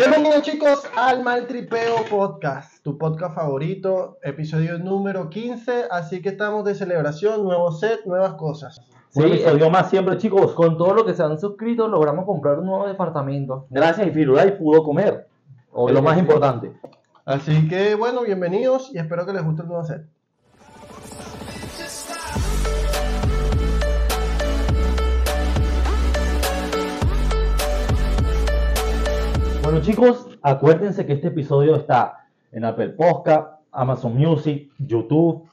Bienvenidos 0.00 0.40
chicos 0.40 0.82
al 0.96 1.22
Maltripeo 1.22 2.06
Podcast, 2.08 2.82
tu 2.82 2.96
podcast 2.96 3.34
favorito, 3.34 4.16
episodio 4.22 4.78
número 4.78 5.28
15, 5.28 5.88
así 5.90 6.22
que 6.22 6.30
estamos 6.30 6.64
de 6.64 6.74
celebración, 6.74 7.44
nuevo 7.44 7.70
set, 7.70 8.06
nuevas 8.06 8.32
cosas. 8.32 8.80
Sí, 9.10 9.20
un 9.20 9.26
episodio 9.26 9.68
más 9.68 9.90
siempre, 9.90 10.16
chicos. 10.16 10.54
Con 10.54 10.78
todo 10.78 10.94
lo 10.94 11.04
que 11.04 11.12
se 11.12 11.22
han 11.22 11.38
suscrito, 11.38 11.86
logramos 11.86 12.24
comprar 12.24 12.60
un 12.60 12.64
nuevo 12.64 12.88
departamento. 12.88 13.66
Gracias 13.68 14.06
y 14.06 14.10
Firulai 14.10 14.56
pudo 14.56 14.82
comer. 14.82 15.28
Es 15.86 15.92
lo 15.92 16.00
más 16.00 16.16
importante. 16.16 16.72
Así 17.26 17.68
que 17.68 17.94
bueno, 17.94 18.22
bienvenidos 18.22 18.90
y 18.94 18.98
espero 18.98 19.26
que 19.26 19.34
les 19.34 19.44
guste 19.44 19.60
el 19.60 19.68
nuevo 19.68 19.84
set. 19.84 20.06
Bueno 29.70 29.84
chicos, 29.84 30.26
acuérdense 30.42 31.06
que 31.06 31.12
este 31.12 31.28
episodio 31.28 31.76
está 31.76 32.26
en 32.50 32.64
Apple 32.64 32.88
Podcast, 32.88 33.60
Amazon 33.70 34.16
Music, 34.16 34.68
YouTube, 34.80 35.48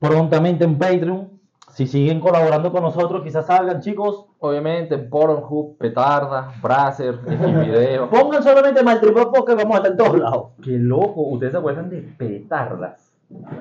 prontamente 0.00 0.64
en 0.64 0.76
Patreon. 0.76 1.30
Si 1.70 1.86
siguen 1.86 2.18
colaborando 2.18 2.72
con 2.72 2.82
nosotros, 2.82 3.22
quizás 3.22 3.46
salgan 3.46 3.80
chicos. 3.80 4.26
Obviamente, 4.40 4.98
Pornhub, 4.98 5.78
Petarda, 5.78 6.52
Bracer, 6.60 7.18
Video. 7.24 8.10
Pongan 8.10 8.42
solamente 8.42 8.82
Maltripeo 8.82 9.30
Podcast 9.30 9.62
vamos 9.62 9.74
a 9.74 9.76
estar 9.76 9.92
en 9.92 9.96
todos 9.96 10.18
lados. 10.18 10.46
Qué 10.60 10.72
loco, 10.72 11.20
ustedes 11.28 11.52
se 11.52 11.58
acuerdan 11.58 11.88
de 11.88 11.98
Petardas. 12.02 13.12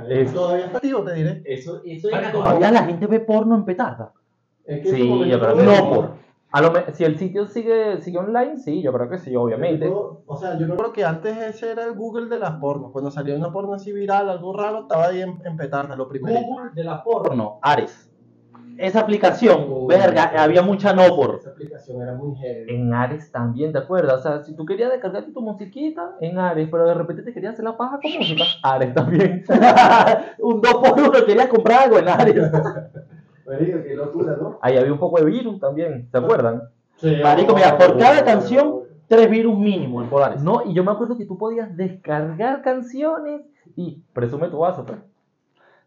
Es... 0.10 0.34
Todavía 0.34 0.66
está 0.66 0.78
activo, 0.78 1.04
te 1.04 1.14
diré. 1.14 1.44
Eso, 1.46 1.80
eso 1.86 2.10
Todavía 2.32 2.72
la 2.72 2.86
gente 2.86 3.06
ve 3.06 3.20
porno 3.20 3.54
en 3.54 3.66
Petarda. 3.66 4.14
Es 4.66 4.82
que 4.82 4.90
sí, 4.94 5.08
yo 5.30 5.40
creo 5.40 5.58
que 5.58 5.64
no 5.64 5.90
por. 5.94 6.31
A 6.54 6.62
lo 6.62 6.74
si 6.94 7.06
el 7.06 7.18
sitio 7.18 7.48
sigue, 7.48 8.02
sigue 8.02 8.18
online, 8.18 8.58
sí, 8.58 8.82
yo 8.82 8.92
creo 8.92 9.10
que 9.10 9.18
sí, 9.18 9.34
obviamente. 9.36 9.90
o 9.90 10.38
sea, 10.38 10.58
yo 10.58 10.76
creo 10.76 10.92
que 10.92 11.06
antes 11.06 11.38
ese 11.38 11.72
era 11.72 11.86
el 11.86 11.94
Google 11.94 12.28
de 12.28 12.40
las 12.40 12.58
porno. 12.58 12.92
Cuando 12.92 13.10
salió 13.10 13.36
una 13.38 13.54
porno 13.54 13.74
así 13.74 13.94
viral, 13.94 14.30
algo 14.30 14.52
raro, 14.52 14.82
estaba 14.82 15.08
ahí 15.08 15.22
en, 15.22 15.42
en 15.46 15.56
petarda, 15.56 15.96
lo 15.96 16.10
primero. 16.10 16.40
Google 16.42 16.72
de 16.74 16.84
las 16.84 17.02
porno, 17.04 17.60
Ares. 17.62 18.12
Esa 18.78 19.02
aplicación, 19.02 19.88
verga, 19.88 20.32
había 20.38 20.62
mucha 20.62 20.94
no 20.94 21.16
por. 21.16 21.36
Esa 21.36 21.52
aplicación 21.52 22.02
era 22.02 22.16
muy 22.16 22.36
heavy. 22.36 22.74
En 22.74 22.94
Ares 22.94 23.32
también, 23.32 23.72
¿te 23.72 23.78
acuerdas? 23.78 24.20
O 24.20 24.24
sea, 24.24 24.44
si 24.44 24.56
tú 24.56 24.66
querías 24.66 24.92
descargarte 24.92 25.32
tu 25.32 25.42
musiquita 25.42 26.16
en 26.20 26.40
Ares, 26.40 26.68
pero 26.72 26.86
de 26.86 26.96
repente 26.96 27.22
te 27.22 27.34
querías 27.34 27.54
hacer 27.54 27.66
la 27.66 27.78
paja 27.78 28.00
con 28.02 28.12
música, 28.12 28.44
Ares 28.64 28.94
también. 28.94 29.46
un 30.40 30.62
2 30.62 30.74
por 30.74 31.00
1 31.00 31.26
querías 31.26 31.48
comprar 31.48 31.84
algo 31.84 32.00
en 32.00 32.10
Ares. 32.10 32.36
Marico, 33.52 33.84
qué 33.84 33.96
locura, 33.96 34.38
¿no? 34.42 34.60
Ahí 34.62 34.78
había 34.78 34.94
un 34.94 35.00
poco 35.00 35.20
de 35.20 35.26
virus 35.26 35.60
también, 35.60 36.08
¿se 36.10 36.18
acuerdan? 36.18 36.64
Sí, 36.96 37.18
Marico, 37.22 37.54
mira, 37.54 37.78
por 37.78 37.98
cada 37.98 38.24
canción, 38.24 38.84
tres 39.08 39.30
virus 39.30 39.58
mínimo 39.58 40.02
en 40.02 40.10
Polaris. 40.10 40.42
No, 40.42 40.64
y 40.66 40.74
yo 40.74 40.84
me 40.84 40.92
acuerdo 40.92 41.18
que 41.18 41.26
tú 41.26 41.38
podías 41.38 41.76
descargar 41.76 42.62
canciones 42.62 43.42
y 43.76 44.04
presume 44.14 44.48
tu 44.48 44.60
vaso, 44.60 44.86
pues. 44.86 45.00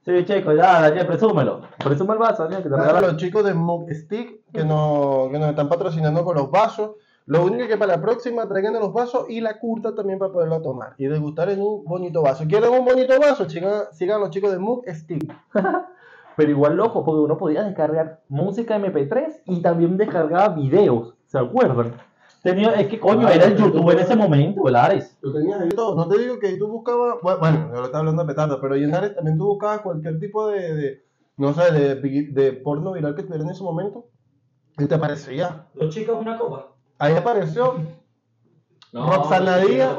Sí, 0.05 0.25
chico, 0.27 0.53
ya, 0.53 0.83
Daniel, 0.83 1.07
presúmelo. 1.07 1.63
Presume 1.83 2.13
el 2.13 2.19
vaso, 2.19 2.43
Daniel, 2.43 2.63
que 2.63 2.69
te 2.69 2.77
regalo. 2.77 3.07
los 3.07 3.17
chicos 3.17 3.43
de 3.43 3.55
Mug 3.55 3.91
Stick 3.91 4.43
que, 4.53 4.63
nos, 4.63 5.31
que 5.31 5.39
nos 5.39 5.49
están 5.49 5.71
patrocinando 5.71 6.23
con 6.25 6.37
los 6.37 6.51
vasos. 6.51 6.97
Lo 7.25 7.43
único 7.43 7.67
que 7.67 7.79
para 7.79 7.97
la 7.97 8.03
próxima 8.03 8.47
traigan 8.47 8.75
los 8.75 8.93
vasos 8.93 9.25
y 9.31 9.41
la 9.41 9.59
curta 9.59 9.95
también 9.95 10.19
para 10.19 10.31
poderlo 10.31 10.61
tomar 10.61 10.95
y 10.99 11.07
degustar 11.07 11.49
en 11.49 11.63
un 11.63 11.83
bonito 11.85 12.21
vaso. 12.21 12.45
¿Quieren 12.47 12.71
un 12.71 12.85
bonito 12.85 13.19
vaso? 13.19 13.49
Sigan, 13.49 13.85
sigan 13.93 14.21
los 14.21 14.29
chicos 14.29 14.53
de 14.53 14.59
Mug 14.59 14.85
Stick. 14.89 15.35
pero 16.37 16.51
igual 16.51 16.77
loco, 16.77 17.05
porque 17.05 17.21
uno 17.21 17.39
podía 17.39 17.63
descargar 17.63 18.23
música 18.29 18.79
MP3 18.79 19.43
y 19.47 19.63
también 19.63 19.97
descargaba 19.97 20.55
videos, 20.55 21.15
¿se 21.27 21.39
acuerdan? 21.39 21.95
Tenía, 22.43 22.73
es 22.75 22.89
que 22.89 23.01
coño, 23.01 23.27
era 23.29 23.47
el 23.47 23.57
YouTube 23.57 23.91
en 23.91 23.99
ese 24.01 24.17
momento, 24.17 24.69
el 24.69 24.77
Ares. 24.77 25.17
Tú 25.23 25.33
tenías 25.33 25.61
ahí 25.61 25.71
todo, 25.71 25.95
no 25.95 26.07
te 26.09 26.19
digo 26.19 26.39
que 26.39 26.57
tú 26.59 26.69
buscabas, 26.69 27.17
bueno, 27.23 27.71
yo 27.73 27.81
lo 27.81 27.85
estaba 27.85 28.01
hablando 28.01 28.23
de 28.23 28.29
petardo, 28.29 28.61
pero 28.61 28.75
en 28.75 28.95
Ares 28.95 29.15
también 29.15 29.39
tú 29.39 29.47
buscabas 29.47 29.81
cualquier 29.81 30.19
tipo 30.19 30.49
de, 30.49 30.75
de 30.75 31.05
no 31.37 31.55
sé, 31.55 31.73
de, 31.73 31.95
de, 32.31 32.53
porno 32.53 32.93
viral 32.93 33.15
que 33.15 33.23
tuviera 33.23 33.45
en 33.45 33.51
ese 33.51 33.63
momento 33.63 34.07
y 34.79 34.87
te 34.87 34.95
aparecía. 34.95 35.67
Los 35.75 35.95
chicos 35.95 36.19
una 36.21 36.39
copa. 36.39 36.69
Ahí 36.99 37.15
apareció 37.15 37.77
no, 38.93 39.11
Roxana 39.11 39.59
Díaz, 39.59 39.97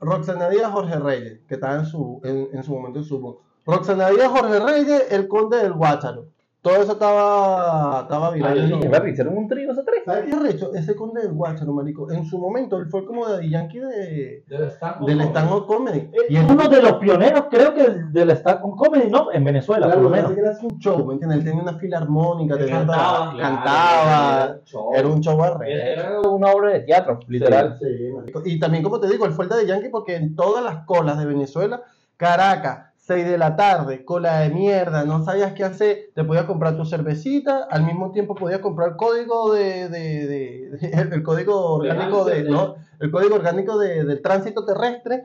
Roxana 0.00 0.48
Díaz 0.48 0.70
Jorge 0.70 0.96
Reyes, 0.96 1.40
que 1.48 1.54
estaba 1.54 1.74
en 1.74 1.86
su, 1.86 2.20
en, 2.22 2.48
en 2.52 2.62
su 2.62 2.72
momento 2.72 3.00
en 3.00 3.04
su 3.04 3.40
Roxana 3.64 4.10
Díaz, 4.10 4.28
Jorge 4.28 4.60
Reyes, 4.60 5.12
el 5.12 5.28
conde 5.28 5.58
del 5.58 5.72
Guácharo. 5.72 6.26
Todo 6.62 6.76
eso 6.76 6.92
estaba, 6.92 8.02
estaba 8.02 8.30
viral. 8.30 8.56
Ah, 8.94 9.08
hicieron 9.08 9.36
un 9.36 9.48
trío 9.48 9.72
esos 9.72 9.84
tres. 9.84 10.02
¿Sabes 10.04 10.26
qué 10.26 10.38
recho? 10.38 10.72
Ese 10.72 10.94
conde 10.94 11.22
del 11.22 11.32
Guácharo, 11.32 11.72
marico. 11.72 12.08
En 12.12 12.24
su 12.24 12.38
momento, 12.38 12.78
él 12.78 12.86
fue 12.86 13.04
como 13.04 13.26
de 13.26 13.50
Yankee 13.50 13.80
de, 13.80 14.44
del 14.46 15.20
stand-up 15.20 15.66
comedy. 15.66 15.98
Eh, 16.12 16.26
y 16.28 16.36
es 16.36 16.48
uno 16.48 16.68
de 16.68 16.80
los 16.80 16.92
pioneros, 16.98 17.46
creo 17.50 17.74
que 17.74 17.90
del 18.12 18.30
stand-up 18.30 18.76
comedy, 18.76 19.10
¿no? 19.10 19.32
En 19.32 19.42
Venezuela, 19.42 19.86
claro, 19.86 20.02
por 20.02 20.10
lo 20.10 20.16
menos. 20.16 20.32
Que 20.34 20.40
era 20.40 20.52
un 20.62 20.78
show, 20.78 21.04
¿me 21.04 21.14
entiendes? 21.14 21.38
Él 21.40 21.44
tenía 21.44 21.62
una 21.62 21.74
filarmónica, 21.74 22.56
tenía 22.56 22.78
cantaba, 22.78 23.36
cantaba 23.36 24.56
era 24.94 25.08
un 25.08 25.20
show 25.20 25.40
Era 25.66 26.20
una 26.20 26.52
obra 26.52 26.74
de 26.74 26.80
teatro, 26.80 27.18
literal. 27.26 27.76
Sí, 27.80 27.86
sí, 27.86 28.40
y 28.44 28.60
también, 28.60 28.84
como 28.84 29.00
te 29.00 29.08
digo, 29.08 29.26
él 29.26 29.32
fue 29.32 29.46
el 29.46 29.50
de 29.50 29.66
Yankee 29.66 29.88
porque 29.88 30.14
en 30.14 30.36
todas 30.36 30.62
las 30.62 30.84
colas 30.84 31.18
de 31.18 31.26
Venezuela, 31.26 31.82
Caracas, 32.16 32.91
6 33.02 33.26
de 33.26 33.36
la 33.36 33.56
tarde, 33.56 34.04
cola 34.04 34.38
de 34.38 34.50
mierda, 34.50 35.04
no 35.04 35.24
sabías 35.24 35.54
qué 35.54 35.64
hacer, 35.64 36.10
te 36.14 36.22
podías 36.22 36.44
comprar 36.44 36.76
tu 36.76 36.84
cervecita, 36.84 37.64
al 37.68 37.82
mismo 37.82 38.12
tiempo 38.12 38.36
podías 38.36 38.60
comprar 38.60 38.94
código 38.94 39.52
de, 39.52 39.88
de, 39.88 40.26
de, 40.28 40.90
el 41.12 41.22
código 41.24 41.74
orgánico 41.74 42.24
de, 42.24 42.44
¿no? 42.44 42.76
el 43.00 43.10
código 43.10 43.34
orgánico 43.34 43.76
del 43.76 44.22
tránsito 44.22 44.64
terrestre, 44.64 45.24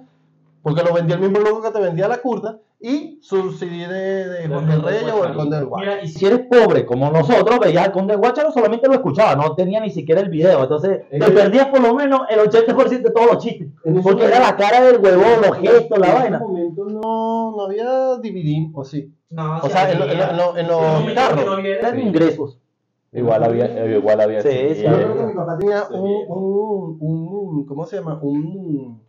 porque 0.68 0.84
lo 0.84 0.94
vendía 0.94 1.16
el 1.16 1.22
mismo 1.22 1.40
loco 1.40 1.62
que 1.62 1.72
te 1.72 1.80
vendía 1.80 2.10
la 2.10 2.18
curta, 2.18 2.60
y 2.78 3.20
su 3.22 3.54
CD 3.54 3.88
de, 3.88 4.28
de 4.28 4.50
Conde 4.50 4.76
Reyes 4.76 5.14
o 5.14 5.24
el 5.24 5.34
Conde 5.34 5.56
del 5.56 5.66
Guacharo. 5.66 5.92
Mira, 5.94 6.04
y 6.04 6.10
si 6.10 6.26
eres 6.26 6.42
pobre 6.42 6.86
como 6.86 7.10
nosotros, 7.10 7.58
veías 7.58 7.86
al 7.86 7.94
Conde 7.94 8.18
Guacharo, 8.18 8.52
solamente 8.52 8.90
lo 8.90 8.96
escuchaba, 8.96 9.38
no 9.38 9.56
tenía 9.56 9.80
ni 9.80 9.92
siquiera 9.92 10.20
el 10.20 10.28
video. 10.28 10.62
Entonces, 10.62 11.04
te 11.10 11.32
perdías 11.32 11.68
por 11.68 11.80
lo 11.80 11.96
menos 11.96 12.24
el 12.30 12.40
80% 12.40 13.02
de 13.02 13.12
todos 13.12 13.32
los 13.32 13.38
chistes. 13.42 13.70
Porque 14.04 14.26
era 14.26 14.42
la 14.42 14.58
cara 14.58 14.82
del 14.82 15.02
huevón, 15.02 15.42
los 15.42 15.58
gestos, 15.58 16.00
la 16.00 16.14
vaina. 16.14 16.28
En 16.28 16.34
ese 16.36 16.44
momento 16.44 16.84
no, 16.84 17.56
no 17.56 17.64
había 17.64 17.86
DVD, 18.18 18.70
o 18.74 18.84
sí. 18.84 19.10
No, 19.30 19.60
o 19.60 19.70
sea, 19.70 19.90
en, 19.90 20.02
en, 20.02 20.10
en, 20.10 20.68
los 20.68 21.14
carros. 21.14 21.60
Eran 21.64 21.98
ingresos. 21.98 22.60
Igual 23.14 23.42
había, 23.42 23.96
igual 23.96 24.20
había. 24.20 24.42
Sí, 24.42 24.50
sí. 24.76 24.84
Yo 24.84 24.94
creo 24.96 25.16
que 25.16 25.24
mi 25.28 25.34
papá 25.34 25.58
tenía 25.58 25.86
un, 25.92 26.26
un, 26.28 26.98
un, 27.00 27.66
¿cómo 27.66 27.86
se 27.86 27.96
llama? 27.96 28.20
Un 28.22 29.07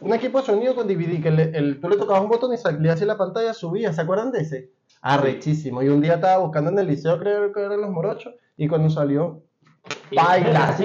un 0.00 0.14
equipo 0.14 0.38
de 0.40 0.46
sonido 0.46 0.74
con 0.74 0.86
DVD, 0.86 1.22
que 1.22 1.28
el, 1.28 1.80
tú 1.80 1.88
le 1.88 1.96
tocabas 1.96 2.22
un 2.22 2.28
botón 2.28 2.52
y 2.52 2.56
salía 2.56 2.92
así 2.92 3.04
la 3.04 3.16
pantalla, 3.16 3.52
subía, 3.54 3.92
¿se 3.92 4.00
acuerdan 4.00 4.30
de 4.30 4.40
ese? 4.40 4.70
Arrechísimo. 5.00 5.82
Y 5.82 5.88
un 5.88 6.00
día 6.00 6.14
estaba 6.14 6.38
buscando 6.38 6.70
en 6.70 6.78
el 6.78 6.86
liceo, 6.86 7.18
creo 7.18 7.52
que 7.52 7.60
eran 7.60 7.80
los 7.80 7.90
morochos, 7.90 8.34
y 8.56 8.68
cuando 8.68 8.90
salió, 8.90 9.42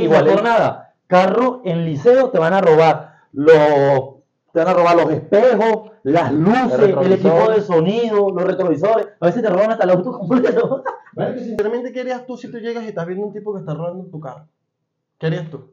igual 0.03 0.25
por 0.25 0.43
nada. 0.43 0.95
Carro 1.07 1.61
en 1.65 1.85
liceo 1.85 2.29
te 2.29 2.39
van 2.39 2.53
a 2.53 2.61
robar 2.61 3.15
los 3.33 4.21
te 4.53 4.59
van 4.59 4.67
a 4.67 4.73
robar 4.73 4.95
los 4.97 5.09
espejos, 5.11 5.91
las 6.03 6.33
luces, 6.33 6.79
el, 6.79 7.13
equipo 7.13 7.49
de 7.51 7.61
sonido, 7.61 8.31
los 8.31 8.43
retrovisores. 8.43 9.07
A 9.19 9.27
veces 9.27 9.41
te 9.41 9.49
roban 9.49 9.71
hasta 9.71 9.85
el 9.85 9.91
auto 9.91 10.11
completo. 10.11 10.83
Sinceramente, 11.37 11.93
¿qué 11.93 12.01
harías 12.01 12.25
tú 12.25 12.35
si 12.35 12.51
tú 12.51 12.57
llegas 12.57 12.83
y 12.83 12.87
estás 12.87 13.07
viendo 13.07 13.27
un 13.27 13.33
tipo 13.33 13.53
que 13.53 13.61
está 13.61 13.73
robando 13.73 14.09
tu 14.09 14.19
carro? 14.19 14.47
¿Qué 15.17 15.27
harías 15.27 15.49
tú? 15.49 15.71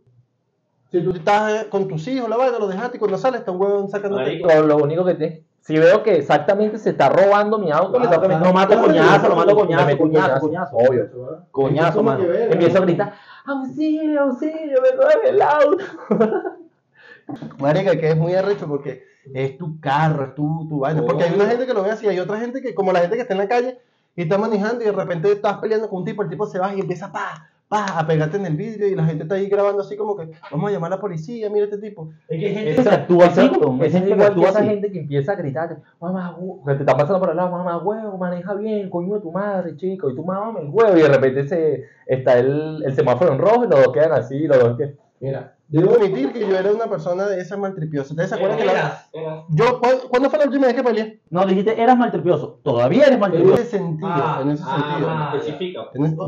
Si 0.90 1.02
tú 1.02 1.10
estás 1.12 1.64
con 1.66 1.86
tus 1.86 2.06
hijos, 2.08 2.28
la 2.28 2.36
vaina, 2.36 2.58
lo 2.58 2.66
dejaste 2.66 2.96
y 2.96 3.00
cuando 3.00 3.18
sales 3.18 3.40
está 3.40 3.52
un 3.52 3.60
huevón 3.60 3.90
sacando. 3.90 4.20
Lo, 4.20 4.66
lo 4.66 4.76
único 4.78 5.04
que 5.04 5.14
te. 5.14 5.44
Si 5.60 5.76
veo 5.76 6.02
que 6.02 6.16
exactamente 6.16 6.78
se 6.78 6.90
está 6.90 7.10
robando 7.10 7.58
mi 7.58 7.70
auto, 7.70 7.98
le 7.98 8.08
toca 8.08 8.26
No 8.38 8.54
mato 8.54 8.80
coñazo, 8.80 9.28
lo 9.28 9.36
mato 9.36 9.54
coñazo, 9.54 9.98
coñazo, 9.98 10.40
coñazo. 10.40 10.76
Obvio. 10.76 11.10
Coñazo, 11.50 12.02
mano. 12.02 12.24
Empiezo 12.24 12.78
a 12.78 12.80
gritar, 12.80 13.12
auxilio, 13.44 14.22
auxilio, 14.22 14.80
me 14.80 14.92
roban 14.92 15.18
el 15.26 15.42
auto. 15.42 15.84
Marica, 17.58 17.98
que 17.98 18.08
es 18.08 18.16
muy 18.16 18.32
arrecho 18.34 18.66
porque 18.66 19.04
es 19.34 19.58
tu 19.58 19.78
carro, 19.78 20.24
es 20.24 20.34
tu, 20.34 20.66
tu 20.70 20.78
vaina. 20.78 21.02
Porque 21.02 21.24
hay 21.24 21.34
una 21.34 21.46
gente 21.46 21.66
que 21.66 21.74
lo 21.74 21.82
ve 21.82 21.90
así, 21.90 22.08
hay 22.08 22.18
otra 22.18 22.38
gente 22.38 22.62
que, 22.62 22.74
como 22.74 22.92
la 22.92 23.00
gente 23.00 23.16
que 23.16 23.22
está 23.22 23.34
en 23.34 23.40
la 23.40 23.48
calle 23.48 23.78
y 24.16 24.22
está 24.22 24.38
manejando 24.38 24.82
y 24.82 24.86
de 24.86 24.92
repente 24.92 25.30
estás 25.30 25.58
peleando 25.58 25.90
con 25.90 25.98
un 25.98 26.04
tipo, 26.06 26.22
el 26.22 26.30
tipo 26.30 26.46
se 26.46 26.58
baja 26.58 26.74
y 26.74 26.80
empieza 26.80 27.12
pa, 27.12 27.50
pa, 27.68 27.98
a 27.98 28.06
pegarte 28.06 28.36
en 28.36 28.46
el 28.46 28.56
vidrio 28.56 28.88
y 28.88 28.94
la 28.94 29.04
gente 29.04 29.24
está 29.24 29.34
ahí 29.34 29.48
grabando 29.48 29.82
así 29.82 29.96
como 29.96 30.16
que 30.16 30.30
vamos 30.50 30.70
a 30.70 30.72
llamar 30.72 30.92
a 30.92 30.96
la 30.96 31.00
policía, 31.00 31.50
mira 31.50 31.66
este 31.66 31.78
tipo. 31.78 32.10
Es 32.28 32.40
que 32.40 32.50
gente 32.50 32.82
que 32.82 32.88
actúa 32.88 33.26
así, 33.26 33.50
es 33.82 33.92
gente 33.92 34.16
que 34.16 34.24
actúa 34.24 34.48
esa 34.48 34.64
gente 34.64 34.90
que 34.90 35.00
empieza 35.00 35.32
a 35.32 35.36
gritar, 35.36 35.78
mamá, 36.00 36.36
que 36.66 36.74
te 36.74 36.80
está 36.80 36.96
pasando 36.96 37.20
por 37.20 37.30
el 37.30 37.36
lado, 37.36 37.50
mamá, 37.50 37.78
huevo, 37.78 38.16
maneja 38.16 38.54
bien, 38.54 38.88
coño 38.88 39.14
de 39.14 39.20
tu 39.20 39.32
madre, 39.32 39.76
chico, 39.76 40.10
y 40.10 40.14
tu 40.14 40.24
mamá, 40.24 40.58
el 40.60 40.68
huevo, 40.70 40.96
y 40.96 41.02
de 41.02 41.08
repente 41.08 41.46
se, 41.46 41.84
está 42.06 42.38
el, 42.38 42.82
el 42.84 42.94
semáforo 42.94 43.32
en 43.32 43.38
rojo 43.38 43.64
y 43.64 43.68
los 43.68 43.84
dos 43.84 43.92
quedan 43.92 44.12
así, 44.12 44.46
los 44.46 44.58
dos 44.58 44.76
que, 44.76 44.94
mira. 45.20 45.57
Debo 45.68 45.96
admitir 45.96 46.32
que 46.32 46.40
yo 46.40 46.56
era 46.56 46.72
una 46.72 46.86
persona 46.86 47.26
de 47.26 47.42
esas 47.42 47.58
maltripiosas. 47.58 48.12
¿Ustedes 48.12 48.30
se 48.30 48.36
acuerdan 48.36 48.56
que 48.58 48.64
la... 48.64 49.06
Yo, 49.50 49.80
¿Cuándo 50.08 50.30
fue 50.30 50.38
la 50.38 50.46
última 50.46 50.66
vez 50.66 50.74
que 50.74 50.82
peleé? 50.82 51.20
No, 51.28 51.44
dijiste, 51.44 51.80
eras 51.80 51.98
maltripioso. 51.98 52.60
Todavía 52.64 53.04
eres 53.04 53.18
maltripioso. 53.18 53.54
En 53.54 53.62
ese 53.62 53.70
sentido, 53.76 54.10
ah, 54.10 54.38
en 54.40 54.50
ese 54.50 54.64
ah, 54.66 54.88
sentido. 54.88 55.10
Ah, 55.10 55.34
especifica. 55.36 55.80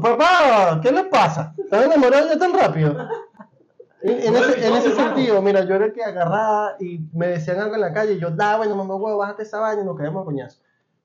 Papá, 0.02 0.81
¿qué 0.82 0.92
le 0.92 1.04
pasa? 1.04 1.54
¿Estás 1.56 1.87
enamorado 1.87 2.28
ya 2.28 2.38
tan 2.38 2.52
rápido? 2.52 2.94
En, 4.02 4.10
en 4.10 4.37
ese, 4.37 4.66
en 4.66 4.75
ese 4.75 4.92
sentido, 4.94 5.40
mira, 5.40 5.64
yo 5.64 5.75
era 5.75 5.87
el 5.87 5.92
que 5.94 6.04
agarraba 6.04 6.76
y 6.78 7.00
me 7.14 7.28
decían 7.28 7.60
algo 7.60 7.75
en 7.75 7.81
la 7.81 7.94
calle, 7.94 8.14
y 8.14 8.19
yo, 8.19 8.31
da, 8.31 8.58
bueno, 8.58 8.76
mamá, 8.76 8.94
huevo, 8.96 9.19
bájate 9.19 9.42
esa 9.42 9.58
vaina 9.58 9.82
y 9.82 9.84
nos 9.87 9.96
caemos 9.96 10.22
a 10.22 10.25
coñazo. 10.26 10.60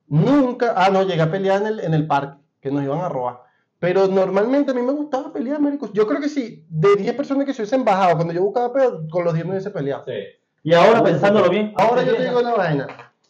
Nunca, 0.08 0.74
ah, 0.76 0.90
no, 0.90 1.02
llegué 1.02 1.22
a 1.22 1.30
pelear 1.30 1.62
en 1.62 1.66
el, 1.68 1.80
en 1.80 1.94
el 1.94 2.06
parque, 2.06 2.38
que 2.60 2.70
nos 2.70 2.82
iban 2.82 3.00
a 3.00 3.08
robar. 3.08 3.46
Pero 3.78 4.08
normalmente 4.08 4.70
a 4.70 4.74
mí 4.74 4.82
me 4.82 4.92
gustaba 4.92 5.25
pelear, 5.46 5.60
maricos. 5.60 5.92
Yo 5.92 6.06
creo 6.06 6.20
que 6.20 6.28
sí, 6.28 6.64
de 6.68 6.96
10 6.96 7.14
personas 7.16 7.46
que 7.46 7.54
se 7.54 7.62
hubiesen 7.62 7.84
bajado, 7.84 8.16
cuando 8.16 8.34
yo 8.34 8.42
buscaba 8.42 8.72
peo, 8.72 9.02
con 9.10 9.24
los 9.24 9.32
10 9.34 9.46
me 9.46 9.52
hubiese 9.52 9.70
peleado. 9.70 10.04
Sí. 10.06 10.12
Y 10.62 10.74
ahora 10.74 11.02
pensándolo 11.02 11.48
bien, 11.48 11.72
Ahora 11.76 12.02
yo 12.02 12.16
te 12.16 12.24
digo 12.24 12.40
una 12.40 12.54
vaina, 12.54 12.86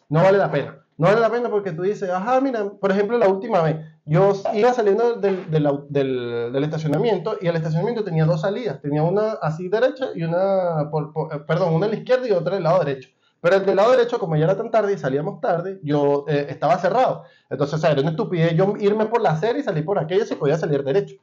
no 0.08 0.22
vale 0.22 0.38
la 0.38 0.50
pena. 0.50 0.78
No 0.98 1.08
vale 1.08 1.20
la 1.20 1.28
pena 1.30 1.50
porque 1.50 1.72
tú 1.72 1.82
dices, 1.82 2.08
ajá, 2.08 2.40
mira, 2.40 2.70
por 2.80 2.90
ejemplo, 2.90 3.18
la 3.18 3.28
última 3.28 3.60
vez, 3.60 3.76
yo 4.06 4.32
iba 4.54 4.72
saliendo 4.72 5.16
del, 5.16 5.50
del, 5.50 5.68
del- 5.90 6.50
del 6.52 6.64
estacionamiento 6.64 7.36
y 7.38 7.48
el 7.48 7.56
estacionamiento 7.56 8.02
tenía 8.02 8.24
dos 8.24 8.40
salidas. 8.40 8.80
Tenía 8.80 9.02
una 9.02 9.32
así 9.42 9.68
derecha 9.68 10.06
y 10.14 10.22
una, 10.22 10.88
por- 10.90 11.12
por- 11.12 11.34
eh, 11.34 11.40
perdón, 11.46 11.74
una 11.74 11.84
a 11.84 11.88
la 11.90 11.96
izquierda 11.96 12.26
y 12.26 12.30
otra 12.32 12.54
del 12.54 12.64
lado 12.64 12.82
derecho. 12.82 13.10
Pero 13.42 13.56
el 13.56 13.66
del 13.66 13.76
lado 13.76 13.90
derecho, 13.90 14.18
como 14.18 14.36
ya 14.36 14.44
era 14.46 14.56
tan 14.56 14.70
tarde 14.70 14.94
y 14.94 14.98
salíamos 14.98 15.40
tarde, 15.42 15.78
yo 15.82 16.24
eh, 16.28 16.46
estaba 16.48 16.78
cerrado. 16.78 17.24
Entonces, 17.50 17.74
o 17.74 17.78
sea, 17.78 17.90
era 17.92 18.00
una 18.00 18.10
estupidez 18.12 18.54
yo 18.56 18.72
irme 18.80 19.04
por 19.06 19.20
la 19.20 19.32
acera 19.32 19.58
y 19.58 19.62
salir 19.62 19.84
por 19.84 19.98
aquella 19.98 20.24
si 20.24 20.34
podía 20.36 20.56
salir 20.56 20.82
derecho. 20.82 21.16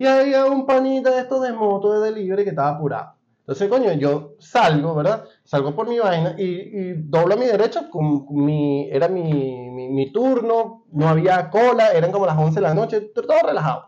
Y 0.00 0.06
había 0.06 0.46
un 0.46 0.64
panita 0.64 1.10
de 1.10 1.20
estos 1.20 1.42
de 1.42 1.52
moto 1.52 1.92
de 2.00 2.10
delivery 2.10 2.42
que 2.44 2.50
estaba 2.50 2.70
apurado. 2.70 3.12
Entonces, 3.40 3.68
coño, 3.68 3.92
yo 3.92 4.32
salgo, 4.38 4.94
¿verdad? 4.94 5.24
Salgo 5.44 5.74
por 5.76 5.86
mi 5.88 5.98
vaina 5.98 6.34
y, 6.38 6.44
y 6.44 6.92
doblo 6.94 7.34
a 7.34 7.36
mi 7.36 7.44
derecha, 7.44 7.90
con 7.90 8.24
mi, 8.30 8.88
era 8.90 9.08
mi, 9.08 9.68
mi, 9.70 9.88
mi 9.90 10.10
turno, 10.10 10.84
no 10.92 11.06
había 11.06 11.50
cola, 11.50 11.92
eran 11.92 12.12
como 12.12 12.24
las 12.24 12.38
11 12.38 12.54
de 12.54 12.60
la 12.62 12.72
noche, 12.72 13.00
todo 13.14 13.26
relajado. 13.46 13.84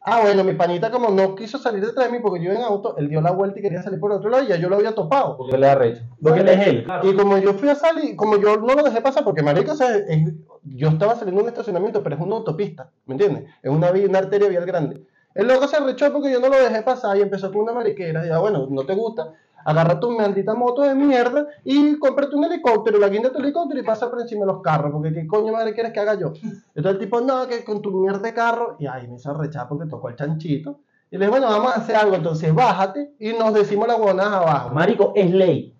Ah, 0.00 0.20
bueno, 0.22 0.42
mi 0.42 0.54
panita 0.54 0.90
como 0.90 1.10
no 1.10 1.36
quiso 1.36 1.58
salir 1.58 1.84
detrás 1.86 2.06
de 2.06 2.12
mí 2.12 2.18
porque 2.20 2.42
yo 2.42 2.50
en 2.50 2.62
auto, 2.62 2.96
él 2.96 3.08
dio 3.08 3.20
la 3.20 3.30
vuelta 3.30 3.60
y 3.60 3.62
quería 3.62 3.82
salir 3.84 4.00
por 4.00 4.10
otro 4.10 4.30
lado 4.30 4.42
y 4.42 4.48
ya 4.48 4.56
yo 4.56 4.68
lo 4.68 4.74
había 4.74 4.96
topado. 4.96 5.36
Porque 5.36 5.56
le 5.58 5.66
da 5.68 5.76
recho. 5.76 6.02
lo 6.20 6.34
que 6.34 6.40
él 6.40 6.48
es 6.48 6.66
él. 6.66 6.84
Y 7.04 7.14
como 7.14 7.38
yo 7.38 7.54
fui 7.54 7.68
a 7.68 7.76
salir, 7.76 8.16
como 8.16 8.36
yo 8.36 8.56
no 8.56 8.74
lo 8.74 8.82
dejé 8.82 9.00
pasar, 9.00 9.22
porque 9.22 9.44
marica, 9.44 9.70
o 9.72 9.76
sea, 9.76 9.94
es- 9.94 10.32
yo 10.64 10.88
estaba 10.88 11.14
saliendo 11.14 11.40
de 11.40 11.44
un 11.44 11.48
estacionamiento, 11.50 12.02
pero 12.02 12.16
es 12.16 12.20
una 12.20 12.34
autopista, 12.34 12.90
¿me 13.06 13.14
entiendes? 13.14 13.44
Es 13.62 13.70
una, 13.70 13.92
una 13.92 14.18
arteria 14.18 14.48
vial 14.48 14.66
grande. 14.66 15.06
El 15.34 15.46
loco 15.46 15.66
se 15.66 15.76
arrechó 15.76 16.12
porque 16.12 16.30
yo 16.30 16.40
no 16.40 16.48
lo 16.48 16.56
dejé 16.56 16.82
pasar 16.82 17.16
y 17.16 17.22
empezó 17.22 17.50
con 17.50 17.62
una 17.62 17.72
mariquera. 17.72 18.24
Y 18.24 18.28
ya, 18.28 18.38
bueno, 18.38 18.66
no 18.70 18.84
te 18.84 18.94
gusta, 18.94 19.32
agarra 19.64 19.98
tu 19.98 20.10
maldita 20.10 20.54
moto 20.54 20.82
de 20.82 20.94
mierda 20.94 21.46
y 21.64 21.98
cómprate 21.98 22.36
un 22.36 22.44
helicóptero, 22.44 22.98
la 22.98 23.08
guinda 23.08 23.28
de 23.28 23.34
tu 23.34 23.40
helicóptero 23.40 23.80
y 23.80 23.84
pasa 23.84 24.10
por 24.10 24.20
encima 24.20 24.40
de 24.40 24.52
los 24.52 24.62
carros, 24.62 24.92
porque 24.92 25.12
qué 25.12 25.26
coño 25.26 25.52
madre 25.52 25.74
quieres 25.74 25.92
que 25.92 26.00
haga 26.00 26.14
yo. 26.14 26.32
Entonces 26.74 26.92
el 26.92 26.98
tipo, 26.98 27.20
no, 27.20 27.46
que 27.46 27.64
con 27.64 27.80
tu 27.80 27.90
mierda 27.92 28.20
de 28.20 28.34
carro, 28.34 28.76
y 28.78 28.86
ay, 28.86 29.08
me 29.08 29.16
hizo 29.16 29.30
arrechar 29.30 29.68
porque 29.68 29.88
tocó 29.88 30.08
el 30.08 30.16
chanchito. 30.16 30.80
Y 31.10 31.18
le 31.18 31.26
dije, 31.26 31.30
bueno, 31.30 31.46
vamos 31.46 31.72
a 31.72 31.80
hacer 31.80 31.96
algo, 31.96 32.14
entonces 32.14 32.54
bájate 32.54 33.12
y 33.18 33.32
nos 33.34 33.52
decimos 33.52 33.86
las 33.86 33.98
huevonadas 33.98 34.32
abajo. 34.32 34.70
Marico, 34.70 35.12
es 35.14 35.30
ley. 35.30 35.74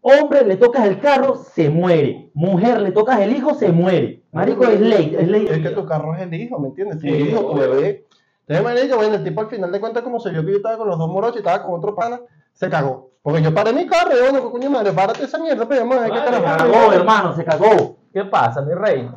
Hombre, 0.00 0.44
le 0.44 0.56
tocas 0.56 0.86
el 0.86 1.00
carro, 1.00 1.36
se 1.36 1.70
muere. 1.70 2.30
Mujer, 2.34 2.80
le 2.80 2.90
tocas 2.90 3.20
el 3.20 3.34
hijo, 3.34 3.54
se 3.54 3.70
muere. 3.70 4.24
Marico, 4.32 4.64
es 4.66 4.80
ley, 4.80 5.16
es 5.18 5.28
ley. 5.28 5.46
Es 5.48 5.60
que 5.60 5.70
tu 5.70 5.86
carro 5.86 6.14
es 6.14 6.22
el 6.22 6.34
hijo, 6.34 6.58
¿me 6.58 6.68
entiendes? 6.68 6.98
Tu 6.98 7.06
Sí, 7.06 7.14
hijo, 7.14 7.52
tu 7.52 7.54
bebé. 7.54 8.04
Entonces, 8.46 8.64
marico, 8.64 8.96
bueno, 8.96 9.14
el 9.14 9.24
tipo 9.24 9.40
al 9.40 9.48
final 9.48 9.72
de 9.72 9.80
cuentas, 9.80 10.02
como 10.02 10.20
se 10.20 10.30
vio 10.30 10.44
que 10.44 10.50
yo 10.50 10.56
estaba 10.58 10.76
con 10.76 10.88
los 10.88 10.98
dos 10.98 11.08
morochos 11.08 11.36
y 11.36 11.38
estaba 11.38 11.62
con 11.62 11.74
otro 11.74 11.94
pana, 11.94 12.20
se 12.52 12.68
cagó. 12.68 13.10
Porque 13.22 13.40
yo 13.40 13.54
paré 13.54 13.72
mi 13.72 13.86
carro 13.86 14.10
yo, 14.12 14.32
¿qué 14.32 14.50
coño 14.50 14.70
madre, 14.70 14.92
párate 14.92 15.24
esa 15.24 15.38
mierda, 15.38 15.66
pero 15.66 15.80
vamos 15.80 15.96
a 15.96 16.00
ver 16.02 16.10
qué 16.12 16.18
Se 16.18 16.24
carajo. 16.24 16.56
cagó, 16.58 16.92
hermano, 16.92 17.34
se 17.34 17.44
cagó. 17.44 17.96
¿Qué 18.12 18.24
pasa, 18.26 18.60
mi 18.62 18.74
rey? 18.74 19.10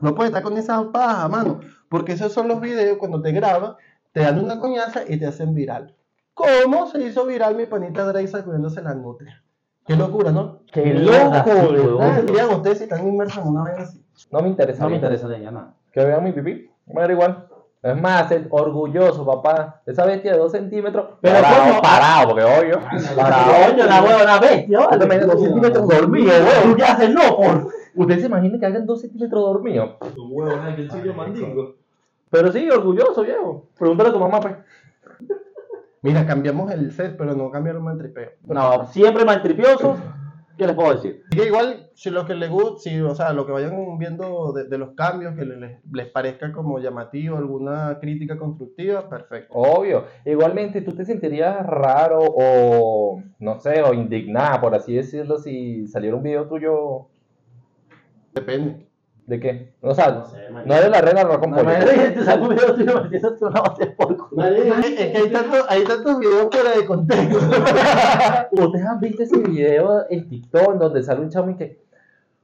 No 0.00 0.14
puedes 0.14 0.30
estar 0.30 0.42
con 0.42 0.56
esas 0.56 0.84
pajas, 0.86 1.30
mano. 1.30 1.60
Porque 1.88 2.12
esos 2.12 2.32
son 2.32 2.48
los 2.48 2.60
videos 2.60 2.98
cuando 2.98 3.22
te 3.22 3.30
graban, 3.30 3.76
te 4.12 4.20
dan 4.20 4.42
una 4.42 4.58
coñaza 4.58 5.02
y 5.06 5.18
te 5.18 5.26
hacen 5.26 5.54
viral. 5.54 5.94
¿Cómo 6.34 6.86
se 6.86 7.00
hizo 7.02 7.26
viral 7.26 7.54
mi 7.54 7.66
panita 7.66 8.04
Drake 8.06 8.26
sacudiéndose 8.26 8.82
la 8.82 8.94
nutria? 8.94 9.42
Qué 9.86 9.94
locura, 9.96 10.32
¿no? 10.32 10.60
Qué 10.72 10.80
¿verdad? 10.80 11.46
huevón. 11.46 11.96
¿Cómo 11.98 12.14
sentirían 12.14 12.50
ustedes 12.50 12.78
si 12.78 12.84
están 12.84 13.06
inmersos 13.06 13.44
en 13.44 13.50
una 13.50 13.62
vaina 13.62 13.82
así? 13.82 14.04
No 14.30 14.40
me 14.40 14.48
interesa. 14.48 14.82
No 14.84 14.90
me 14.90 14.96
interesa 14.96 15.28
de 15.28 15.36
ella, 15.38 15.50
nada. 15.50 15.74
Que 15.92 16.04
vean 16.04 16.24
mi 16.24 16.32
pipí. 16.32 16.70
Me 16.86 17.02
da 17.02 17.12
igual. 17.12 17.48
Es 17.82 18.00
más, 18.00 18.32
orgulloso, 18.50 19.26
papá. 19.26 19.82
Esa 19.84 20.06
bestia 20.06 20.32
de 20.32 20.38
dos 20.38 20.52
centímetros. 20.52 21.18
Pero 21.20 21.34
parado, 21.42 21.68
¿cómo? 21.68 21.82
parado, 21.82 22.28
porque 22.28 22.44
obvio. 22.44 22.80
Parado. 23.16 23.70
Coño, 23.70 23.86
la 23.86 24.02
hueva, 24.02 24.22
la 24.22 24.38
bestia, 24.38 24.78
vale. 24.78 24.98
te 24.98 25.04
imaginas 25.04 25.26
dos 25.26 25.42
centímetros 25.42 25.88
dormido, 25.88 26.32
¿Tú 26.32 26.44
huevón. 26.44 26.76
qué 26.76 26.82
haces? 26.84 27.10
No, 27.10 27.36
por. 27.36 27.68
¿Usted 27.94 28.20
se 28.20 28.26
imagina 28.26 28.58
que 28.58 28.66
hagan 28.66 28.86
dos 28.86 29.00
centímetros? 29.00 29.62
Tu 30.14 30.28
huevo, 30.28 30.74
que 30.76 30.82
el 30.82 30.90
sitio 30.90 31.14
mandingo. 31.14 31.74
Pero 32.30 32.52
sí, 32.52 32.70
orgulloso, 32.70 33.22
viejo. 33.22 33.66
Pregúntale 33.76 34.10
a 34.10 34.12
tu 34.12 34.20
mamá, 34.20 34.40
pues. 34.40 34.54
Mira, 36.02 36.24
cambiamos 36.24 36.70
el 36.70 36.92
set, 36.92 37.16
pero 37.16 37.34
no 37.34 37.50
cambiaron 37.50 37.88
el 37.90 37.98
tripeo. 37.98 38.30
No, 38.46 38.86
siempre 38.86 39.24
maltripiosos. 39.24 39.98
¿Qué 40.56 40.66
les 40.66 40.76
puedo 40.76 40.94
decir? 40.94 41.22
Que 41.30 41.46
igual, 41.46 41.90
si 41.94 42.10
lo 42.10 42.26
que 42.26 42.34
les 42.34 42.50
gusta, 42.50 42.78
si, 42.80 43.00
o 43.00 43.14
sea, 43.14 43.32
lo 43.32 43.46
que 43.46 43.52
vayan 43.52 43.98
viendo 43.98 44.52
de, 44.52 44.64
de 44.64 44.78
los 44.78 44.90
cambios, 44.94 45.34
que 45.34 45.44
les, 45.44 45.78
les 45.90 46.08
parezca 46.08 46.52
como 46.52 46.78
llamativo, 46.78 47.38
alguna 47.38 47.98
crítica 48.00 48.38
constructiva, 48.38 49.08
perfecto. 49.08 49.54
Obvio. 49.54 50.04
Igualmente, 50.24 50.82
¿tú 50.82 50.92
te 50.92 51.04
sentirías 51.04 51.66
raro 51.66 52.20
o, 52.22 53.22
no 53.38 53.60
sé, 53.60 53.82
o 53.82 53.94
indignada, 53.94 54.60
por 54.60 54.74
así 54.74 54.94
decirlo, 54.94 55.38
si 55.38 55.86
saliera 55.86 56.16
un 56.16 56.22
video 56.22 56.46
tuyo 56.46 57.08
Depende. 58.34 58.91
De 59.26 59.40
qué? 59.40 59.72
O 59.80 59.94
sea, 59.94 60.10
no, 60.10 60.24
sé, 60.26 60.38
eres 60.76 60.90
la 60.90 61.00
reina 61.00 61.22
rock 61.22 61.46
No, 61.46 61.60
imagínate 61.60 61.94
que 61.94 62.10
te 62.10 62.24
saco 62.24 62.44
un 62.44 62.48
video 62.50 62.74
tuyo 62.74 62.94
base 62.94 63.84
de 63.84 63.90
porco. 63.92 64.28
Es 64.42 64.90
que 64.90 65.16
hay 65.16 65.30
tantos, 65.30 65.64
hay 65.68 65.84
tantos 65.84 66.18
videos 66.18 66.48
fuera 66.52 66.70
de 66.76 66.84
contexto. 66.86 67.38
¿Ustedes 68.52 68.86
han 68.86 69.00
visto 69.00 69.22
ese 69.22 69.38
video 69.38 70.04
en 70.10 70.28
TikTok 70.28 70.72
en 70.72 70.78
donde 70.78 71.02
sale 71.02 71.20
un 71.20 71.30
chamo 71.30 71.50
y 71.50 71.56
que 71.56 71.82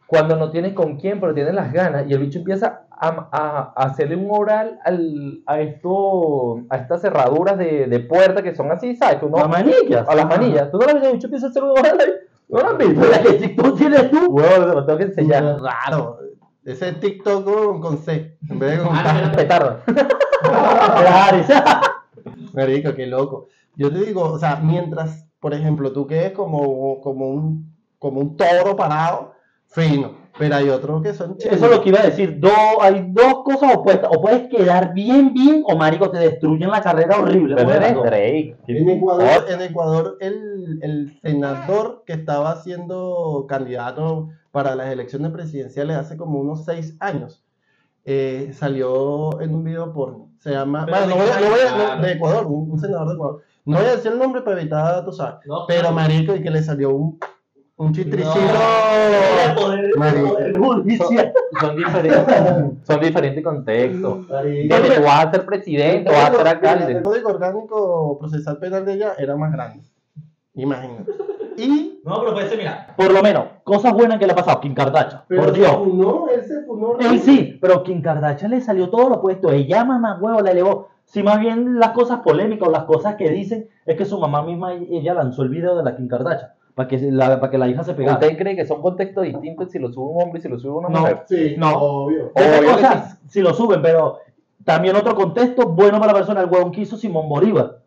cuando 0.06 0.36
no 0.36 0.50
tiene 0.50 0.72
con 0.74 0.96
quién, 0.96 1.20
pero 1.20 1.34
tiene 1.34 1.52
las 1.52 1.70
ganas, 1.70 2.06
y 2.08 2.14
el 2.14 2.20
bicho 2.20 2.38
empieza 2.38 2.86
a, 2.90 3.28
a- 3.30 3.72
a 3.76 3.84
hacerle 3.84 4.16
un 4.16 4.28
oral 4.30 4.78
al, 4.84 5.42
a, 5.44 5.60
esto, 5.60 6.62
a 6.70 6.76
estas 6.78 7.02
cerraduras 7.02 7.58
de, 7.58 7.86
de 7.88 8.00
puerta 8.00 8.42
que 8.42 8.54
son 8.54 8.72
así, 8.72 8.96
¿sabes? 8.96 9.18
Uno- 9.22 9.36
Las 9.36 9.48
manillas. 9.50 10.08
a 10.08 10.14
las 10.14 10.26
manillas. 10.26 10.70
¿Tú 10.70 10.78
no 10.78 10.84
lo 10.86 10.88
has 10.88 10.94
visto? 10.94 11.08
El 11.08 11.14
bicho 11.14 11.26
empieza 11.26 11.46
a 11.46 11.50
hacer 11.50 11.62
un 11.62 11.70
oral 11.70 11.98
ahí. 12.00 12.12
¿No 12.48 12.60
lo 12.60 12.68
has 12.68 12.78
visto? 12.78 13.06
La 13.10 13.20
que 13.22 13.32
TikTok 13.34 13.76
tienes 13.76 14.10
tú. 14.10 14.36
Te 14.36 14.58
lo 14.74 14.86
tengo 14.86 14.98
que 14.98 15.04
enseñar. 15.04 15.58
Claro. 15.58 16.18
Ese 16.68 16.92
TikTok 16.92 17.44
con, 17.44 17.80
con 17.80 17.96
C, 17.96 18.36
en 18.46 18.58
vez 18.58 18.76
de 18.76 18.84
con 18.84 18.94
Ah. 18.94 19.32
Petardo. 19.34 19.80
Marico, 22.52 22.94
qué 22.94 23.06
loco. 23.06 23.48
Yo 23.74 23.90
te 23.90 24.00
digo, 24.00 24.24
o 24.24 24.38
sea, 24.38 24.56
mientras, 24.56 25.26
por 25.40 25.54
ejemplo, 25.54 25.92
tú 25.92 26.06
quedes 26.06 26.32
como, 26.32 27.00
como, 27.00 27.30
un, 27.30 27.74
como 27.98 28.20
un 28.20 28.36
toro 28.36 28.76
parado, 28.76 29.32
fino. 29.68 30.27
Pero 30.38 30.54
hay 30.54 30.68
otros 30.68 31.02
que 31.02 31.12
son 31.14 31.36
Eso 31.38 31.48
es 31.50 31.60
lo 31.70 31.82
que 31.82 31.88
iba 31.88 32.00
a 32.00 32.04
decir. 32.04 32.38
Do- 32.38 32.80
hay 32.80 33.06
dos 33.10 33.42
cosas 33.44 33.74
opuestas. 33.76 34.08
O 34.14 34.20
puedes 34.20 34.48
quedar 34.48 34.94
bien, 34.94 35.34
bien, 35.34 35.62
o 35.66 35.76
marico, 35.76 36.10
te 36.10 36.18
destruyen 36.18 36.70
la 36.70 36.80
carrera 36.80 37.18
horrible. 37.20 37.56
Pero 37.56 37.70
eres. 37.72 37.94
Drake. 37.94 38.56
En 38.68 38.88
Ecuador, 38.88 39.44
en 39.48 39.60
Ecuador 39.62 40.16
el, 40.20 40.78
el 40.82 41.18
senador 41.22 42.04
que 42.06 42.12
estaba 42.12 42.56
siendo 42.62 43.46
candidato 43.48 44.28
para 44.52 44.74
las 44.76 44.90
elecciones 44.92 45.30
presidenciales 45.32 45.96
hace 45.96 46.16
como 46.16 46.38
unos 46.40 46.64
seis 46.64 46.96
años 47.00 47.42
eh, 48.04 48.50
salió 48.54 49.40
en 49.40 49.54
un 49.54 49.64
video 49.64 49.92
porno. 49.92 50.30
Se 50.38 50.50
llama. 50.50 50.86
Bueno, 50.88 51.06
no 51.06 51.16
voy 51.16 51.26
a- 51.28 51.40
no 51.40 51.50
voy 51.50 51.60
a- 51.60 51.96
no, 51.96 52.02
de 52.02 52.12
Ecuador, 52.12 52.46
un, 52.46 52.70
un 52.70 52.78
senador 52.80 53.08
de 53.08 53.14
Ecuador. 53.14 53.42
No 53.64 53.76
voy 53.76 53.86
a 53.86 53.96
decir 53.96 54.12
el 54.12 54.18
nombre 54.18 54.40
para 54.42 54.58
evitar, 54.60 55.04
tú 55.04 55.12
sabes. 55.12 55.40
No, 55.46 55.64
Pero 55.66 55.92
marico, 55.92 56.34
y 56.34 56.40
que 56.42 56.50
le 56.50 56.62
salió 56.62 56.90
un, 56.94 57.18
un 57.78 57.92
chitricito. 57.94 58.34
El 59.48 59.54
poder- 59.54 59.96
Marico. 59.96 60.38
el 60.38 60.58
judicial. 60.58 61.32
Son 61.60 61.76
diferentes, 61.76 62.26
son 62.84 63.00
diferentes 63.00 63.44
contextos. 63.44 64.26
Tú 64.26 65.02
vas 65.04 65.26
a 65.26 65.30
ser 65.30 65.46
presidente 65.46 66.10
o 66.10 66.12
vas 66.12 66.30
a 66.30 66.34
ser 66.36 66.48
alcalde. 66.48 66.92
El 66.92 67.02
código 67.02 67.30
orgánico 67.30 68.18
procesal 68.18 68.58
penal 68.58 68.84
de 68.84 68.94
ella 68.94 69.12
era 69.18 69.36
más 69.36 69.52
grande. 69.52 69.80
Imagínate. 70.54 71.12
Y. 71.56 72.00
No, 72.04 72.20
pero 72.20 72.34
puede 72.34 72.48
ser, 72.48 72.58
mira. 72.58 72.94
Por 72.96 73.12
lo 73.12 73.22
menos, 73.22 73.44
cosas 73.64 73.92
buenas 73.92 74.18
que 74.18 74.26
le 74.26 74.32
ha 74.32 74.36
pasado. 74.36 74.60
Kim 74.60 74.74
Kardashian. 74.74 75.22
por 75.28 75.52
Dios. 75.52 75.72
No, 75.94 76.28
él 76.28 76.42
se 76.44 76.62
funó. 76.62 76.98
Él 76.98 77.20
sí, 77.20 77.58
pero 77.60 77.82
Kim 77.82 78.00
Kardashian 78.02 78.50
le 78.50 78.60
salió 78.60 78.88
todo 78.90 79.08
lo 79.08 79.14
opuesto. 79.16 79.50
Ella, 79.50 79.84
mamá 79.84 80.18
huevo, 80.20 80.40
la 80.40 80.50
elevó. 80.50 80.88
Si 81.04 81.22
más 81.22 81.40
bien 81.40 81.78
las 81.78 81.90
cosas 81.90 82.20
polémicas 82.20 82.68
o 82.68 82.70
las 82.70 82.84
cosas 82.84 83.14
que 83.16 83.30
dicen 83.30 83.68
es 83.86 83.96
que 83.96 84.04
su 84.04 84.18
mamá 84.18 84.42
misma, 84.42 84.74
ella 84.74 85.14
lanzó 85.14 85.42
el 85.42 85.48
video 85.48 85.76
de 85.76 85.82
la 85.84 85.96
Kim 85.96 86.06
Kardashian 86.06 86.50
para 86.78 86.86
que, 86.88 86.98
la, 87.10 87.40
para 87.40 87.50
que 87.50 87.58
la 87.58 87.66
hija 87.66 87.82
se 87.82 87.92
pegara. 87.92 88.20
¿Usted 88.20 88.38
cree 88.38 88.54
que 88.54 88.64
son 88.64 88.80
contextos 88.80 89.24
distintos 89.24 89.72
si 89.72 89.80
lo 89.80 89.92
sube 89.92 90.12
un 90.14 90.22
hombre 90.22 90.38
y 90.38 90.42
si 90.42 90.48
lo 90.48 90.60
sube 90.60 90.78
una 90.78 90.88
No. 90.88 91.00
mujer? 91.00 91.24
Sí, 91.26 91.56
No. 91.58 91.72
obvio. 91.76 92.30
Obvio 92.36 92.60
que 92.60 92.66
cosas 92.66 93.18
si 93.26 93.40
lo 93.40 93.52
suben, 93.52 93.82
pero 93.82 94.18
también 94.64 94.94
otro 94.94 95.16
contexto 95.16 95.66
bueno 95.70 95.98
para 95.98 96.12
la 96.12 96.18
persona, 96.20 96.40
el 96.40 96.48
huevón 96.48 96.70
que 96.70 96.82
hizo 96.82 96.96
Simón 96.96 97.28
Bolívar, 97.28 97.78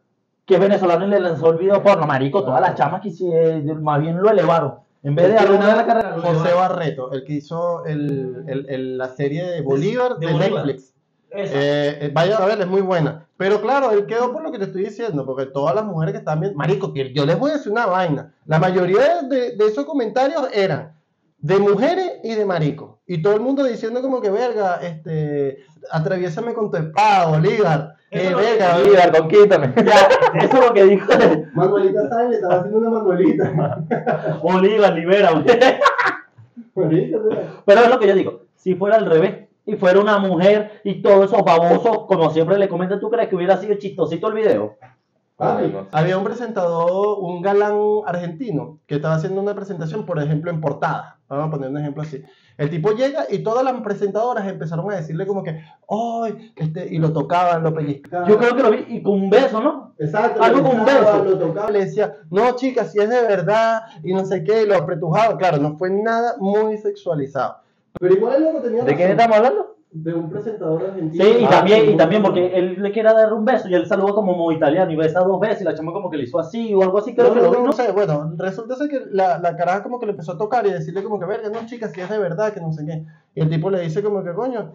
que 0.46 0.56
es 0.56 0.60
venezolano 0.60 1.06
y 1.06 1.10
le 1.10 1.22
lanzó 1.22 1.52
el 1.52 1.58
video 1.58 1.82
porno, 1.82 2.06
marico, 2.06 2.44
todas 2.44 2.60
las 2.60 2.76
chamas 2.76 3.00
que 3.02 3.12
se- 3.12 3.64
más 3.80 4.02
bien 4.02 4.18
lo 4.22 4.30
elevaron. 4.30 4.74
En 5.04 5.16
vez 5.16 5.30
de 5.30 5.38
arruinar 5.38 5.78
la 5.78 5.86
carrera. 5.86 6.16
José 6.22 6.54
Barreto, 6.54 7.14
el 7.14 7.24
que 7.24 7.34
hizo 7.34 7.86
el, 7.86 8.44
el- 8.48 8.66
el- 8.70 8.98
la 8.98 9.08
serie 9.08 9.44
de 9.46 9.62
Bolívar 9.62 10.18
de, 10.18 10.28
de 10.28 10.34
Bolívar. 10.34 10.66
Netflix. 10.66 10.91
Eh, 11.34 11.98
eh, 12.02 12.12
vayan 12.14 12.42
a 12.42 12.46
ver, 12.46 12.60
es 12.62 12.68
muy 12.68 12.82
buena. 12.82 13.26
Pero 13.38 13.62
claro, 13.62 13.92
él 13.92 14.06
quedó 14.06 14.32
por 14.34 14.44
lo 14.44 14.52
que 14.52 14.60
te 14.60 14.66
estoy 14.66 14.84
diciendo, 14.84 15.26
porque 15.26 15.46
todas 15.46 15.74
las 15.74 15.86
mujeres 15.86 16.14
que 16.14 16.20
están 16.20 16.42
bien, 16.42 16.56
marico, 16.56 16.94
que 16.94 17.14
yo 17.14 17.26
les 17.26 17.40
voy 17.40 17.52
a 17.52 17.54
decir 17.56 17.72
una 17.72 17.86
vaina. 17.86 18.34
La 18.46 18.60
mayoría 18.60 19.22
de, 19.24 19.56
de 19.56 19.66
esos 19.66 19.86
comentarios 19.86 20.48
eran 20.54 20.94
de 21.42 21.58
mujeres 21.58 22.20
y 22.24 22.36
de 22.36 22.46
maricos. 22.46 22.98
Y 23.08 23.22
todo 23.22 23.34
el 23.34 23.42
mundo 23.42 23.64
diciendo 23.64 24.02
como 24.02 24.22
que, 24.22 24.30
verga, 24.30 24.80
este, 24.82 25.64
atraviésame 25.90 26.54
con 26.54 26.70
tu 26.70 26.78
espada, 26.78 27.28
Bolívar. 27.28 27.96
Eh, 28.12 28.30
no 28.30 28.38
verga, 28.38 28.78
Bolívar, 28.78 29.18
conquítame. 29.18 29.74
Ya, 29.86 30.10
eso 30.46 30.58
es 30.58 30.68
lo 30.68 30.74
que 30.74 30.84
dijo 30.84 31.08
Manuelita 31.54 32.10
Sáenz 32.10 32.30
le 32.30 32.36
estaba 32.36 32.56
haciendo 32.58 32.80
una 32.80 32.90
Manuelita. 32.90 33.84
Bolívar, 34.42 34.94
libera. 34.94 35.44
Pero 36.76 37.82
es 37.82 37.90
lo 37.90 38.00
que 38.00 38.08
yo 38.08 38.16
digo, 38.16 38.42
si 38.56 38.76
fuera 38.76 38.98
al 38.98 39.06
revés 39.08 39.48
y 39.72 39.78
fuera 39.78 40.02
una 40.02 40.18
mujer 40.18 40.82
y 40.84 41.02
todos 41.02 41.32
esos 41.32 41.44
babosos, 41.44 42.06
como 42.06 42.30
siempre 42.32 42.58
le 42.58 42.68
comentan, 42.68 43.00
¿tú 43.00 43.10
crees 43.10 43.30
que 43.30 43.36
hubiera 43.36 43.56
sido 43.58 43.76
chistosito 43.76 44.28
el 44.28 44.34
video? 44.34 44.78
Había 45.92 46.18
un 46.18 46.24
presentador, 46.24 47.18
un 47.20 47.42
galán 47.42 47.76
argentino, 48.06 48.80
que 48.86 48.96
estaba 48.96 49.16
haciendo 49.16 49.42
una 49.42 49.56
presentación, 49.56 50.06
por 50.06 50.22
ejemplo, 50.22 50.52
en 50.52 50.62
portada. 50.62 51.20
Vamos 51.28 51.48
a 51.48 51.52
poner 51.52 51.70
un 51.70 51.78
ejemplo 51.78 52.04
así. 52.04 52.22
El 52.58 52.70
tipo 52.70 52.92
llega 52.92 53.26
y 53.28 53.40
todas 53.40 53.64
las 53.64 53.82
presentadoras 53.82 54.48
empezaron 54.48 54.92
a 54.92 54.98
decirle 54.98 55.26
como 55.26 55.42
que, 55.42 55.64
¡ay! 55.90 56.54
Este, 56.56 56.94
y 56.94 57.00
lo 57.00 57.12
tocaban, 57.12 57.64
lo 57.64 57.74
pellizcaban. 57.74 58.30
Yo 58.30 58.38
creo 58.38 58.56
que 58.56 58.62
lo 58.62 58.72
vi 58.72 58.86
y 58.90 59.02
con 59.02 59.14
un 59.14 59.30
beso, 59.32 59.62
¿no? 59.62 59.96
Exacto, 59.98 60.44
Algo 60.44 60.62
con 60.62 60.82
un 60.82 60.86
beso. 60.86 61.24
Lo 61.24 61.40
tocaba, 61.40 61.72
le 61.72 61.86
decía, 61.86 62.18
no, 62.30 62.56
chicas, 62.56 62.92
si 62.92 63.00
es 63.00 63.10
de 63.10 63.22
verdad, 63.22 63.84
y 64.04 64.14
no 64.14 64.26
sé 64.26 64.44
qué, 64.44 64.64
y 64.64 64.66
lo 64.68 64.76
apretujaba. 64.76 65.38
Claro, 65.38 65.58
no 65.58 65.78
fue 65.78 65.90
nada 65.90 66.36
muy 66.40 66.78
sexualizado. 66.78 67.62
Pero 68.00 68.14
igual 68.14 68.36
el 68.36 68.44
loco 68.44 68.62
tenía 68.62 68.84
¿De 68.84 68.96
quién 68.96 69.12
estamos 69.12 69.38
hablando? 69.38 69.76
De 69.94 70.14
un 70.14 70.30
presentador 70.30 70.84
argentino. 70.86 71.24
Sí, 71.24 71.32
y 71.42 71.44
Ah, 71.46 71.50
también, 71.50 71.90
y 71.90 71.98
también 71.98 72.24
porque 72.24 72.48
él 72.58 72.82
le 72.82 72.92
quiere 72.94 73.12
dar 73.14 73.34
un 73.34 73.44
beso 73.44 73.68
y 73.68 73.74
él 73.76 73.86
saluda 73.86 74.14
como 74.14 74.34
muy 74.34 74.56
italiano 74.56 74.90
y 74.92 74.96
besa 74.96 75.20
dos 75.20 75.38
veces 75.40 75.62
y 75.62 75.64
la 75.66 75.76
chama 75.76 75.92
como 75.92 76.10
que 76.10 76.16
le 76.16 76.24
hizo 76.24 76.40
así 76.40 76.74
o 76.74 76.82
algo 76.82 77.00
así, 77.00 77.14
creo 77.14 77.28
No, 77.28 77.34
que 77.34 77.40
no, 77.42 77.46
lo 77.48 77.52
vi, 77.52 77.58
no, 77.58 77.64
¿no? 77.64 77.68
no 77.68 77.74
sé, 77.74 77.92
bueno, 77.92 78.34
resulta 78.38 78.76
ser 78.78 78.88
que 78.88 79.02
la, 79.12 79.38
la 79.40 79.58
caraja 79.58 79.84
como 79.84 80.00
que 80.00 80.06
le 80.06 80.14
empezó 80.14 80.32
a 80.32 80.38
tocar 80.38 80.66
y 80.66 80.72
decirle 80.72 81.04
como 81.04 81.20
que, 81.20 81.26
verga, 81.26 81.50
no, 81.50 81.66
chicas, 81.66 81.92
si 81.92 82.00
es 82.00 82.10
de 82.10 82.18
verdad, 82.20 82.54
que 82.54 82.62
no 82.62 82.72
sé 82.72 82.86
qué. 82.86 83.06
Y 83.36 83.42
el 83.42 83.50
tipo 83.50 83.70
le 83.70 83.82
dice 83.82 84.02
como 84.02 84.24
que, 84.24 84.32
coño, 84.34 84.72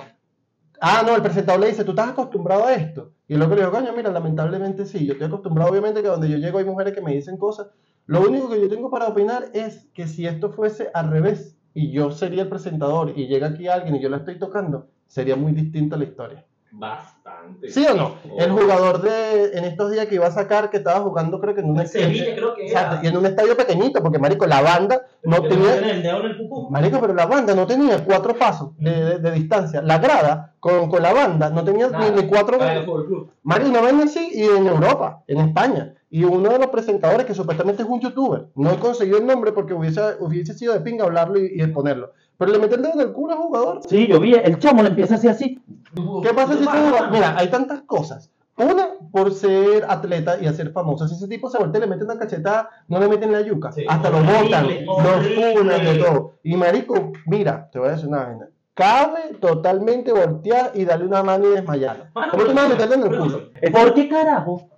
ah, 0.82 1.02
no, 1.06 1.16
el 1.16 1.22
presentador 1.22 1.62
le 1.62 1.68
dice, 1.68 1.84
¿tú 1.84 1.92
estás 1.92 2.10
acostumbrado 2.10 2.66
a 2.66 2.74
esto? 2.74 3.12
Y 3.26 3.32
el 3.34 3.40
loco 3.40 3.54
le 3.54 3.62
dijo, 3.62 3.72
coño, 3.72 3.92
mira, 3.96 4.10
lamentablemente 4.10 4.84
sí, 4.84 5.06
yo 5.06 5.14
estoy 5.14 5.28
acostumbrado, 5.28 5.70
obviamente, 5.70 6.02
que 6.02 6.08
donde 6.08 6.28
yo 6.28 6.36
llego 6.36 6.58
hay 6.58 6.66
mujeres 6.66 6.92
que 6.92 7.00
me 7.00 7.12
dicen 7.14 7.38
cosas. 7.38 7.68
Lo 8.04 8.20
único 8.20 8.50
que 8.50 8.60
yo 8.60 8.68
tengo 8.68 8.90
para 8.90 9.06
opinar 9.08 9.46
es 9.54 9.88
que 9.94 10.06
si 10.06 10.26
esto 10.26 10.50
fuese 10.50 10.90
al 10.92 11.10
revés 11.10 11.56
y 11.76 11.90
yo 11.92 12.10
sería 12.10 12.42
el 12.42 12.48
presentador 12.48 13.12
y 13.14 13.26
llega 13.28 13.48
aquí 13.48 13.68
alguien 13.68 13.96
y 13.96 14.00
yo 14.00 14.08
la 14.08 14.16
estoy 14.18 14.38
tocando, 14.38 14.86
sería 15.06 15.36
muy 15.36 15.52
distinta 15.52 15.96
la 15.96 16.04
historia. 16.04 16.44
Bastante. 16.72 17.70
¿Sí 17.70 17.86
o 17.90 17.94
no? 17.94 18.16
El 18.38 18.50
jugador 18.50 19.00
de 19.00 19.56
en 19.56 19.64
estos 19.64 19.90
días 19.92 20.06
que 20.06 20.16
iba 20.16 20.26
a 20.26 20.30
sacar, 20.30 20.68
que 20.68 20.76
estaba 20.78 21.00
jugando, 21.00 21.40
creo 21.40 21.54
que 21.54 21.60
en 21.62 21.70
un 21.70 21.86
Sevilla 21.86 22.34
creo 22.34 22.54
que 22.54 22.66
era. 22.70 23.00
y 23.02 23.06
en 23.06 23.16
un 23.16 23.24
estadio 23.26 23.56
pequeñito, 23.56 24.02
porque 24.02 24.18
marico, 24.18 24.46
la 24.46 24.60
banda 24.62 25.02
no 25.24 25.42
Que 25.42 25.48
tenía. 25.48 25.74
el 25.90 26.02
dedo 26.02 26.20
en 26.20 26.26
el. 26.26 26.48
Marico, 26.70 27.00
pero 27.00 27.14
la 27.14 27.26
banda 27.26 27.54
no 27.54 27.66
tenía 27.66 28.04
cuatro 28.04 28.34
pasos 28.36 28.76
de, 28.78 28.90
de- 29.04 29.18
de 29.18 29.30
distancia. 29.32 29.80
La 29.82 29.98
grada 29.98 30.54
con, 30.60 30.88
con 30.90 31.02
la 31.02 31.12
banda 31.14 31.50
no 31.50 31.64
tenía 31.64 31.88
ni, 31.88 32.10
ni 32.22 32.26
cuatro. 32.28 32.58
Marico, 33.42 33.70
una 33.70 33.80
vez 33.80 33.94
así 34.04 34.30
y 34.34 34.44
en 34.44 34.66
Europa, 34.66 35.22
en 35.26 35.38
España. 35.40 35.94
Y 36.08 36.24
uno 36.24 36.50
de 36.50 36.58
los 36.58 36.68
presentadores, 36.68 37.26
que 37.26 37.34
supuestamente 37.34 37.82
es 37.82 37.88
un 37.88 38.00
youtuber, 38.00 38.46
no 38.54 38.78
consiguió 38.78 39.18
el 39.18 39.26
nombre 39.26 39.52
porque 39.52 39.74
hubiese, 39.74 40.00
hubiese 40.20 40.54
sido 40.54 40.72
de 40.72 40.80
pinga 40.80 41.04
hablarlo 41.04 41.38
y, 41.38 41.52
y 41.56 41.62
exponerlo. 41.62 42.12
Pero 42.38 42.52
le 42.52 42.58
mete 42.58 42.76
el 42.76 42.82
dedo 42.82 42.94
en 42.94 43.00
el 43.00 43.12
culo 43.12 43.32
al 43.32 43.38
jugador. 43.38 43.80
Sí, 43.88 44.06
yo 44.06 44.20
vi, 44.20 44.34
el 44.34 44.58
chamo 44.58 44.82
le 44.82 44.90
empieza 44.90 45.16
así 45.16 45.26
así. 45.26 45.60
¿Qué 46.22 46.34
pasa 46.34 46.52
si 46.54 46.64
tú, 46.64 46.70
mira, 47.10 47.34
hay 47.36 47.48
tantas 47.48 47.80
cosas. 47.82 48.30
Una, 48.58 48.88
por 49.10 49.32
ser 49.34 49.84
atleta 49.88 50.38
y 50.40 50.46
hacer 50.46 50.70
famoso. 50.72 51.06
Si 51.08 51.14
ese 51.14 51.28
tipo 51.28 51.50
se 51.50 51.58
voltea 51.58 51.78
y 51.78 51.82
le 51.82 51.90
mete 51.90 52.04
una 52.04 52.18
cachetada, 52.18 52.70
no 52.88 52.98
le 53.00 53.08
meten 53.08 53.32
la 53.32 53.40
yuca. 53.42 53.72
Sí, 53.72 53.84
Hasta 53.88 54.08
lo 54.10 54.18
botan, 54.18 54.66
lo 54.86 54.92
horrible. 54.94 55.54
funan 55.56 55.84
de 55.84 55.94
todo. 55.96 56.32
Y 56.42 56.56
marico, 56.56 57.12
mira, 57.26 57.68
te 57.70 57.78
voy 57.78 57.88
a 57.88 57.92
decir 57.92 58.08
una 58.08 58.24
vaina. 58.24 58.48
Cabe 58.74 59.34
totalmente 59.40 60.12
voltear 60.12 60.72
y 60.74 60.84
darle 60.84 61.06
una 61.06 61.22
mano 61.22 61.46
y 61.48 61.54
desmayarlo. 61.54 62.04
¿Cómo 62.12 62.44
tú 62.44 62.48
me 62.48 62.54
vas 62.54 62.66
a 62.66 62.68
meterle 62.68 62.94
en 62.96 63.02
el 63.02 63.18
culo? 63.18 63.40
¿Por 63.72 63.94
qué 63.94 64.08
carajo? 64.08 64.68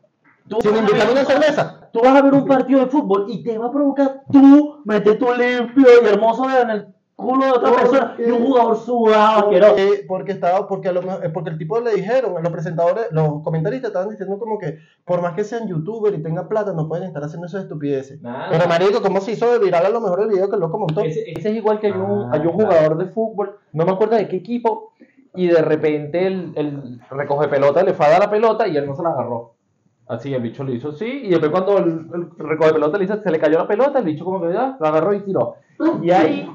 Tú 0.48 0.58
Sin 0.60 0.72
ver- 0.72 0.82
una 1.12 1.24
cerveza. 1.24 1.88
Tú 1.92 2.00
vas 2.02 2.16
a 2.16 2.22
ver 2.22 2.34
un 2.34 2.46
partido 2.46 2.80
de 2.80 2.86
fútbol 2.86 3.26
y 3.28 3.42
te 3.42 3.56
va 3.58 3.66
a 3.66 3.72
provocar 3.72 4.22
tú 4.32 4.82
meter 4.84 5.18
tu 5.18 5.26
limpio 5.32 5.86
y 6.02 6.06
hermoso 6.06 6.46
dedo 6.46 6.62
en 6.62 6.70
el 6.70 6.86
culo 7.16 7.44
de 7.46 7.50
otra 7.50 7.70
¿Por 7.70 7.80
persona 7.80 8.14
y 8.18 8.30
un 8.30 8.46
jugador 8.46 8.76
sudado, 8.76 9.38
asqueroso. 9.40 9.74
Porque, 9.74 10.04
porque 10.06 10.32
estaba, 10.32 10.68
porque 10.68 10.88
a 10.88 10.92
lo 10.92 11.02
mejor- 11.02 11.24
eh, 11.26 11.30
porque 11.30 11.50
el 11.50 11.58
tipo 11.58 11.80
le 11.80 11.92
dijeron, 11.94 12.34
los 12.40 12.52
presentadores, 12.52 13.06
los 13.10 13.42
comentaristas 13.42 13.88
estaban 13.88 14.08
diciendo 14.10 14.38
como 14.38 14.58
que 14.58 14.78
por 15.04 15.20
más 15.20 15.34
que 15.34 15.42
sean 15.44 15.66
youtuber 15.66 16.14
y 16.14 16.22
tengan 16.22 16.46
plata, 16.48 16.72
no 16.72 16.86
pueden 16.88 17.08
estar 17.08 17.24
haciendo 17.24 17.46
esas 17.48 17.62
estupideces. 17.64 18.22
Nada. 18.22 18.46
Pero 18.50 18.68
marico, 18.68 19.02
¿cómo 19.02 19.20
se 19.20 19.32
hizo 19.32 19.50
de 19.52 19.58
viral 19.58 19.86
a 19.86 19.88
lo 19.90 20.00
mejor 20.00 20.20
el 20.20 20.28
video 20.28 20.48
que 20.48 20.54
el 20.54 20.60
loco 20.60 20.78
montó? 20.78 21.00
Ese, 21.00 21.24
ese 21.32 21.50
es 21.50 21.56
igual 21.56 21.80
que 21.80 21.88
hay 21.88 21.94
un, 21.94 22.26
Ah, 22.26 22.30
hay 22.34 22.40
un 22.46 22.52
claro. 22.56 22.70
jugador 22.72 22.98
de 22.98 23.06
fútbol, 23.06 23.56
no 23.72 23.84
me 23.84 23.90
acuerdo 23.92 24.14
de 24.16 24.28
qué 24.28 24.36
equipo, 24.36 24.92
y 25.34 25.48
de 25.48 25.60
repente 25.62 26.26
el, 26.26 26.52
el 26.56 27.00
recoge 27.10 27.48
pelota 27.48 27.82
le 27.82 27.94
fue 27.94 28.06
a 28.06 28.10
dar 28.10 28.20
la 28.20 28.30
pelota 28.30 28.66
y 28.68 28.76
él 28.76 28.86
no 28.86 28.94
se 28.94 29.02
la 29.02 29.10
agarró. 29.10 29.54
Así, 30.08 30.32
el 30.32 30.40
bicho 30.42 30.64
le 30.64 30.72
hizo 30.74 30.88
así, 30.88 31.04
y 31.24 31.28
después 31.30 31.50
cuando 31.50 31.76
el, 31.78 32.08
el 32.14 32.30
recoge 32.38 32.72
pelota 32.72 32.96
le 32.98 33.04
hizo, 33.04 33.20
se 33.22 33.30
le 33.30 33.38
cayó 33.38 33.58
la 33.58 33.66
pelota, 33.68 33.98
el 33.98 34.04
bicho 34.06 34.24
como 34.24 34.40
que 34.40 34.52
ya, 34.54 34.76
la 34.80 34.88
agarró 34.88 35.12
y 35.12 35.20
tiró. 35.20 35.56
Y 36.02 36.10
ahí 36.10 36.48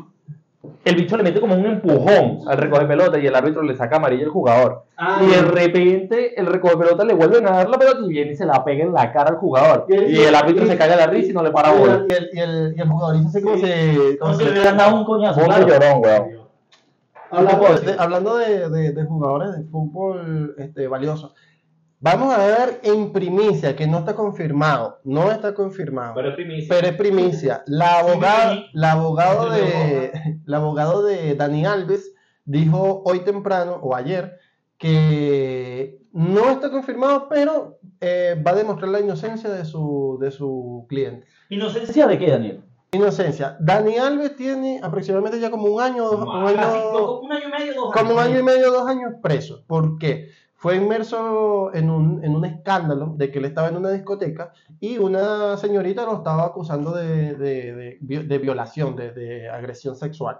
el 0.86 0.96
bicho 0.96 1.18
le 1.18 1.24
mete 1.24 1.40
como 1.42 1.56
un 1.56 1.66
empujón 1.66 2.40
al 2.48 2.58
recoge 2.58 2.86
pelota 2.86 3.20
y 3.20 3.28
el 3.28 3.36
árbitro 3.36 3.62
le 3.64 3.76
saca 3.76 3.98
amarilla 3.98 4.24
al 4.24 4.30
jugador. 4.32 4.84
y 5.22 5.28
de 5.28 5.42
repente 5.42 6.40
el 6.40 6.46
recoge 6.48 6.78
pelota 6.78 7.04
le 7.06 7.14
vuelven 7.14 7.46
a 7.48 7.52
dar 7.52 7.70
la 7.70 7.78
pelota 7.78 8.00
y 8.04 8.08
viene 8.10 8.32
y 8.32 8.36
se 8.36 8.46
la 8.46 8.64
pega 8.64 8.84
en 8.86 8.94
la 8.94 9.12
cara 9.12 9.32
al 9.32 9.38
jugador. 9.38 9.86
Y 9.90 10.18
el 10.22 10.34
árbitro 10.34 10.66
se 10.66 10.78
cae 10.78 10.90
de 10.90 10.96
la 10.96 11.08
risa 11.08 11.32
y 11.32 11.34
no 11.34 11.44
le 11.44 11.52
para 11.52 11.72
bola. 11.74 12.06
Y 12.10 12.14
el, 12.14 12.30
y 12.34 12.40
el, 12.40 12.74
y 12.78 12.82
el 12.82 12.88
jugador 12.90 13.16
así 13.26 13.42
como 13.42 13.58
si... 13.58 14.18
Como 14.20 14.34
si 14.34 14.44
le 14.46 14.52
hubieran 14.52 14.78
dado 14.78 14.96
un 14.98 15.06
coñazo. 15.06 15.42
Un 15.42 15.46
claro. 15.48 15.68
llorón, 15.68 16.02
weón. 16.02 16.44
Hablando, 17.30 17.66
de, 17.80 17.96
hablando 17.98 18.38
de, 18.38 18.70
de- 18.70 18.92
de 18.94 19.04
jugadores 19.06 19.58
de 19.58 19.64
fútbol 19.66 20.54
este, 20.60 20.88
valiosos, 20.88 21.34
vamos 22.04 22.34
a 22.34 22.38
ver 22.46 22.82
en 22.84 23.14
primicia, 23.14 23.76
que 23.78 23.88
no 23.88 24.00
está 24.00 24.14
confirmado, 24.14 25.00
no 25.06 25.32
está 25.32 25.54
confirmado, 25.54 26.14
Pero 26.16 26.30
es 26.30 26.36
primicia. 26.36 26.68
pero 26.76 26.88
es 26.88 26.96
primicia. 26.98 27.64
La 27.66 28.00
abogada, 28.00 28.58
la 28.74 28.92
abogado 28.92 29.50
de, 29.50 30.12
la 30.46 30.58
abogado 30.58 31.02
de 31.04 31.36
Dani 31.36 31.66
Alves 31.66 32.14
dijo 32.46 33.02
hoy 33.06 33.20
temprano 33.22 33.80
o 33.82 33.96
ayer 33.96 34.38
que 34.78 36.00
no 36.12 36.50
está 36.52 36.70
confirmado, 36.70 37.28
pero 37.30 37.80
eh, 38.02 38.36
va 38.46 38.52
a 38.52 38.56
demostrar 38.56 38.90
la 38.92 39.00
inocencia 39.00 39.50
de 39.50 39.64
su, 39.66 40.18
de 40.20 40.30
su 40.32 40.86
cliente. 40.90 41.26
¿Inocencia 41.50 42.06
de 42.08 42.18
qué, 42.20 42.30
Daniel? 42.32 42.62
Inocencia. 42.92 43.58
Dani 43.60 43.98
Alves 43.98 44.36
tiene 44.36 44.80
aproximadamente 44.84 45.40
ya 45.40 45.50
como 45.50 45.64
un 45.74 45.82
año, 45.82 46.04
dos- 46.04 46.20
un 46.28 46.30
año, 46.46 47.20
un 47.22 47.32
año 47.32 47.48
y 47.48 47.52
medio, 47.52 47.74
dos 47.76 47.94
como 47.94 48.14
un 48.14 48.20
año 48.20 48.40
y 48.40 48.44
medio, 48.44 48.72
dos 48.72 48.88
años 48.88 49.14
preso. 49.22 49.64
¿Por 49.66 49.98
qué? 49.98 50.30
Fue 50.64 50.78
inmerso 50.78 51.76
en 51.76 51.90
un, 51.90 52.24
en 52.24 52.34
un 52.38 52.46
escándalo 52.46 53.16
de 53.18 53.30
que 53.32 53.40
él 53.40 53.44
estaba 53.44 53.68
en 53.68 53.76
una 53.76 53.90
discoteca 53.92 54.54
y 54.80 54.98
una 54.98 55.58
señorita 55.58 56.06
lo 56.06 56.16
estaba 56.16 56.46
acusando 56.46 56.92
de, 56.94 57.36
de- 57.36 57.74
de 57.76 57.98
vi- 58.00 58.26
de 58.26 58.38
violación, 58.38 58.96
de, 58.96 59.12
de 59.12 59.50
agresión 59.50 59.98
sexual. 59.98 60.38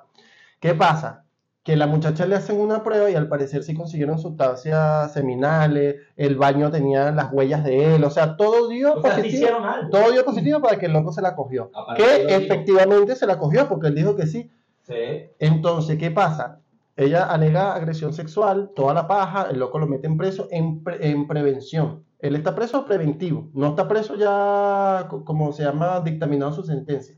¿Qué 0.62 0.76
pasa? 0.76 1.26
Que 1.62 1.76
la 1.76 1.88
muchacha 1.88 2.26
le 2.26 2.36
hacen 2.36 2.58
una 2.58 2.84
prueba 2.84 3.10
y 3.12 3.16
al 3.16 3.28
parecer 3.28 3.64
sí 3.64 3.74
consiguieron 3.74 4.18
sustancias 4.18 5.12
seminales, 5.12 5.96
el 6.16 6.38
baño 6.38 6.72
tenía 6.72 7.12
las 7.12 7.34
huellas 7.34 7.66
de 7.66 7.96
él, 7.96 8.04
o 8.06 8.10
sea, 8.10 8.38
todo 8.38 8.70
dio 8.70 8.94
O 8.94 9.02
positivo. 9.02 9.48
Todo 9.92 10.12
dio 10.14 10.24
positivo 10.24 10.62
para 10.62 10.80
que 10.80 10.86
el 10.86 10.94
loco 10.94 11.12
se 11.12 11.22
la 11.22 11.36
cogió. 11.36 11.70
Que 11.98 12.28
efectivamente 12.46 13.18
se 13.18 13.28
la 13.28 13.38
cogió 13.38 13.68
porque 13.68 13.88
él 13.88 13.96
dijo 13.96 14.16
que 14.16 14.26
sí. 14.26 14.50
Sí. 14.84 14.94
Entonces, 15.40 15.98
¿qué 15.98 16.12
pasa? 16.12 16.60
Ella 16.96 17.24
alega 17.26 17.74
agresión 17.74 18.14
sexual, 18.14 18.70
toda 18.76 18.94
la 18.94 19.08
paja, 19.08 19.48
el 19.50 19.60
loco 19.60 19.80
lo 19.80 19.88
mete 19.88 20.06
en 20.08 20.16
preso 20.18 20.48
en, 20.52 20.84
pre- 20.84 21.10
en 21.10 21.28
prevención. 21.28 22.04
Él 22.20 22.36
está 22.36 22.54
preso 22.56 22.86
preventivo, 22.86 23.50
no 23.54 23.70
está 23.70 23.88
preso 23.88 24.16
ya, 24.16 25.08
co- 25.10 25.26
como 25.26 25.52
se 25.52 25.64
llama, 25.64 26.00
dictaminado 26.02 26.52
su 26.54 26.64
sentencia. 26.64 27.16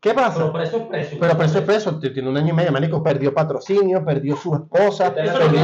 ¿Qué 0.00 0.12
pasa? 0.14 0.38
Pero 0.38 0.52
preso 0.52 0.76
es 0.78 0.82
preso. 0.84 1.16
Pero 1.20 1.36
preso 1.38 1.58
es 1.58 1.64
preso, 1.64 1.98
tiene 1.98 2.28
un 2.28 2.36
año 2.36 2.50
y 2.50 2.56
medio, 2.56 2.72
marico, 2.72 3.02
perdió 3.02 3.32
patrocinio, 3.32 4.04
perdió 4.04 4.36
su 4.36 4.54
esposa, 4.54 5.14
Eso 5.16 5.38
perdió... 5.38 5.60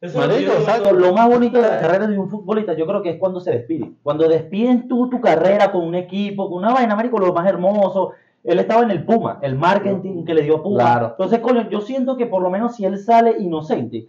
Eso 0.00 0.18
Marico, 0.18 0.52
exacto. 0.52 0.92
Lo 0.92 1.12
más 1.12 1.28
bonito 1.28 1.56
de 1.60 1.68
la 1.68 1.80
carrera 1.80 2.06
de 2.06 2.18
un 2.18 2.28
futbolista, 2.28 2.74
yo 2.74 2.86
creo 2.86 3.02
que 3.02 3.10
es 3.10 3.18
cuando 3.18 3.40
se 3.40 3.50
despide. 3.50 3.92
Cuando 4.02 4.28
despiden 4.28 4.88
tú 4.88 5.08
tu 5.08 5.20
carrera 5.20 5.72
con 5.72 5.82
un 5.84 5.94
equipo, 5.94 6.48
con 6.50 6.58
una 6.58 6.72
vaina, 6.72 6.94
marico, 6.94 7.18
lo 7.18 7.32
más 7.32 7.46
hermoso. 7.48 8.12
Él 8.46 8.58
estaba 8.60 8.82
en 8.82 8.90
el 8.90 9.04
Puma, 9.04 9.38
el 9.42 9.56
marketing 9.56 10.24
que 10.24 10.34
le 10.34 10.42
dio 10.42 10.62
Puma. 10.62 10.78
Claro. 10.84 11.06
Entonces, 11.10 11.40
coño, 11.40 11.68
yo 11.68 11.80
siento 11.80 12.16
que 12.16 12.26
por 12.26 12.42
lo 12.42 12.48
menos 12.50 12.76
si 12.76 12.84
él 12.84 12.96
sale 12.98 13.36
inocente, 13.38 14.08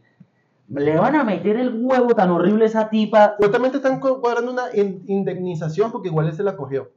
le 0.69 0.97
van 0.97 1.15
a 1.15 1.23
meter 1.23 1.57
el 1.57 1.73
huevo 1.83 2.13
tan 2.13 2.29
horrible 2.29 2.65
a 2.65 2.67
esa 2.67 2.89
tipa. 2.89 3.31
Supuestamente 3.37 3.77
están 3.77 3.99
co- 3.99 4.21
cobrando 4.21 4.51
una 4.51 4.63
in- 4.73 5.03
indemnización 5.07 5.91
porque 5.91 6.09
igual 6.09 6.27
él 6.27 6.33
se 6.33 6.43
la 6.43 6.55
cogió. 6.55 6.91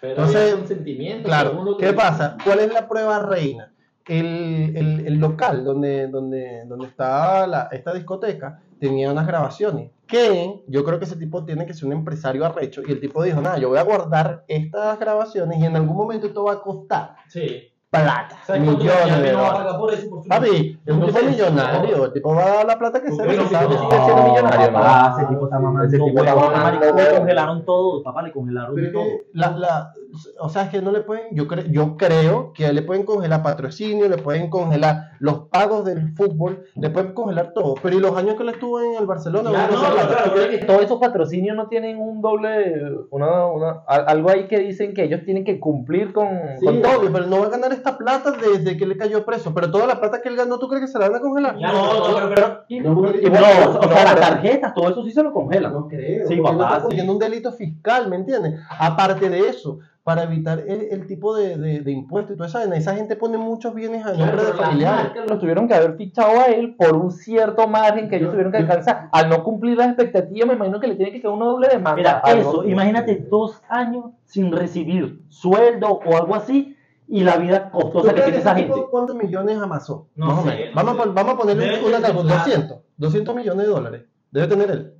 Pero 0.00 0.16
Entonces, 0.16 0.52
hay 0.52 0.58
consentimiento. 0.58 1.24
Claro, 1.28 1.76
¿qué 1.78 1.92
pasa? 1.92 2.36
¿Cuál 2.44 2.60
es 2.60 2.72
la 2.72 2.86
prueba 2.88 3.18
reina? 3.20 3.70
el, 4.06 4.76
el- 4.76 5.06
el 5.06 5.14
local 5.18 5.64
donde, 5.64 6.08
donde, 6.08 6.64
donde 6.66 6.88
está 6.88 7.46
la- 7.46 7.68
esta 7.72 7.94
discoteca 7.94 8.60
tenía 8.84 9.10
unas 9.10 9.26
grabaciones. 9.26 9.90
Que 10.06 10.62
yo 10.68 10.84
creo 10.84 10.98
que 10.98 11.06
ese 11.06 11.16
tipo 11.16 11.44
tiene 11.44 11.64
que 11.64 11.72
ser 11.72 11.86
un 11.86 11.94
empresario 11.94 12.44
arrecho. 12.44 12.82
Y 12.86 12.92
el 12.92 13.00
tipo 13.00 13.22
dijo, 13.22 13.40
nada, 13.40 13.56
yo 13.58 13.70
voy 13.70 13.78
a 13.78 13.82
guardar 13.82 14.44
estas 14.46 14.98
grabaciones 15.00 15.58
y 15.58 15.64
en 15.64 15.74
algún 15.76 15.96
momento 15.96 16.26
esto 16.26 16.44
va 16.44 16.52
a 16.52 16.60
costar 16.60 17.16
Sí. 17.28 17.70
Plata. 18.02 18.36
¿Sabes 18.46 18.62
cuánto 18.64 18.84
Millones 18.84 19.22
de 19.22 19.32
no 19.32 19.38
dólares. 19.78 20.08
Papi, 20.28 20.78
es 20.84 20.92
un 20.94 21.00
No 21.00 21.06
tipo 21.06 21.18
millonario. 21.26 21.96
no. 21.96 22.04
El 22.04 22.12
tipo 22.12 22.34
va 22.34 22.44
a 22.44 22.54
dar 22.56 22.66
la 22.66 22.78
plata 22.78 23.00
que 23.02 23.12
sea 23.12 23.24
si 23.24 23.36
tú 23.36 23.44
sigue 23.44 23.56
siendo 24.04 24.22
millonario, 24.28 24.70
¿no? 24.70 25.16
ese 25.16 25.26
tipo 25.26 25.44
está 25.44 25.58
mamando. 25.58 25.88
Ese 25.88 25.98
tipo 25.98 26.18
está 26.20 26.34
mamando 26.34 26.80
Le 26.96 27.16
congelaron 27.18 27.64
todo, 27.64 28.02
papá, 28.02 28.22
le 28.22 28.32
congelaron 28.32 28.74
Pero 28.74 28.92
todo. 28.92 29.04
la, 29.32 29.50
la, 29.56 29.92
o 30.40 30.48
sea, 30.48 30.62
es 30.62 30.68
que 30.70 30.80
no 30.82 30.90
le 30.92 31.00
pueden, 31.00 31.24
yo, 31.32 31.44
cre- 31.48 31.70
yo 31.70 31.96
creo 31.96 32.52
que 32.52 32.72
le 32.72 32.82
pueden 32.82 33.04
congelar 33.04 33.42
patrocinio, 33.42 34.08
le 34.08 34.18
pueden 34.18 34.48
congelar 34.50 35.10
los 35.18 35.48
pagos 35.50 35.84
del 35.84 36.14
fútbol, 36.14 36.64
le 36.74 36.90
pueden 36.90 37.12
congelar 37.14 37.52
todo. 37.54 37.74
Pero 37.82 37.96
¿y 37.96 38.00
los 38.00 38.16
años 38.16 38.34
que 38.36 38.44
le 38.44 38.52
estuvo 38.52 38.80
en 38.80 38.96
el 38.98 39.06
Barcelona? 39.06 39.50
Ya, 39.50 39.68
no, 39.68 39.80
claro, 39.80 40.50
que- 40.50 40.58
Todos 40.64 40.82
esos 40.82 40.98
patrocinios 40.98 41.56
no 41.56 41.68
tienen 41.68 41.98
un 42.00 42.20
doble, 42.20 42.90
una, 43.10 43.46
una, 43.46 43.70
algo 43.86 44.30
ahí 44.30 44.46
que 44.46 44.58
dicen 44.58 44.94
que 44.94 45.04
ellos 45.04 45.20
tienen 45.24 45.44
que 45.44 45.58
cumplir 45.60 46.12
con, 46.12 46.28
Sí, 46.58 46.64
con 46.64 46.80
todo. 46.82 47.10
pero 47.12 47.26
no 47.26 47.40
va 47.40 47.46
a 47.46 47.50
ganar 47.50 47.72
esta 47.84 47.98
plata 47.98 48.32
desde 48.32 48.76
que 48.76 48.86
le 48.86 48.96
cayó 48.96 49.24
preso. 49.24 49.52
Pero 49.54 49.70
toda 49.70 49.86
la 49.86 50.00
plata 50.00 50.20
que 50.22 50.28
él 50.28 50.36
ganó, 50.36 50.58
¿tú 50.58 50.68
crees 50.68 50.82
que 50.86 50.88
se 50.88 50.98
la 50.98 51.08
van 51.08 51.16
a 51.18 51.20
congelar? 51.20 51.56
Ya, 51.58 51.72
no, 51.72 51.94
no, 51.94 52.28
pero, 52.34 52.64
pero- 52.68 52.82
No, 52.82 52.94
no, 52.94 53.78
o 53.80 53.82
sea, 53.82 54.04
las 54.04 54.16
tarjetas, 54.20 54.74
todo 54.74 54.90
eso 54.90 55.04
sí 55.04 55.10
se 55.10 55.22
lo 55.22 55.32
congelan. 55.32 55.72
No 55.72 55.86
creo. 55.88 56.26
Sí, 56.26 56.36
porque 56.36 56.52
no 56.52 56.58
papá, 56.58 56.64
está 56.64 56.76
sí. 56.76 56.82
cometiendo 56.84 57.12
un 57.12 57.18
delito 57.18 57.52
fiscal, 57.52 58.08
¿me 58.08 58.16
entiendes? 58.16 58.60
Aparte 58.78 59.28
de 59.28 59.48
eso, 59.48 59.78
para 60.02 60.24
evitar 60.24 60.60
el, 60.66 60.88
el 60.90 61.06
tipo 61.06 61.34
de, 61.34 61.56
de, 61.56 61.80
de 61.80 61.90
impuestos 61.90 62.34
y 62.34 62.36
toda 62.36 62.48
esa 62.48 62.58
vaina, 62.58 62.76
esa 62.76 62.94
gente 62.94 63.16
pone 63.16 63.38
muchos 63.38 63.74
bienes 63.74 64.04
a 64.04 64.12
Claro, 64.12 64.26
nombre 64.26 64.44
de 64.44 64.52
familiares. 64.52 65.12
los 65.28 65.38
tuvieron 65.38 65.66
que 65.66 65.74
haber 65.74 65.96
fichado 65.96 66.40
a 66.40 66.44
él 66.46 66.74
por 66.76 66.94
un 66.96 67.10
cierto 67.10 67.66
margen 67.68 68.10
que 68.10 68.16
ellos 68.16 68.30
tuvieron 68.30 68.52
que 68.52 68.58
alcanzar. 68.58 69.08
Al 69.12 69.30
no 69.30 69.42
cumplir 69.42 69.78
las 69.78 69.88
expectativas, 69.88 70.46
me 70.46 70.54
imagino 70.54 70.78
que 70.78 70.88
le 70.88 70.96
tiene 70.96 71.10
que 71.12 71.20
quedar 71.22 71.34
una 71.34 71.46
doble 71.46 71.68
demanda. 71.68 71.96
Mira, 71.96 72.18
algo. 72.18 72.50
eso, 72.50 72.64
imagínate 72.68 73.26
dos 73.30 73.62
años 73.68 74.06
sin 74.26 74.52
recibir 74.52 75.22
sueldo 75.30 76.00
o 76.04 76.16
algo 76.16 76.34
así 76.34 76.73
y 77.06 77.20
la 77.22 77.36
vida 77.36 77.70
¿Tú 77.70 77.78
costosa 77.78 78.08
que 78.08 78.14
crees 78.14 78.24
tiene 78.24 78.36
que 78.36 78.40
esa 78.40 78.50
ese 78.52 78.60
gente. 78.62 78.74
tipo 78.74 78.90
¿Cuántos 78.90 79.16
millones 79.16 79.58
amasó? 79.58 80.08
No 80.14 80.26
Más 80.26 80.38
o 80.38 80.42
sé, 80.42 80.48
menos. 80.48 80.74
no 80.74 80.82
Vamos, 80.84 80.96
sé. 80.96 81.02
a, 81.02 81.12
vamos 81.12 81.34
a 81.34 81.36
ponerle 81.38 81.64
Debe 81.66 81.84
una 81.86 81.98
plata. 81.98 82.12
200, 82.22 82.78
200 82.96 83.34
millones 83.36 83.66
de 83.66 83.72
dólares. 83.72 84.02
Debe 84.30 84.46
tener 84.48 84.70
él. 84.70 84.94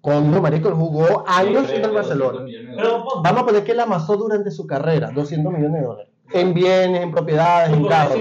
Coño, 0.00 0.40
marico, 0.40 0.68
él 0.68 0.74
jugó 0.74 1.24
años 1.28 1.66
Sí, 1.68 1.76
en 1.76 1.84
el 1.84 1.90
Barcelona. 1.92 2.40
200 2.40 2.44
millones 2.44 2.70
de 2.70 2.76
Pero 2.82 3.04
Vamos 3.22 3.42
a 3.42 3.46
poner 3.46 3.64
que 3.64 3.72
él 3.72 3.80
amasó 3.80 4.16
durante 4.16 4.50
su 4.50 4.66
carrera 4.66 5.10
200 5.14 5.52
millones 5.52 5.80
de 5.80 5.86
dólares. 5.86 6.12
En 6.32 6.54
bienes, 6.54 7.02
en 7.02 7.10
propiedades, 7.12 7.72
en 7.76 7.86
carros. 7.86 8.16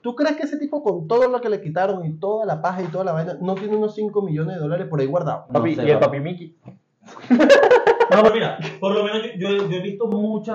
¿Tú 0.00 0.14
crees 0.14 0.36
que 0.36 0.44
ese 0.44 0.58
tipo 0.58 0.82
con 0.82 1.08
todo 1.08 1.26
lo 1.28 1.40
que 1.40 1.48
le 1.48 1.60
quitaron 1.60 2.04
y 2.06 2.12
toda 2.20 2.46
la 2.46 2.62
paja 2.62 2.82
y 2.82 2.86
toda 2.86 3.04
la 3.04 3.12
vaina 3.12 3.36
no 3.40 3.56
tiene 3.56 3.76
unos 3.76 3.94
5 3.96 4.22
millones 4.22 4.54
de 4.54 4.60
dólares 4.62 4.86
por 4.88 5.00
ahí 5.00 5.06
guardados? 5.06 5.46
papi, 5.52 5.70
no 5.74 5.82
sé, 5.82 5.88
y 5.88 5.90
el 5.90 5.98
papi. 5.98 6.18
papi 6.18 6.20
Mickey. 6.20 6.56
No, 8.10 8.22
pero 8.22 8.34
mira, 8.34 8.58
por 8.80 8.94
lo 8.94 9.02
menos 9.04 9.22
yo, 9.36 9.48
yo, 9.50 9.68
yo 9.68 9.76
he 9.76 9.80
visto 9.80 10.06
Mucha, 10.06 10.54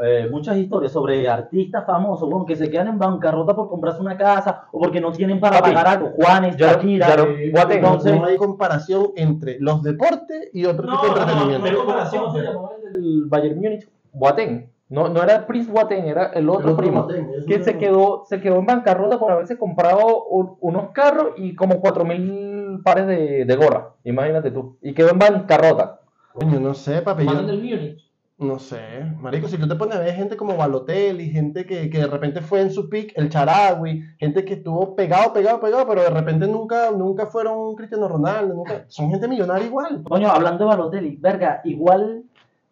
eh, 0.00 0.28
muchas 0.30 0.56
historias 0.56 0.92
sobre 0.92 1.28
artistas 1.28 1.84
famosos 1.86 2.28
bueno, 2.28 2.44
que 2.46 2.56
se 2.56 2.70
quedan 2.70 2.88
en 2.88 2.98
bancarrota 2.98 3.54
por 3.54 3.68
comprarse 3.68 4.00
una 4.00 4.16
casa 4.16 4.64
o 4.72 4.78
porque 4.78 5.00
no 5.00 5.12
tienen 5.12 5.40
para 5.40 5.58
Papi, 5.60 5.72
pagar 5.72 5.86
algo. 5.98 6.10
Juanes, 6.16 6.56
Shakira. 6.56 7.14
eh, 7.14 7.50
Boateng, 7.52 7.78
entonces, 7.78 8.20
no 8.20 8.26
hay 8.26 8.36
comparación 8.36 9.08
entre 9.16 9.58
los 9.60 9.82
deportes 9.82 10.50
y 10.52 10.64
otro 10.66 10.86
No, 10.86 11.00
tipo 11.00 11.14
de 11.14 11.20
no, 11.20 11.26
no, 11.26 11.32
entretenimiento. 11.32 11.64
pero- 11.64 11.78
¿Cómo 11.84 11.98
cómo 12.24 12.32
se 12.34 12.42
llamaba 12.42 12.70
el 12.84 12.92
del 12.92 13.24
Bayern 13.26 13.56
Múnich? 13.60 13.88
Boateng. 14.12 14.70
No, 14.90 15.08
no 15.08 15.22
era 15.22 15.46
Prince 15.46 15.70
Boateng, 15.70 16.06
era 16.06 16.26
el 16.32 16.48
otro 16.48 16.68
El 16.68 16.72
otro 16.72 16.76
primo. 16.78 17.02
Boateng, 17.04 17.28
que 17.46 17.58
no- 17.58 17.64
se 17.64 17.76
quedó, 17.78 18.22
se 18.26 18.40
quedó 18.40 18.56
en 18.56 18.66
bancarrota 18.66 19.18
por 19.18 19.30
haberse 19.30 19.58
comprado 19.58 20.24
un- 20.24 20.56
unos 20.60 20.90
carros 20.92 21.28
y 21.36 21.54
como 21.54 21.80
4.000 21.80 22.82
pares 22.82 23.06
de, 23.06 23.44
de 23.44 23.56
gorra. 23.56 23.90
Imagínate 24.04 24.50
tú. 24.50 24.76
Y 24.82 24.94
quedó 24.94 25.10
en 25.10 25.18
bancarrota. 25.18 25.97
Coño, 26.38 26.60
no 26.60 26.74
sé, 26.74 27.02
papi. 27.02 27.24
yo- 27.24 27.42
del 27.42 27.58
Múnich. 27.62 28.04
No 28.40 28.60
sé, 28.60 28.78
marico, 29.20 29.48
si 29.48 29.58
tú 29.58 29.66
te 29.66 29.74
pones 29.74 29.96
a 29.96 29.98
ver 29.98 30.14
gente 30.14 30.36
como 30.36 30.56
Balotelli, 30.56 31.28
gente 31.28 31.66
que, 31.66 31.90
que 31.90 31.98
de 31.98 32.06
repente 32.06 32.40
fue 32.40 32.60
en 32.60 32.70
su 32.70 32.88
pick, 32.88 33.12
el 33.16 33.28
Charagui, 33.30 34.00
gente 34.16 34.44
que 34.44 34.54
estuvo 34.54 34.94
pegado, 34.94 35.32
pegado, 35.32 35.58
pegado, 35.60 35.88
pero 35.88 36.02
de 36.02 36.10
repente 36.10 36.46
nunca, 36.46 36.92
nunca 36.92 37.26
fueron 37.26 37.74
Cristiano 37.74 38.06
Ronaldo, 38.06 38.54
nunca, 38.54 38.84
son 38.86 39.10
gente 39.10 39.26
millonaria 39.26 39.66
igual. 39.66 40.04
Coño, 40.04 40.28
hablando 40.30 40.62
de 40.64 40.68
Balotelli, 40.70 41.16
verga, 41.16 41.62
igual 41.64 42.22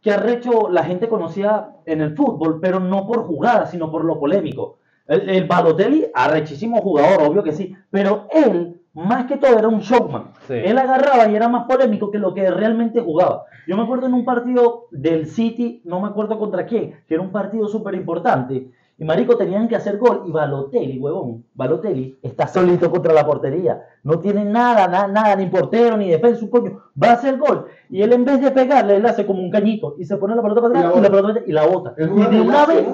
que 0.01 0.12
arrecho 0.12 0.69
la 0.71 0.85
gente 0.85 1.09
conocía 1.09 1.71
en 1.85 2.01
el 2.01 2.14
fútbol, 2.14 2.61
pero 2.61 2.79
no 2.79 3.05
por 3.05 3.25
jugada, 3.25 3.67
sino 3.67 3.91
por 3.91 4.05
lo 4.05 4.21
polémico. 4.21 4.79
El, 5.09 5.29
el 5.29 5.45
Balotelli, 5.49 6.07
arrechísimo 6.14 6.81
jugador, 6.81 7.23
obvio 7.29 7.43
que 7.43 7.51
sí, 7.51 7.75
pero 7.91 8.29
él, 8.31 8.76
más 8.97 9.27
que 9.27 9.37
todo, 9.37 9.59
era 9.59 9.69
un 9.69 9.81
showman. 9.81 10.31
Sí. 10.49 10.55
Él 10.55 10.79
agarraba 10.79 11.29
y 11.29 11.37
era 11.37 11.49
más 11.49 11.67
polémico 11.67 12.11
que 12.11 12.19
lo 12.19 12.33
que 12.35 12.51
realmente 12.51 13.01
jugaba. 13.01 13.45
Yo 13.67 13.77
me 13.77 13.83
acuerdo 13.83 14.07
en 14.07 14.15
un 14.15 14.25
partido 14.25 14.87
del 14.91 15.27
City, 15.27 15.83
no 15.85 16.01
me 16.01 16.09
acuerdo 16.09 16.39
contra 16.39 16.67
quién, 16.67 16.95
que 17.07 17.15
era 17.15 17.23
un 17.23 17.31
partido 17.31 17.69
súper 17.69 17.95
importante. 17.95 18.71
Y 18.99 19.05
Marico 19.05 19.37
tenían 19.37 19.69
que 19.69 19.77
hacer 19.77 19.99
gol 19.99 20.23
y 20.27 20.31
Balotelli, 20.31 20.99
huevón, 20.99 21.45
Balotelli 21.55 22.17
está 22.23 22.47
solito 22.47 22.91
contra 22.91 23.13
la 23.13 23.27
portería. 23.27 23.83
No 24.03 24.19
tiene 24.21 24.43
nada, 24.47 24.89
nada, 24.89 25.07
nada, 25.09 25.37
ni 25.37 25.45
portero, 25.47 25.99
ni 25.99 26.09
defensa, 26.09 26.43
un 26.43 26.51
coño. 26.51 26.81
Va 27.03 27.11
a 27.11 27.13
hacer 27.13 27.37
gol. 27.37 27.67
Y 27.91 28.01
él 28.01 28.15
en 28.15 28.25
vez 28.25 28.41
de 28.41 28.51
pegarle, 28.53 28.97
él 28.97 29.05
hace 29.05 29.27
como 29.27 29.43
un 29.43 29.51
cañito 29.51 29.97
y 29.99 30.07
se 30.07 30.17
pone 30.17 30.35
la 30.35 30.41
pelota 30.41 30.63
para 30.63 30.73
Y 30.79 30.83
la 30.83 30.89
atrás 30.89 30.99
y 30.99 31.03
la, 31.03 31.11
pelota 31.11 31.41
y 31.47 31.53
la 31.53 31.67
bota. 31.67 31.95
Y 31.99 32.35
de 32.35 32.41
una 32.41 32.65
vez, 32.65 32.87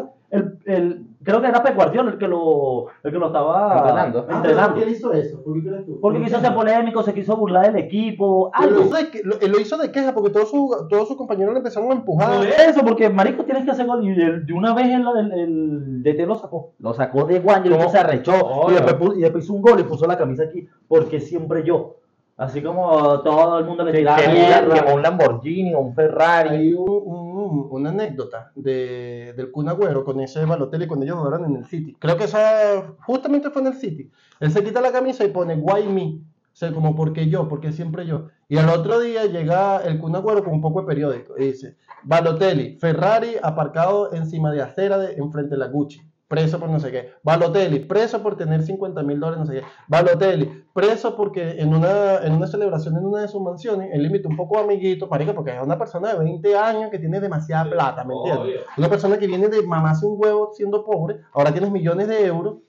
el- 0.65 1.07
creo 1.23 1.41
que 1.41 1.47
era 1.49 1.63
Pep 1.63 1.75
Guardiola 1.75 2.11
el 2.13 2.19
que 2.19 2.29
lo, 2.29 2.87
el 3.03 3.13
que 3.13 3.19
lo 3.19 3.27
estaba 3.27 3.77
Entrenando. 3.79 4.27
Ah, 4.29 4.37
entrenando. 4.37 4.75
¿Por 4.75 4.85
qué 4.85 4.91
hizo 4.91 5.13
eso? 5.13 5.43
¿Por 5.43 5.55
qué 5.55 5.69
crees 5.69 5.87
tú? 5.87 5.99
Porque 6.01 6.23
quiso 6.23 6.41
ser 6.41 6.55
polémico, 6.55 7.03
se 7.03 7.15
quiso 7.15 7.37
burlar 7.37 7.67
del 7.73 7.77
equipo, 7.85 8.51
algo. 8.55 8.77
lo 8.81 8.85
hizo 8.87 8.97
de, 8.97 9.11
que- 9.11 9.23
lo, 9.25 9.37
lo 9.49 9.61
hizo 9.61 9.77
de 9.77 9.91
queja 9.93 10.13
porque 10.15 10.31
todos 10.31 10.51
sus 10.51 10.89
todos 10.89 11.09
sus 11.09 11.17
compañeros 11.17 11.53
le 11.55 11.59
empezaron 11.59 11.91
a 11.91 11.95
empujar. 11.95 12.37
Por 12.37 12.47
eso, 12.47 12.81
porque 12.85 13.09
marico 13.11 13.45
tienes 13.45 13.65
que 13.65 13.71
hacer 13.71 13.87
gol 13.87 14.05
y 14.07 14.11
el- 14.21 14.45
de 14.47 14.53
una 14.53 14.75
vez 14.75 14.87
el, 14.87 15.05
el, 15.17 15.33
el 15.33 16.03
DT 16.03 16.27
lo 16.27 16.35
sacó. 16.35 16.71
Lo 16.79 16.93
sacó 16.95 17.25
de 17.25 17.41
guancho 17.41 17.71
y 17.71 17.73
¿Cómo? 17.77 17.89
se 17.89 17.99
arrechó. 17.99 18.33
Oh, 18.45 18.71
y, 18.71 18.75
no. 18.75 18.81
después, 18.81 18.97
pu- 19.11 19.17
y 19.17 19.21
después 19.21 19.45
hizo 19.45 19.53
un 19.55 19.63
gol 19.63 19.81
y 19.81 19.85
puso 19.85 20.07
la 20.07 20.17
camisa 20.19 20.45
aquí. 20.45 20.67
Porque 20.89 21.21
siempre 21.21 21.63
yo. 21.65 21.97
Así 22.35 22.63
como 22.63 23.21
todo 23.21 23.59
el 23.59 23.67
mundo 23.67 23.85
le 23.85 23.93
tiraba 23.93 24.17
Que 24.17 24.29
llegó 24.33 24.95
un 24.95 25.03
Lamborghini 25.03 25.75
o 25.75 25.81
un 25.81 25.95
Ferrari. 25.95 26.49
Hay 26.57 26.73
un- 26.73 26.89
un- 26.89 27.32
una 27.53 27.91
anécdota 27.91 28.53
de, 28.55 29.35
del 29.37 29.51
Kun 29.51 29.69
Agüero 29.69 30.05
con 30.05 30.21
ese 30.21 30.45
Balotelli 30.45 30.87
cuando 30.87 31.05
ellos 31.05 31.19
jugaron 31.19 31.45
en 31.45 31.57
el 31.57 31.67
City. 31.67 31.97
Creo 31.99 32.17
que 32.17 32.25
esa 32.25 32.95
justamente 33.05 33.51
fue 33.51 33.63
en 33.63 33.69
el 33.69 33.75
City. 33.75 34.11
Él 34.41 34.51
se 34.51 34.65
quita 34.65 34.81
la 34.81 34.93
camisa 34.93 35.25
y 35.25 35.29
pone 35.29 35.55
why 35.55 35.87
me. 35.87 36.21
O 36.53 36.55
sea, 36.55 36.73
como 36.73 36.95
porque 36.95 37.29
yo, 37.29 37.49
porque 37.49 37.73
siempre 37.73 38.07
yo. 38.07 38.29
Y 38.49 38.59
al 38.59 38.69
otro 38.69 39.01
día 39.01 39.25
llega 39.25 39.83
el 39.85 39.99
Kun 39.99 40.15
Agüero 40.17 40.45
con 40.45 40.53
un 40.53 40.61
poco 40.61 40.83
de 40.83 40.87
periódico 40.87 41.35
y 41.39 41.47
dice, 41.47 41.77
Balotelli, 42.03 42.77
Ferrari 42.79 43.37
aparcado 43.43 44.13
encima 44.13 44.51
de 44.51 44.61
acera 44.61 44.99
de, 44.99 45.15
enfrente 45.15 45.55
de 45.55 45.59
la 45.59 45.69
Gucci. 45.69 46.03
Preso 46.33 46.59
por 46.59 46.71
no 46.71 46.81
sé 46.81 46.91
qué. 46.91 47.11
Balotelli, 47.23 47.81
preso 47.81 48.23
por 48.23 48.39
tener 48.39 48.63
50 48.63 49.03
mil 49.03 49.21
dólares, 49.21 49.41
no 49.41 49.45
sé 49.45 49.61
qué. 49.61 49.67
Balotelli, 49.87 50.65
preso 50.73 51.15
porque 51.15 51.61
en 51.61 51.75
una, 51.75 52.25
en 52.25 52.33
una 52.33 52.47
celebración 52.47 52.97
en 52.97 53.05
una 53.05 53.21
de 53.21 53.29
sus 53.29 53.43
mansiones, 53.43 53.91
él 53.93 54.07
invitó 54.07 54.31
un 54.31 54.37
poco 54.39 54.57
a 54.57 54.63
amiguito, 54.63 55.09
marico, 55.09 55.35
porque 55.35 55.51
es 55.51 55.63
una 55.63 55.77
persona 55.77 56.15
de 56.15 56.21
20 56.21 56.57
años 56.57 56.91
que 56.91 56.99
tiene 56.99 57.21
demasiada 57.21 57.71
plata, 57.71 58.05
¿me 58.05 58.15
entiendes? 58.15 58.45
Obvio. 58.45 58.61
Una 58.79 58.89
persona 58.89 59.19
que 59.19 59.27
viene 59.27 59.49
de 59.49 59.61
mamarse 59.67 60.07
un 60.07 60.17
huevo 60.19 60.53
siendo 60.55 60.87
pobre, 60.87 61.19
ahora 61.35 61.53
tienes 61.53 61.71
millones 61.71 62.09
de 62.09 62.25
euros. 62.25 62.61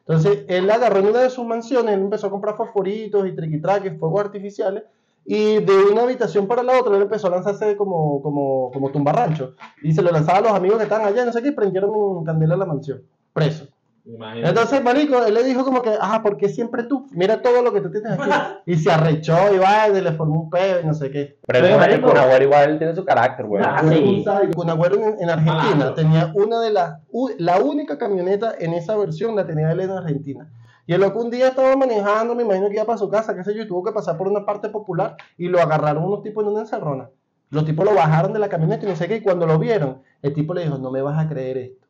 Entonces, 0.00 0.44
él 0.48 0.68
agarró 0.68 0.98
en 0.98 1.06
una 1.06 1.20
de 1.20 1.30
sus 1.30 1.46
mansiones, 1.46 1.94
él 1.94 2.00
empezó 2.00 2.26
a 2.26 2.30
comprar 2.30 2.56
fosforitos 2.56 3.24
y 3.28 3.36
triquitraques, 3.36 4.00
fuegos 4.00 4.20
artificiales, 4.20 4.82
y 5.26 5.58
de 5.58 5.84
una 5.90 6.02
habitación 6.02 6.46
para 6.46 6.62
la 6.62 6.78
otra, 6.78 6.96
él 6.96 7.02
empezó 7.02 7.26
a 7.26 7.30
lanzarse 7.30 7.76
como, 7.76 8.22
como, 8.22 8.70
como 8.72 8.90
tumbarrancho. 8.90 9.54
Y 9.82 9.92
se 9.92 10.00
lo 10.02 10.12
lanzaba 10.12 10.38
a 10.38 10.42
los 10.42 10.52
amigos 10.52 10.78
que 10.78 10.84
estaban 10.84 11.06
allá, 11.06 11.24
no 11.24 11.32
sé 11.32 11.42
qué, 11.42 11.48
y 11.48 11.52
prendieron 11.52 11.90
un 11.90 12.24
candela 12.24 12.54
a 12.54 12.58
la 12.58 12.66
mansión, 12.66 13.02
preso. 13.32 13.66
Imagínate. 14.04 14.48
Entonces, 14.50 14.84
marico, 14.84 15.24
él 15.24 15.34
le 15.34 15.42
dijo 15.42 15.64
como 15.64 15.82
que, 15.82 15.90
ajá, 15.90 16.22
¿por 16.22 16.36
qué 16.36 16.48
siempre 16.48 16.84
tú? 16.84 17.08
Mira 17.10 17.42
todo 17.42 17.60
lo 17.60 17.72
que 17.72 17.80
tú 17.80 17.90
tienes 17.90 18.12
aquí. 18.12 18.30
Y 18.66 18.76
se 18.76 18.92
arrechó 18.92 19.52
y 19.52 19.58
va, 19.58 19.88
y 19.88 20.00
le 20.00 20.12
formó 20.12 20.42
un 20.42 20.50
pedo 20.50 20.80
y 20.80 20.86
no 20.86 20.94
sé 20.94 21.10
qué. 21.10 21.38
Pero 21.44 21.60
Pero, 21.60 21.74
el 21.74 21.80
marico. 21.80 22.08
Kun 22.08 22.18
Agüero 22.18 22.44
igual 22.44 22.78
tiene 22.78 22.94
su 22.94 23.04
carácter, 23.04 23.46
güey. 23.46 23.64
Ah, 23.66 23.82
sí. 23.88 24.24
Kun 24.54 24.70
Agüero 24.70 24.94
en, 24.94 25.20
en 25.20 25.28
Argentina 25.30 25.88
Ah, 25.88 25.94
tenía 25.94 26.32
una 26.36 26.60
de 26.60 26.70
las, 26.70 27.00
la 27.38 27.58
única 27.58 27.98
camioneta 27.98 28.54
en 28.56 28.74
esa 28.74 28.96
versión 28.96 29.34
la 29.34 29.44
tenía 29.44 29.72
él 29.72 29.80
en 29.80 29.90
Argentina. 29.90 30.48
Y 30.86 30.92
el 30.94 31.00
loco 31.00 31.20
un 31.20 31.30
día 31.30 31.48
estaba 31.48 31.74
manejando, 31.76 32.34
me 32.34 32.44
imagino 32.44 32.68
que 32.68 32.74
iba 32.76 32.84
para 32.84 32.98
su 32.98 33.08
casa, 33.08 33.34
qué 33.34 33.42
sé 33.44 33.54
yo, 33.54 33.62
y 33.62 33.68
tuvo 33.68 33.82
que 33.82 33.92
pasar 33.92 34.16
por 34.16 34.28
una 34.28 34.44
parte 34.46 34.68
popular 34.68 35.16
y 35.36 35.48
lo 35.48 35.60
agarraron 35.60 36.04
unos 36.04 36.22
tipos 36.22 36.44
en 36.44 36.50
una 36.52 36.60
encerrona. 36.60 37.10
Los 37.50 37.64
tipos 37.64 37.84
lo 37.84 37.94
bajaron 37.94 38.32
de 38.32 38.38
la 38.38 38.48
camioneta 38.48 38.86
y 38.86 38.88
no 38.88 38.96
sé 38.96 39.08
qué, 39.08 39.16
y 39.16 39.22
cuando 39.22 39.46
lo 39.46 39.58
vieron, 39.58 40.02
el 40.22 40.32
tipo 40.34 40.54
le 40.54 40.62
dijo, 40.62 40.78
no 40.78 40.90
me 40.90 41.02
vas 41.02 41.18
a 41.24 41.28
creer 41.28 41.58
esto. 41.58 41.86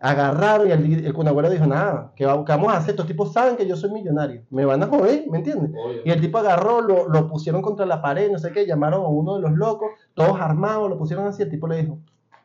Agarraron 0.00 0.66
y 0.68 0.72
el, 0.72 1.06
el 1.06 1.12
Kun 1.14 1.28
Agüero 1.28 1.48
dijo, 1.48 1.64
nada, 1.66 2.12
¿qué, 2.16 2.26
va- 2.26 2.44
qué 2.44 2.52
vamos 2.52 2.72
a 2.72 2.78
hacer? 2.78 2.90
Estos 2.90 3.06
tipos 3.06 3.32
saben 3.32 3.56
que 3.56 3.66
yo 3.68 3.76
soy 3.76 3.90
millonario, 3.92 4.42
me 4.50 4.64
van 4.64 4.82
a 4.82 4.86
joder, 4.88 5.24
¿me 5.30 5.38
entiendes? 5.38 5.70
Y 6.04 6.10
el 6.10 6.20
tipo 6.20 6.38
agarró, 6.38 6.80
lo, 6.80 7.08
lo 7.08 7.28
pusieron 7.28 7.62
contra 7.62 7.86
la 7.86 8.02
pared, 8.02 8.30
no 8.30 8.38
sé 8.38 8.50
qué, 8.50 8.66
llamaron 8.66 9.04
a 9.04 9.08
uno 9.08 9.36
de 9.36 9.42
los 9.42 9.52
locos, 9.52 9.90
todos 10.14 10.40
armados, 10.40 10.90
lo 10.90 10.98
pusieron 10.98 11.26
así, 11.26 11.42
el 11.42 11.50
tipo 11.50 11.68
le 11.68 11.82
dijo, 11.82 11.98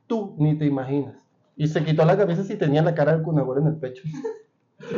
tú 0.06 0.36
ni 0.38 0.56
te 0.58 0.66
imaginas. 0.66 1.16
Y 1.56 1.68
se 1.68 1.84
quitó 1.84 2.06
la 2.06 2.16
camisa 2.16 2.44
si 2.44 2.56
tenía 2.58 2.84
la 2.84 2.94
cara 2.94 3.14
del 3.14 3.24
Kunagüero 3.24 3.62
en 3.62 3.68
el 3.68 3.78
pecho. 3.78 4.04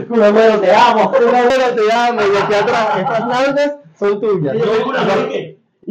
Kunagüero, 0.08 0.60
te 0.60 0.76
amo. 0.76 1.12
Kunagüero, 1.12 1.76
te 1.76 1.92
amo. 1.92 2.22
Y 2.22 2.38
aquí 2.38 2.54
atrás, 2.54 3.00
estas 3.00 3.28
nalgas 3.28 3.76
son 3.98 4.20
tuyas. 4.20 4.58
Yo 4.58 4.88
una 4.88 5.06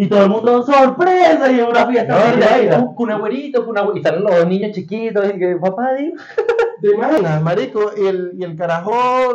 Y 0.00 0.06
todo 0.08 0.22
el 0.22 0.30
mundo, 0.30 0.62
sorpresa, 0.62 1.50
y 1.50 1.60
una 1.60 1.86
fiesta. 1.86 2.14
No, 2.30 2.36
mira. 2.36 2.94
un, 2.96 3.78
abuelito. 3.80 3.98
Y 3.98 4.02
salen 4.02 4.22
los 4.22 4.36
dos 4.36 4.46
niños 4.46 4.70
chiquitos. 4.70 5.28
Y 5.34 5.38
que, 5.40 5.56
papá, 5.56 5.94
di. 5.94 6.12
¿Te 6.80 6.92
imaginas, 6.94 7.42
marico? 7.42 7.90
Y 7.96 8.06
el, 8.06 8.30
y 8.38 8.44
el 8.44 8.54
carajo, 8.54 8.92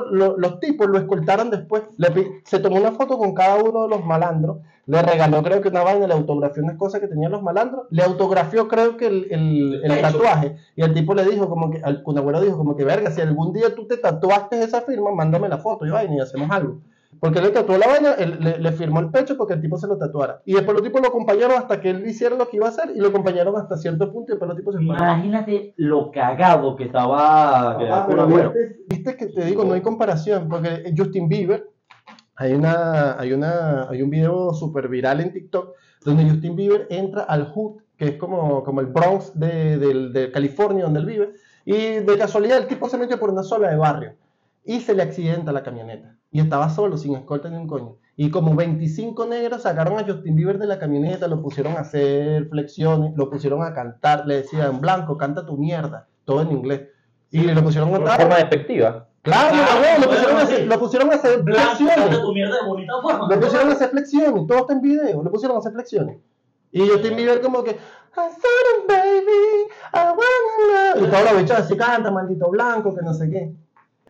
lo- 0.09 0.37
los 0.37 0.61
tipos 0.61 0.87
lo 0.87 0.97
escoltaron 0.97 1.49
después. 1.49 1.83
Le 1.97 2.07
se 2.45 2.59
tomó 2.59 2.77
una 2.77 2.93
foto 2.93 3.17
con 3.17 3.33
cada 3.33 3.61
uno 3.61 3.83
de 3.83 3.89
los 3.89 4.05
malandros. 4.05 4.59
Le 4.85 5.01
regaló, 5.01 5.43
creo 5.43 5.59
que 5.61 5.67
una 5.67 5.83
vaina, 5.83 6.07
le 6.07 6.13
autografió 6.13 6.63
unas 6.63 6.77
cosas 6.77 7.01
que 7.01 7.07
tenían 7.09 7.33
los 7.33 7.43
malandros. 7.43 7.87
Le 7.89 8.01
autografió, 8.01 8.69
creo 8.69 8.95
que 8.95 9.07
el, 9.07 9.27
el- 9.31 10.01
tatuaje. 10.01 10.55
Y 10.77 10.83
el 10.83 10.93
tipo 10.93 11.13
le 11.13 11.25
dijo, 11.25 11.49
como 11.49 11.71
que, 11.71 11.81
al 11.83 12.03
Kunagüero 12.03 12.39
dijo, 12.39 12.55
como 12.55 12.77
que, 12.77 12.85
verga, 12.85 13.11
si 13.11 13.19
algún 13.19 13.51
día 13.51 13.75
tú 13.75 13.85
te 13.85 13.97
tatuaste 13.97 14.63
esa 14.63 14.79
firma, 14.83 15.11
mándame 15.11 15.49
la 15.49 15.57
foto 15.57 15.85
y 15.85 15.89
vaina 15.89 16.15
y 16.15 16.19
hacemos 16.21 16.49
algo. 16.51 16.77
Porque 17.23 17.39
él 17.39 17.45
le 17.45 17.51
tatuó 17.51 17.77
la 17.77 17.87
vaina, 17.87 18.15
él, 18.15 18.37
le, 18.41 18.57
le 18.59 18.71
firmó 18.73 18.99
el 18.99 19.09
pecho 19.09 19.37
porque 19.37 19.53
el 19.53 19.61
tipo 19.61 19.77
se 19.77 19.87
lo 19.87 19.97
tatuara. 19.97 20.41
Y 20.43 20.55
después 20.55 20.73
los 20.75 20.83
tipos 20.83 21.01
lo 21.01 21.07
acompañaron 21.07 21.55
hasta 21.55 21.79
que 21.79 21.91
él 21.91 22.05
hiciera 22.05 22.35
lo 22.35 22.49
que 22.49 22.57
iba 22.57 22.65
a 22.65 22.69
hacer 22.71 22.91
y 22.93 22.99
lo 22.99 23.07
acompañaron 23.07 23.55
hasta 23.55 23.77
cierto 23.77 24.11
punto 24.11 24.33
y 24.33 24.35
después 24.35 24.49
los 24.49 24.57
tipos 24.57 24.75
se 24.75 24.85
fueron. 24.85 25.01
Imagínate 25.07 25.73
lo 25.77 26.11
cagado 26.11 26.75
que 26.75 26.83
estaba 26.83 27.77
Ah, 27.79 28.05
pero 28.09 28.25
Kunagüero. 28.25 28.51
viste, 28.51 28.75
viste 28.89 29.15
que 29.15 29.27
te 29.27 29.45
digo, 29.45 29.63
no 29.63 29.71
hay 29.71 29.79
comparación, 29.79 30.49
porque 30.49 30.93
Justin 30.97 31.29
Bieber, 31.29 31.69
hay, 32.35 32.55
una, 32.55 33.17
hay, 33.17 33.31
una, 33.31 33.87
hay 33.89 34.01
un 34.01 34.09
video 34.09 34.53
súper 34.53 34.89
viral 34.89 35.21
en 35.21 35.31
TikTok 35.31 35.75
donde 36.03 36.29
Justin 36.29 36.57
Bieber 36.57 36.87
entra 36.89 37.21
al 37.23 37.45
Hood, 37.45 37.83
que 37.95 38.03
es 38.03 38.15
como, 38.17 38.65
como 38.65 38.81
el 38.81 38.87
Bronx 38.87 39.31
de, 39.39 39.77
de 39.77 40.29
California 40.29 40.83
donde 40.83 40.99
él 40.99 41.05
vive, 41.05 41.31
y 41.63 41.99
de 42.03 42.17
casualidad 42.17 42.57
el 42.57 42.67
tipo 42.67 42.89
se 42.89 42.97
metió 42.97 43.17
por 43.17 43.29
una 43.29 43.43
sola 43.43 43.69
de 43.69 43.77
barrio 43.77 44.13
y 44.63 44.79
se 44.81 44.93
le 44.93 45.03
accidenta 45.03 45.51
la 45.51 45.63
camioneta. 45.63 46.17
Y 46.31 46.39
estaba 46.39 46.69
solo, 46.69 46.97
sin 46.97 47.15
escolta 47.15 47.49
ni 47.49 47.57
un 47.57 47.67
coño. 47.67 47.97
Y 48.15 48.29
como 48.29 48.55
25 48.55 49.25
negros 49.25 49.63
sacaron 49.63 49.97
a 49.99 50.03
Justin 50.03 50.35
Bieber 50.35 50.57
de 50.59 50.67
la 50.67 50.79
camioneta, 50.79 51.27
lo 51.27 51.41
pusieron 51.41 51.73
a 51.77 51.81
hacer 51.81 52.47
flexiones, 52.49 53.13
lo 53.15 53.29
pusieron 53.29 53.63
a 53.63 53.73
cantar, 53.73 54.25
le 54.27 54.37
decían, 54.37 54.81
Blanco, 54.81 55.17
canta 55.17 55.45
tu 55.45 55.57
mierda, 55.57 56.07
todo 56.25 56.41
en 56.41 56.51
inglés. 56.51 56.81
Y 57.31 57.41
lo 57.43 57.63
pusieron 57.63 57.89
a 57.89 57.93
De 57.93 57.97
cantar. 58.05 58.21
forma 58.21 58.35
despectiva. 58.37 59.07
Claro, 59.23 59.55
Claro, 59.55 60.01
lo, 60.01 60.07
pusieron 60.09 60.35
a 60.37 60.41
hacer, 60.41 60.57
sí. 60.57 60.65
lo 60.65 60.79
pusieron 60.79 61.11
a 61.11 61.15
hacer 61.15 61.41
Blanco, 61.43 61.61
canta 61.63 61.93
flexiones. 61.95 62.21
tu 62.21 62.33
mierda 62.33 62.55
de 62.61 62.67
bonita 62.67 62.93
forma. 63.01 63.27
Lo 63.35 63.39
pusieron 63.39 63.69
a 63.69 63.71
hacer 63.73 63.89
flexiones, 63.89 64.47
todo 64.47 64.57
está 64.59 64.73
en 64.73 64.81
video, 64.81 65.23
lo 65.23 65.31
pusieron 65.31 65.55
a 65.57 65.59
hacer 65.59 65.71
flexiones. 65.73 66.17
Y 66.71 66.87
Justin 66.87 67.15
Bieber 67.15 67.41
como 67.41 67.63
que, 67.63 67.71
I 67.71 67.75
saw 68.15 68.27
them, 68.31 68.87
baby, 68.87 69.69
I 69.93 69.97
wanna 70.09 70.93
know. 70.95 71.07
Y 71.07 71.09
todos 71.09 71.23
los 71.31 71.41
bichos 71.41 71.57
así 71.59 71.77
canta, 71.77 72.11
maldito 72.11 72.49
blanco, 72.49 72.93
que 72.93 73.01
no 73.01 73.13
sé 73.13 73.29
qué. 73.29 73.55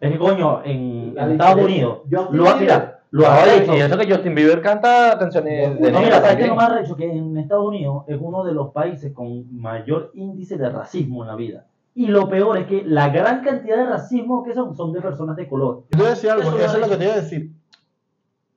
Es 0.04 0.12
que 0.12 0.18
coño, 0.18 0.62
en, 0.66 1.16
Estados. 1.18 1.63
Unidos, 1.63 2.00
lo 2.10 2.50
ha, 2.50 2.58
mira, 2.58 3.00
lo 3.12 3.26
ha 3.26 3.56
hecho. 3.56 3.74
y 3.74 3.80
eso 3.80 3.98
que 3.98 4.12
Justin 4.12 4.36
Bieber 4.36 4.62
canta 4.62 5.16
canciones 5.18 5.80
de 5.80 5.92
No, 5.94 6.02
mira, 6.02 6.20
¿sabes 6.20 6.36
qué 6.36 6.48
lo 6.48 6.56
más 6.56 6.74
recho? 6.74 6.98
Que 6.98 7.10
en 7.10 7.38
Estados 7.38 7.66
Unidos 7.66 8.04
es 8.08 8.18
uno 8.20 8.44
de 8.44 8.52
los 8.52 8.74
países 8.74 9.13
con 9.13 9.58
mayor 9.58 10.12
índice 10.13 10.58
de 10.58 10.70
racismo 10.70 11.24
en 11.24 11.30
la 11.30 11.36
vida. 11.38 11.68
Y 11.96 12.08
lo 12.08 12.28
peor 12.28 12.58
es 12.58 12.68
que 12.68 12.84
la 12.84 13.12
gran 13.12 13.46
cantidad 13.46 13.78
de 13.78 13.86
racismo 13.86 14.44
que 14.44 14.54
son 14.54 14.76
son 14.76 14.92
de 14.92 15.00
personas 15.00 15.38
de 15.38 15.48
color. 15.48 15.84
Yo 15.84 15.89
te 15.92 15.98
voy 16.00 16.08
a 16.08 16.10
decir 16.10 16.30
algo, 16.32 16.50
Eso 16.50 16.58
eso, 16.58 16.78
lo 16.80 16.84
es 16.84 16.89
lo 16.89 16.89
que 16.89 16.98
te 16.98 17.04
iba 17.06 17.13
a 17.13 17.22
decir. 17.22 17.52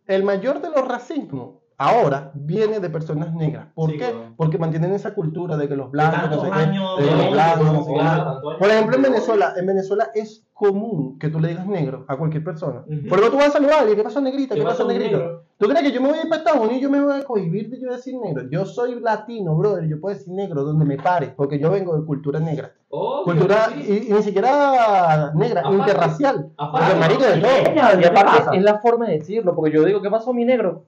El 0.08 0.24
mayor 0.24 0.60
de 0.60 0.70
los 0.70 0.88
racismos 0.88 1.55
ahora 1.78 2.30
viene 2.34 2.80
de 2.80 2.88
personas 2.90 3.34
negras. 3.34 3.66
¿Por 3.74 3.90
Sí, 3.90 3.98
qué? 3.98 4.10
claro. 4.10 4.32
Porque 4.36 4.58
mantienen 4.58 4.92
esa 4.92 5.14
cultura 5.14 5.56
de 5.56 5.68
que 5.68 5.76
los 5.76 5.90
blancos, 5.90 6.16
no 6.18 6.28
Tantos 6.28 6.42
sé 6.44 6.50
qué, 6.50 6.58
años 6.58 6.96
de 6.98 7.04
que 7.04 7.10
de 7.10 7.16
los 7.16 7.30
blancos, 7.32 7.86
claro. 7.94 8.40
Por 8.58 8.68
ejemplo, 8.70 8.96
en 8.96 9.02
Venezuela, 9.02 9.52
en 9.56 9.66
Venezuela 9.66 10.10
es 10.14 10.46
común 10.52 11.18
que 11.18 11.28
tú 11.28 11.38
le 11.38 11.48
digas 11.48 11.66
negro 11.66 12.04
a 12.08 12.16
cualquier 12.16 12.42
persona. 12.42 12.80
Ujú. 12.86 13.08
Por 13.08 13.18
ejemplo, 13.18 13.30
tú 13.30 13.36
vas 13.36 13.48
a 13.48 13.52
saludar 13.52 13.86
y 13.90 13.94
¿qué 13.94 14.02
pasó 14.02 14.20
negrita? 14.22 14.54
¿Qué, 14.54 14.60
¿Qué 14.60 14.66
pasó 14.66 14.84
pasó, 14.84 14.88
negrito? 14.88 15.18
negro? 15.18 15.42
¿Tú 15.58 15.66
crees 15.68 15.82
que 15.84 15.92
yo 15.92 16.00
me 16.02 16.08
voy 16.08 16.18
a 16.18 16.22
ir 16.22 16.28
para 16.28 16.38
Estados 16.42 16.60
Unidos 16.60 16.78
y 16.78 16.82
yo 16.82 16.90
me 16.90 17.02
voy 17.02 17.20
a 17.20 17.24
cohibir 17.24 17.68
de 17.70 17.80
yo 17.80 17.90
decir 17.92 18.14
negro? 18.22 18.48
Yo 18.50 18.64
soy 18.66 18.98
latino, 19.00 19.54
brother, 19.56 19.86
yo 19.86 20.00
puedo 20.00 20.14
decir 20.16 20.32
negro 20.32 20.64
donde 20.64 20.84
me 20.84 20.96
pare, 20.96 21.34
porque 21.36 21.58
yo 21.58 21.70
vengo 21.70 21.98
de 21.98 22.04
cultura 22.06 22.40
negra. 22.40 22.72
Cultura, 22.88 23.70
sí. 23.74 24.04
y, 24.06 24.10
y 24.10 24.14
ni 24.14 24.22
siquiera 24.22 25.32
negra, 25.34 25.60
Aparte. 25.60 25.76
interracial. 25.78 26.50
Aparte. 26.56 26.86
Porque 26.94 27.00
marico 27.00 27.22
de 27.24 27.40
todo. 27.40 27.96
Y 27.98 28.02
¿qué 28.02 28.10
pasa? 28.10 28.36
aparte 28.36 28.56
es 28.56 28.62
la 28.62 28.78
forma 28.78 29.06
de 29.08 29.18
decirlo, 29.18 29.54
porque 29.54 29.74
yo 29.74 29.84
digo, 29.84 30.00
¿qué 30.00 30.10
pasó 30.10 30.32
mi 30.32 30.44
negro? 30.44 30.84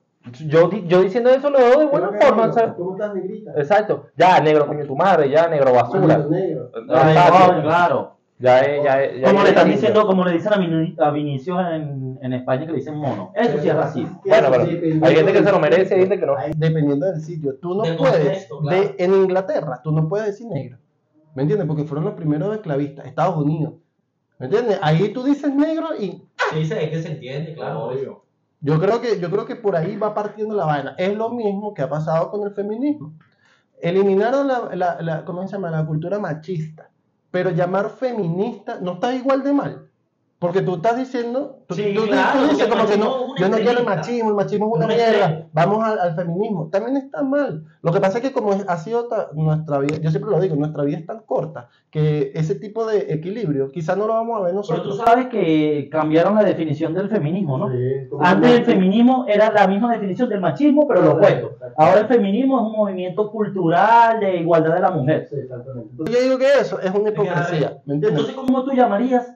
Yo, 0.46 0.68
di- 0.68 0.85
yo 0.87 1.02
diciendo 1.02 1.31
eso 1.31 1.48
lo 1.48 1.59
doy 1.59 1.78
de 1.78 1.87
buena 1.87 2.11
forma, 2.12 2.52
¿sabes? 2.52 2.74
¿Cómo 2.76 2.92
estás, 2.92 3.14
negrita? 3.14 3.52
Exacto. 3.57 4.07
Ya, 4.16 4.40
negro, 4.40 4.66
coño, 4.66 4.85
tu 4.85 4.94
madre, 4.96 5.31
ya, 5.31 5.48
negro, 5.48 5.72
basura. 5.72 6.18
Negro. 6.18 6.70
Ay, 6.90 7.62
claro. 7.62 8.14
Ya 8.40 8.61
es, 8.61 8.85
ya 8.85 9.02
es, 9.02 9.20
ya 9.20 9.26
Como 9.26 9.38
es 9.38 9.44
le 9.44 9.50
están 9.50 9.68
diciendo, 9.70 10.07
como 10.07 10.24
le 10.24 10.33
dicen 10.33 10.52
a, 10.52 10.59
Vini- 10.59 10.94
a 11.00 11.11
Vinicius 11.11 11.59
en, 11.72 12.18
en 12.22 12.33
España 12.35 12.66
que 12.66 12.72
le 12.72 12.78
dicen 12.78 12.94
mono. 12.96 13.33
Eso 13.35 13.59
sí 13.61 13.68
es 13.68 13.74
racismo. 13.74 14.20
Bueno, 14.24 14.48
pero 14.52 14.62
hay 15.07 15.16
gente 15.16 15.33
que 15.33 15.42
se 15.42 15.50
lo 15.50 15.59
merece 15.59 15.94
y 15.94 15.94
hay 15.94 16.00
gente 16.07 16.20
que 16.20 16.26
no. 16.26 16.35
Dependiendo 16.57 17.07
del 17.07 17.20
sitio. 17.20 17.57
Tú 17.61 17.74
no 17.74 17.83
puedes, 17.96 17.96
contexto, 18.18 18.61
claro. 18.61 18.81
de, 18.81 18.94
en 18.98 19.14
Inglaterra, 19.14 19.81
tú 19.83 19.90
no 19.90 20.09
puedes 20.09 20.26
decir 20.28 20.46
negro. 20.46 20.78
¿Me 21.35 21.42
entiendes? 21.42 21.66
Porque 21.66 21.83
fueron 21.85 22.04
los 22.04 22.14
primeros 22.14 22.54
esclavistas, 22.54 23.07
Estados 23.07 23.37
Unidos. 23.37 23.74
¿Me 24.38 24.46
entiendes? 24.46 24.78
Ahí 24.83 25.09
tú 25.12 25.24
dices 25.24 25.52
negro 25.52 25.88
y 25.98 26.22
sí, 26.52 26.61
es 26.61 26.68
que 26.90 27.02
se 27.02 27.09
entiende, 27.12 27.54
claro. 27.54 27.87
Obvio. 27.87 28.24
Yo 28.61 28.79
creo 28.81 29.01
que 29.01 29.21
yo 29.21 29.31
creo 29.31 29.47
que 29.47 29.57
por 29.57 29.77
ahí 29.77 29.97
va 29.97 30.14
partiendo 30.14 30.55
la 30.57 30.64
vaina. 30.66 30.94
Es 30.99 31.16
lo 31.16 31.31
mismo 31.31 31.75
que 31.75 31.83
ha 31.83 31.88
pasado 31.88 32.31
con 32.31 32.47
el 32.47 32.53
feminismo. 32.55 33.14
Eliminaron 33.81 34.49
la, 34.49 34.75
la, 34.77 35.03
la- 35.03 35.25
¿cómo 35.25 35.47
se 35.47 35.53
llama? 35.55 35.71
la 35.71 35.87
cultura 35.87 36.18
machista, 36.18 36.90
pero 37.31 37.51
llamar 37.51 37.90
feminista 37.90 38.81
no 38.81 38.94
está 38.94 39.14
igual 39.14 39.42
de 39.44 39.53
mal. 39.53 39.88
Porque 40.40 40.62
tú 40.62 40.77
estás 40.77 40.96
diciendo, 40.96 41.64
tú, 41.66 41.74
Sí, 41.74 41.92
tú- 41.96 42.03
dices 42.48 42.68
como 42.68 42.87
que 42.87 42.96
no, 42.96 43.35
yo 43.37 43.48
no 43.48 43.57
quiero 43.57 43.81
el 43.81 43.85
machismo, 43.85 44.29
el 44.31 44.37
machismo 44.37 44.66
es 44.68 44.72
una 44.77 44.87
Un 44.87 44.92
mierda, 44.94 45.46
vamos 45.53 45.83
al, 45.83 45.98
al 45.98 46.14
feminismo. 46.14 46.68
También 46.70 46.96
está 46.96 47.24
mal. 47.24 47.64
Lo 47.83 47.92
que 47.92 48.01
pasa 48.01 48.18
es 48.18 48.24
que 48.24 48.33
como 48.33 48.53
ha 48.53 48.77
sido 48.77 49.09
ta- 49.09 49.31
nuestra 49.35 49.79
vida, 49.81 49.96
yo 50.01 50.11
siempre 50.11 50.31
lo 50.31 50.40
digo, 50.40 50.55
nuestra 50.55 50.85
vida 50.85 50.98
es 50.98 51.07
tan 51.07 51.22
corta 51.27 51.70
que 51.90 52.31
ese 52.35 52.55
tipo 52.55 52.87
de 52.87 53.12
equilibrio 53.12 53.72
quizás 53.72 53.96
no 53.96 54.07
lo 54.07 54.14
vamos 54.14 54.38
a 54.38 54.44
ver 54.44 54.51
Pero 54.53 54.62
tú 54.62 54.88
nosotros. 54.90 54.98
sabes 54.98 55.27
que 55.27 55.88
cambiaron 55.90 56.37
la 56.37 56.44
definición 56.44 56.94
del 56.94 57.09
feminismo, 57.09 57.59
¿no? 57.59 57.70
Sí, 57.72 57.77
Antes 58.20 58.53
el 58.61 58.64
feminismo 58.64 59.24
era 59.27 59.51
la 59.53 59.66
misma 59.66 59.92
definición 59.92 60.29
del 60.29 60.40
machismo, 60.40 60.87
pero 60.87 61.03
lo 61.03 61.12
opuesto. 61.14 61.57
Ahora 61.77 62.01
el 62.03 62.07
feminismo 62.07 62.59
es 62.61 62.66
un 62.66 62.72
movimiento 62.77 63.29
cultural 63.33 64.20
de 64.20 64.37
igualdad 64.37 64.74
de 64.74 64.81
la 64.81 64.90
mujer. 64.92 65.27
Sí, 65.29 65.37
exactamente. 65.37 65.88
Entonces 65.90 66.14
yo 66.16 66.22
digo 66.22 66.38
que 66.38 66.46
eso 66.61 66.79
es 66.81 66.94
una 66.94 67.09
hipocresía, 67.11 67.79
¿me 67.87 67.94
entiendes? 67.94 68.11
Entonces, 68.20 68.35
¿cómo 68.37 68.64
tú 68.64 68.70
llamarías, 68.72 69.33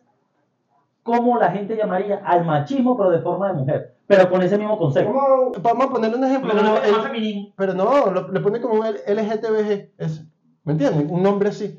cómo 1.02 1.38
la 1.38 1.50
gente 1.50 1.76
llamaría 1.76 2.16
al 2.24 2.44
machismo, 2.44 2.96
pero 2.96 3.10
de 3.10 3.20
forma 3.20 3.48
de 3.48 3.54
mujer? 3.54 3.94
Pero 4.06 4.28
con 4.30 4.42
ese 4.42 4.58
mismo 4.58 4.76
concepto. 4.78 5.12
¿Cómo- 5.12 5.52
Vamos 5.62 5.86
a 5.86 5.90
ponerle 5.90 6.16
un 6.16 6.24
ejemplo. 6.24 6.50
Porque 6.52 6.64
no 6.66 6.76
el- 6.82 6.92
más 6.92 7.02
femenino. 7.06 7.48
pero 7.56 7.74
no, 7.74 8.10
lo- 8.10 8.30
le 8.32 8.40
pone 8.40 8.60
como 8.60 8.74
un 8.80 8.86
LGTBG, 8.86 9.90
eso, 9.98 10.22
¿me 10.64 10.72
entienden? 10.72 11.08
Un 11.10 11.22
nombre 11.22 11.48
así. 11.48 11.78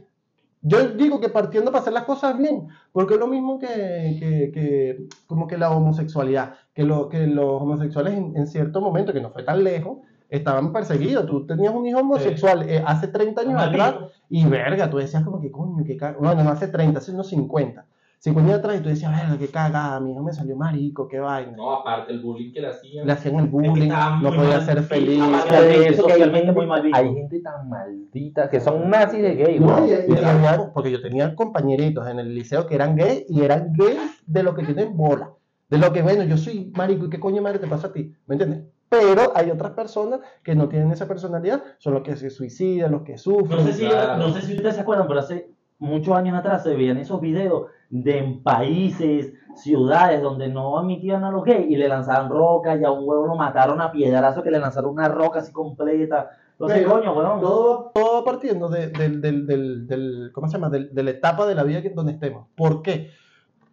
Yo 0.65 0.79
digo 0.89 1.19
que 1.19 1.27
partiendo 1.27 1.71
para 1.71 1.81
hacer 1.81 1.91
las 1.93 2.03
cosas 2.05 2.37
bien, 2.37 2.69
porque 2.93 3.15
es 3.15 3.19
lo 3.19 3.27
mismo 3.27 3.59
que, 3.59 3.67
que, 3.67 4.51
que 4.53 5.07
como 5.27 5.45
que 5.45 5.57
la 5.57 5.69
homosexualidad, 5.71 6.53
que, 6.73 6.83
lo, 6.83 7.09
que 7.09 7.27
los 7.27 7.61
homosexuales 7.61 8.13
en, 8.13 8.37
en 8.37 8.47
cierto 8.47 8.79
momento, 8.79 9.11
que 9.11 9.19
no 9.19 9.29
fue 9.31 9.43
tan 9.43 9.61
lejos, 9.63 9.97
estaban 10.29 10.71
perseguidos. 10.71 11.25
Tú 11.25 11.45
tenías 11.45 11.73
un 11.75 11.85
hijo 11.85 11.99
homosexual 11.99 12.63
eh, 12.69 12.81
hace 12.87 13.09
30 13.09 13.41
años 13.41 13.61
atrás 13.61 13.95
y 14.29 14.45
verga, 14.45 14.89
tú 14.89 14.97
decías 14.97 15.23
como 15.25 15.41
que 15.41 15.51
coño, 15.51 15.83
que 15.83 15.97
bueno, 16.17 16.43
no 16.43 16.49
hace 16.51 16.69
30, 16.69 16.99
hace 16.99 17.11
unos 17.11 17.27
50. 17.27 17.85
50 18.23 18.49
años 18.51 18.59
atrás 18.59 18.77
y 18.79 18.83
tú 18.83 18.87
decías, 18.87 19.11
verga, 19.11 19.37
qué 19.37 19.49
cagada, 19.49 19.99
mi 19.99 20.13
hijo 20.13 20.23
me 20.23 20.31
salió 20.31 20.55
marico, 20.55 21.09
qué 21.09 21.19
vaina. 21.19 21.51
No, 21.57 21.73
aparte 21.73 22.13
el 22.13 22.21
bullying 22.21 22.53
que 22.53 22.61
le 22.61 22.67
hacían. 22.69 23.05
Le 23.05 23.11
hacían 23.11 23.35
el 23.37 23.47
bullying, 23.47 23.89
no 24.21 24.33
podía 24.33 24.61
ser 24.61 24.81
feliz. 24.83 25.19
De 25.19 25.87
eso 25.89 26.05
que 26.05 26.13
hay 26.13 26.19
Socialmente 26.21 26.37
gente, 26.45 26.51
muy 26.53 26.65
mal 26.65 26.81
visto. 26.83 26.97
hay 26.97 27.13
gente 27.13 27.41
tan 27.41 27.67
maldita 27.67 28.49
que 28.49 28.61
son 28.61 28.89
nazis 28.89 29.21
de 29.21 29.35
gay, 29.35 29.59
No, 29.59 29.75
güey. 29.77 29.91
y- 30.07 30.13
y 30.13 30.23
había- 30.23 30.71
porque 30.73 30.89
yo 30.89 31.01
tenía 31.01 31.35
compañeritos 31.35 32.07
en 32.07 32.19
el 32.19 32.33
liceo 32.33 32.65
que 32.65 32.75
eran 32.75 32.95
gays 32.95 33.25
y 33.27 33.41
eran 33.41 33.73
gays 33.73 34.23
de 34.25 34.41
lo 34.43 34.55
que 34.55 34.63
tienen 34.63 34.95
bola. 34.95 35.31
De 35.69 35.77
lo 35.77 35.91
que, 35.91 36.01
bueno, 36.01 36.23
yo 36.23 36.37
soy 36.37 36.71
marico 36.77 37.07
y 37.07 37.09
qué 37.09 37.19
coño 37.19 37.41
madre 37.41 37.59
te 37.59 37.67
pasa 37.67 37.87
a 37.87 37.91
ti, 37.91 38.15
¿me 38.27 38.35
entiendes? 38.35 38.63
Pero 38.87 39.33
hay 39.35 39.51
otras 39.51 39.71
personas 39.71 40.21
que 40.43 40.55
no 40.55 40.69
tienen 40.69 40.91
esa 40.91 41.09
personalidad, 41.09 41.61
son 41.77 41.95
los 41.95 42.03
que 42.03 42.15
se 42.15 42.29
suicidan, 42.29 42.93
los 42.93 43.01
que 43.01 43.17
sufren. 43.17 43.59
No 43.65 43.65
sé, 43.65 43.73
si, 43.73 43.85
Claro. 43.85 44.15
no 44.17 44.33
sé 44.33 44.41
si 44.43 44.53
ustedes 44.55 44.75
se 44.75 44.81
acuerdan, 44.81 45.07
pero 45.07 45.19
hace 45.19 45.49
muchos 45.79 46.15
años 46.15 46.37
atrás 46.37 46.63
se 46.63 46.73
veían 46.75 46.97
esos 46.97 47.19
videos 47.19 47.65
de 47.89 48.17
en 48.17 48.43
países, 48.43 49.33
ciudades 49.55 50.21
donde 50.21 50.47
no 50.49 50.79
admitían 50.79 51.23
a 51.23 51.31
los 51.31 51.43
gays 51.43 51.69
y 51.69 51.75
le 51.75 51.87
lanzaban 51.87 52.29
rocas 52.29 52.79
y 52.79 52.83
a 52.83 52.91
un 52.91 53.07
huevo 53.07 53.27
lo 53.27 53.35
mataron 53.35 53.79
a 53.81 53.91
piedrazo 53.91 54.41
que 54.41 54.49
le 54.51 54.59
lanzaron 54.59 54.91
una 54.91 55.07
roca 55.09 55.39
así 55.39 55.51
completa. 55.51 56.29
Entonces, 56.53 56.79
Pero 56.79 56.91
coño, 56.91 57.13
weón. 57.13 57.41
Todo, 57.41 58.23
partiendo 58.23 58.69
de, 58.69 58.87
del- 58.87 59.21
del- 59.21 59.45
del- 59.45 59.87
del- 59.87 60.31
¿cómo 60.33 60.47
se 60.47 60.53
llama? 60.53 60.69
De 60.69 61.03
la 61.03 61.11
etapa 61.11 61.45
de 61.45 61.55
la 61.55 61.63
vida 61.63 61.81
que, 61.81 61.89
donde 61.89 62.13
estemos. 62.13 62.47
¿Por 62.55 62.81
qué? 62.81 63.09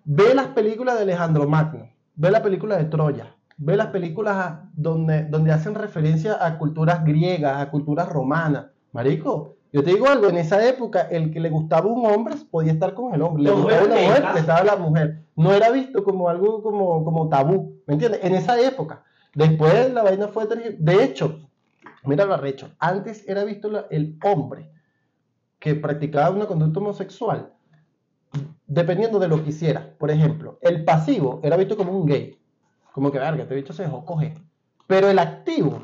Ve 0.05 0.35
las 0.35 0.49
películas 0.49 0.97
de 0.97 1.03
Alejandro 1.03 1.47
Magno, 1.49 1.89
ve 2.17 2.31
la 2.31 2.43
película 2.43 2.77
de 2.77 2.87
Troya, 2.87 3.37
ve 3.59 3.77
las 3.77 3.89
películas 3.89 4.61
donde, 4.75 5.25
donde 5.25 5.53
hacen 5.53 5.75
referencia 5.75 6.45
a 6.45 6.59
culturas 6.59 7.05
griegas, 7.05 7.61
a 7.61 7.71
culturas 7.71 8.09
romanas. 8.09 8.67
Marico, 8.93 9.57
Yo 9.73 9.85
te 9.85 9.91
digo 9.91 10.09
algo, 10.09 10.29
en 10.29 10.37
esa 10.37 10.67
época 10.67 11.03
el 11.03 11.33
que 11.33 11.39
le 11.41 11.49
gustaba 11.49 11.87
un 11.87 12.05
hombre 12.05 12.35
podía 12.51 12.73
estar 12.73 12.93
con 12.95 13.15
el 13.15 13.23
hombre, 13.23 13.45
le 13.45 13.51
gustaba 13.53 13.85
una 13.85 13.95
mujer, 13.95 14.25
le 14.35 14.41
estaba 14.41 14.65
la 14.65 14.77
mujer. 14.77 15.23
No 15.37 15.53
era 15.53 15.71
visto 15.71 16.03
como 16.03 16.29
algo 16.29 16.63
como, 16.63 17.05
como 17.05 17.29
tabú, 17.29 17.81
¿me 17.87 17.95
entiendes? 17.95 18.21
En 18.25 18.35
esa 18.35 18.61
época. 18.61 19.05
Después 19.35 19.93
la 19.93 20.03
vaina 20.03 20.27
fue... 20.29 20.47
De 20.47 21.05
hecho, 21.05 21.39
mira 22.05 22.25
lo 22.25 22.35
arrecho, 22.35 22.71
antes 22.81 23.27
era 23.29 23.45
visto 23.45 23.71
la- 23.71 23.87
el 23.91 24.19
hombre 24.25 24.71
que 25.61 25.75
practicaba 25.77 26.31
una 26.35 26.47
conducta 26.47 26.81
homosexual 26.81 27.53
dependiendo 28.67 29.19
de 29.19 29.29
lo 29.29 29.43
que 29.43 29.51
hiciera. 29.51 29.95
Por 29.99 30.11
ejemplo, 30.11 30.59
el 30.63 30.85
pasivo 30.85 31.41
era 31.43 31.57
visto 31.57 31.77
como 31.77 31.93
un 31.93 32.07
gay. 32.07 32.39
Como 32.93 33.11
que, 33.13 33.19
verga, 33.19 33.43
este 33.43 33.55
bicho 33.55 33.73
se 33.73 33.83
dejó 33.85 34.05
coger. 34.05 34.35
Pero 34.87 35.09
el 35.09 35.19
activo 35.19 35.81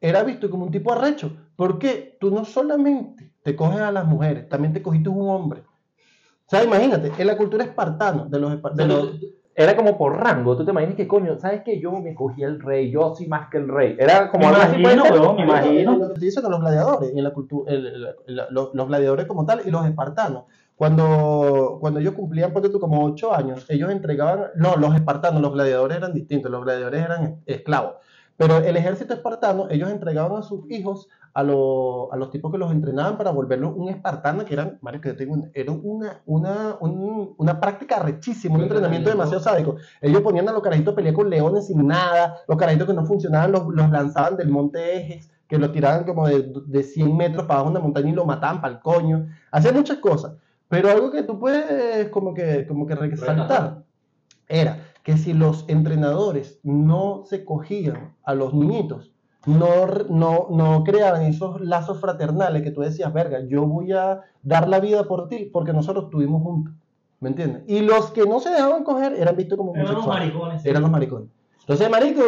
era 0.00 0.22
visto 0.22 0.50
como 0.50 0.64
un 0.64 0.70
tipo 0.70 0.92
arrecho. 0.92 1.36
Porque 1.56 2.16
tú 2.20 2.30
no 2.30 2.44
solamente 2.44 3.27
te 3.48 3.56
coges 3.56 3.80
a 3.80 3.90
las 3.90 4.04
mujeres, 4.06 4.46
también 4.48 4.74
te 4.74 4.82
cogiste 4.82 5.08
un 5.08 5.26
hombre. 5.28 5.60
O 5.60 6.50
sea, 6.50 6.62
imagínate, 6.64 7.10
en 7.18 7.26
la 7.26 7.36
cultura 7.36 7.64
espartana 7.64 8.26
de 8.28 8.38
los, 8.38 8.50
de 8.74 8.86
los- 8.86 9.10
Era 9.54 9.74
como 9.74 9.96
por 9.98 10.16
rango, 10.22 10.56
tú 10.56 10.64
te 10.64 10.70
imaginas 10.70 10.94
que 10.96 11.08
coño, 11.08 11.36
¿sabes 11.38 11.62
que 11.64 11.80
Yo 11.80 11.90
me 11.92 12.14
cogí 12.14 12.42
el 12.44 12.60
rey, 12.60 12.90
yo 12.92 13.12
soy 13.16 13.26
más 13.26 13.48
que 13.50 13.56
el 13.58 13.68
rey. 13.68 13.96
Era 13.98 14.30
como 14.30 14.46
algo 14.48 14.60
así, 14.62 14.80
imagino, 14.80 15.02
me 15.34 15.42
imagino. 15.42 15.96
Lo 15.96 16.08
que 16.08 16.14
te 16.20 16.26
dicen 16.26 16.46
a 16.46 16.48
los 16.50 16.60
gladiadores, 16.60 17.10
en 17.16 17.24
la 17.24 17.30
cultura, 17.32 17.72
el- 17.72 17.86
el- 17.86 18.06
el- 18.28 18.40
los, 18.50 18.72
los 18.74 18.86
gladiadores 18.86 19.26
como 19.26 19.44
tal 19.46 19.62
y 19.64 19.70
los 19.70 19.84
espartanos. 19.86 20.44
Cuando, 20.76 21.78
cuando 21.80 21.98
ellos 22.00 22.14
cumplían, 22.14 22.52
ponte 22.52 22.68
tú, 22.68 22.78
como 22.78 23.04
ocho 23.04 23.34
años, 23.34 23.66
ellos 23.68 23.90
entregaban, 23.90 24.44
no, 24.56 24.76
los 24.76 24.94
espartanos, 24.94 25.42
los 25.42 25.52
gladiadores 25.52 25.96
eran 25.96 26.12
distintos, 26.14 26.50
los 26.52 26.62
gladiadores 26.62 27.02
eran 27.04 27.40
esclavos. 27.46 27.94
Pero 28.38 28.58
el 28.58 28.76
ejército 28.76 29.12
espartano, 29.14 29.66
ellos 29.68 29.90
entregaban 29.90 30.38
a 30.38 30.42
sus 30.42 30.70
hijos 30.70 31.08
a, 31.34 31.42
los- 31.42 32.06
a 32.12 32.16
los 32.16 32.30
tipos 32.30 32.50
que 32.52 32.56
los 32.58 32.70
entrenaban 32.70 33.18
para 33.18 33.32
volverlos 33.32 33.72
un 33.76 33.88
espartano, 33.88 34.44
que 34.44 34.54
eran, 34.54 34.78
Mario, 34.80 35.00
que 35.00 35.08
yo 35.10 35.16
te 35.16 35.26
digo, 35.26 35.36
era 35.52 35.72
una, 35.72 36.22
una, 36.24 36.76
un- 36.80 37.34
una 37.36 37.60
práctica 37.60 37.98
rechísima, 37.98 38.54
un 38.54 38.62
entrenamiento 38.62 39.10
demasiado 39.10 39.42
sádico. 39.42 39.74
Ellos 40.00 40.22
ponían 40.22 40.48
a 40.48 40.52
los 40.52 40.62
carajitos 40.62 40.92
a 40.92 40.96
pelear 40.96 41.14
con 41.16 41.28
leones 41.28 41.66
sin 41.66 41.84
nada, 41.86 42.36
los 42.46 42.56
carajitos 42.56 42.86
que 42.86 42.94
no 42.94 43.04
funcionaban 43.04 43.50
los, 43.52 43.66
los 43.74 43.90
lanzaban 43.90 44.36
del 44.36 44.48
monte 44.50 44.96
Ejes, 44.96 45.30
que 45.48 45.58
los 45.58 45.72
tiraban 45.72 46.04
como 46.04 46.28
de, 46.28 46.52
de 46.66 46.82
100 46.84 47.16
metros 47.16 47.44
para 47.44 47.60
abajo 47.60 47.70
de 47.72 47.78
una 47.78 47.84
montaña 47.84 48.08
y 48.10 48.12
lo 48.12 48.24
mataban 48.24 48.60
para 48.60 48.74
el 48.74 48.80
coño. 48.80 49.26
Hacían 49.50 49.74
muchas 49.74 49.98
cosas. 49.98 50.34
Pero 50.68 50.90
algo 50.90 51.10
que 51.10 51.24
tú 51.24 51.40
puedes 51.40 52.08
como 52.10 52.34
que, 52.34 52.66
como 52.68 52.86
que 52.86 52.94
resaltar 52.94 53.82
era 54.46 54.78
que 55.02 55.16
si 55.16 55.32
los 55.32 55.64
entrenadores 55.68 56.60
no 56.62 57.22
se 57.24 57.44
cogían 57.44 58.14
a 58.24 58.34
los 58.34 58.52
niñitos, 58.54 59.12
no, 59.46 59.86
no, 60.10 60.48
no 60.50 60.84
creaban 60.84 61.22
esos 61.22 61.60
lazos 61.60 62.00
fraternales 62.00 62.62
que 62.62 62.70
tú 62.70 62.82
decías, 62.82 63.12
verga, 63.12 63.40
yo 63.48 63.66
voy 63.66 63.92
a 63.92 64.20
dar 64.42 64.68
la 64.68 64.80
vida 64.80 65.04
por 65.04 65.28
ti 65.28 65.48
porque 65.52 65.72
nosotros 65.72 66.06
estuvimos 66.06 66.42
juntos. 66.42 66.74
¿Me 67.20 67.30
entiendes? 67.30 67.62
Y 67.66 67.80
los 67.80 68.10
que 68.12 68.26
no 68.26 68.38
se 68.40 68.50
dejaban 68.50 68.84
coger 68.84 69.14
eran 69.14 69.36
vistos 69.36 69.56
como 69.58 69.74
Eran 69.74 69.86
los 69.86 70.04
homosexuales. 70.04 70.34
maricones. 70.34 70.66
Eran 70.66 70.82
los 70.82 70.90
maricones. 70.90 71.28
Entonces, 71.60 71.90
marico, 71.90 72.22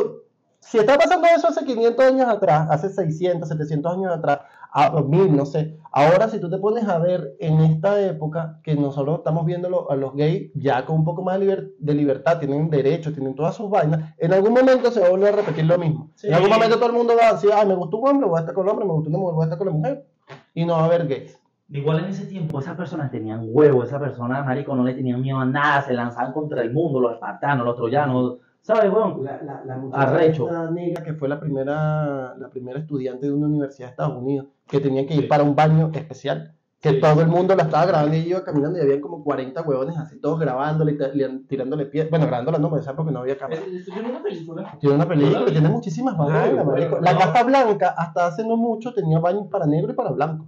si 0.59 0.79
está 0.79 0.99
pasando 0.99 1.27
eso 1.35 1.49
hace 1.49 1.65
500 1.65 2.05
años 2.05 2.29
atrás, 2.29 2.69
hace 2.71 2.89
600, 2.89 3.49
700 3.49 3.93
años 3.93 4.13
atrás, 4.13 4.41
a 4.73 4.91
1000, 5.01 5.37
no 5.37 5.45
sé. 5.47 5.77
Ahora, 5.93 6.29
si 6.29 6.39
tú 6.41 6.49
te 6.49 6.59
pones 6.59 6.87
a 6.89 6.99
ver 6.99 7.35
en 7.41 7.61
esta 7.61 8.01
época 8.01 8.61
que 8.63 8.77
nosotros 8.77 9.19
estamos 9.19 9.45
viendo 9.45 9.69
lo- 9.69 9.91
a 9.91 9.97
los 9.97 10.15
gays 10.15 10.53
ya 10.55 10.85
con 10.87 10.97
un 10.97 11.05
poco 11.05 11.23
más 11.23 11.39
de, 11.41 11.47
liber- 11.47 11.73
de 11.79 11.95
libertad, 11.95 12.39
tienen 12.39 12.71
derechos, 12.71 13.13
tienen 13.13 13.35
todas 13.35 13.57
sus 13.57 13.69
vainas, 13.69 14.15
en 14.19 14.33
algún 14.33 14.53
momento 14.53 14.91
se 14.93 15.01
va 15.01 15.07
a 15.09 15.11
volver 15.11 15.33
a 15.35 15.37
repetir 15.39 15.65
lo 15.67 15.77
mismo. 15.79 16.11
Sí. 16.15 16.29
En 16.29 16.35
algún 16.35 16.51
momento 16.51 16.77
todo 16.77 16.87
el 16.91 16.93
mundo 16.97 17.15
va 17.21 17.31
a 17.31 17.33
decir, 17.33 17.51
ay, 17.53 17.67
me 17.67 17.75
gustó 17.75 17.99
un 17.99 18.09
hombre, 18.09 18.29
voy 18.29 18.37
a 18.37 18.41
estar 18.41 18.55
con 18.55 18.65
el 18.67 18.71
hombre, 18.71 18.87
me 18.87 18.93
gustó 18.93 19.09
una 19.11 19.19
mujer, 19.19 19.35
voy 19.35 19.43
a 19.43 19.47
estar 19.47 19.59
con 19.59 19.67
la 19.67 19.73
mujer. 19.73 20.07
Y 20.55 20.65
no 20.65 20.75
va 20.75 20.83
a 20.83 20.85
haber 20.85 21.09
gays. 21.09 21.37
Igual 21.73 22.01
en 22.01 22.05
ese 22.07 22.27
tiempo. 22.27 22.59
Esas 22.61 22.77
personas 22.77 23.11
tenían 23.13 23.43
huevo, 23.49 23.83
esas 23.85 24.01
personas, 24.01 24.45
marico, 24.45 24.75
no 24.75 24.83
le 24.85 24.95
tenían 24.95 25.21
miedo 25.21 25.39
a 25.39 25.45
nada, 25.45 25.83
se 25.83 25.93
lanzaban 25.95 26.33
contra 26.33 26.63
el 26.63 26.73
mundo, 26.73 27.01
los 27.01 27.13
espartanos, 27.15 27.65
los 27.65 27.77
troyanos, 27.77 28.39
¿sabes, 28.63 28.93
weón? 28.93 29.25
La, 29.25 29.41
la, 29.43 29.63
la 29.65 29.81
Arrecho. 29.93 30.47
esta 30.49 30.71
negra 30.71 31.03
que 31.03 31.15
fue 31.15 31.29
la 31.29 31.41
primera, 31.41 32.35
la 32.37 32.49
primera 32.51 32.79
estudiante 32.79 33.27
de 33.27 33.33
una 33.33 33.47
universidad 33.47 33.89
de 33.89 33.91
Estados 33.93 34.17
Unidos 34.17 34.47
que 34.69 34.81
tenía 34.81 35.07
que 35.07 35.15
ir 35.15 35.29
para 35.29 35.43
un 35.43 35.55
baño 35.57 35.91
especial. 35.95 36.55
Que 36.81 36.93
Sí. 36.93 37.01
todo 37.01 37.21
el 37.21 37.27
mundo 37.29 37.55
la 37.55 37.65
estaba 37.65 37.85
grabando 37.85 38.17
y 38.17 38.21
iba 38.21 38.43
caminando 38.43 38.79
y 38.79 38.81
habían 38.81 39.03
como 39.03 39.23
40 39.23 39.61
huevones 39.61 39.99
así, 39.99 40.19
todos 40.19 40.41
grabándole, 40.41 40.93
y 40.93 40.97
ta- 40.97 41.11
tirándole 41.47 41.85
piedras. 41.85 42.09
Bueno, 42.11 42.27
grabándola 42.27 42.57
no, 42.59 42.71
me 42.71 42.81
porque 42.81 43.13
no 43.13 43.19
había 43.21 43.37
cámara. 43.37 43.61
Esto 43.71 43.93
tiene 43.93 44.09
una 44.09 44.23
película. 44.23 44.79
Tiene 44.81 44.95
una 44.97 45.07
película, 45.07 45.33
Todavía. 45.41 45.53
tiene 45.61 45.69
muchísimas 45.69 46.17
vainas, 46.17 46.65
marico. 46.65 46.91
bueno, 46.93 47.01
La 47.03 47.13
no. 47.13 47.19
Casa 47.19 47.43
Blanca, 47.45 47.95
hasta 47.99 48.27
hace 48.29 48.47
no 48.47 48.57
mucho, 48.57 48.95
tenía 48.95 49.19
baños 49.19 49.47
para 49.51 49.67
negro 49.67 49.93
y 49.93 49.95
para 49.95 50.11
blanco. 50.11 50.47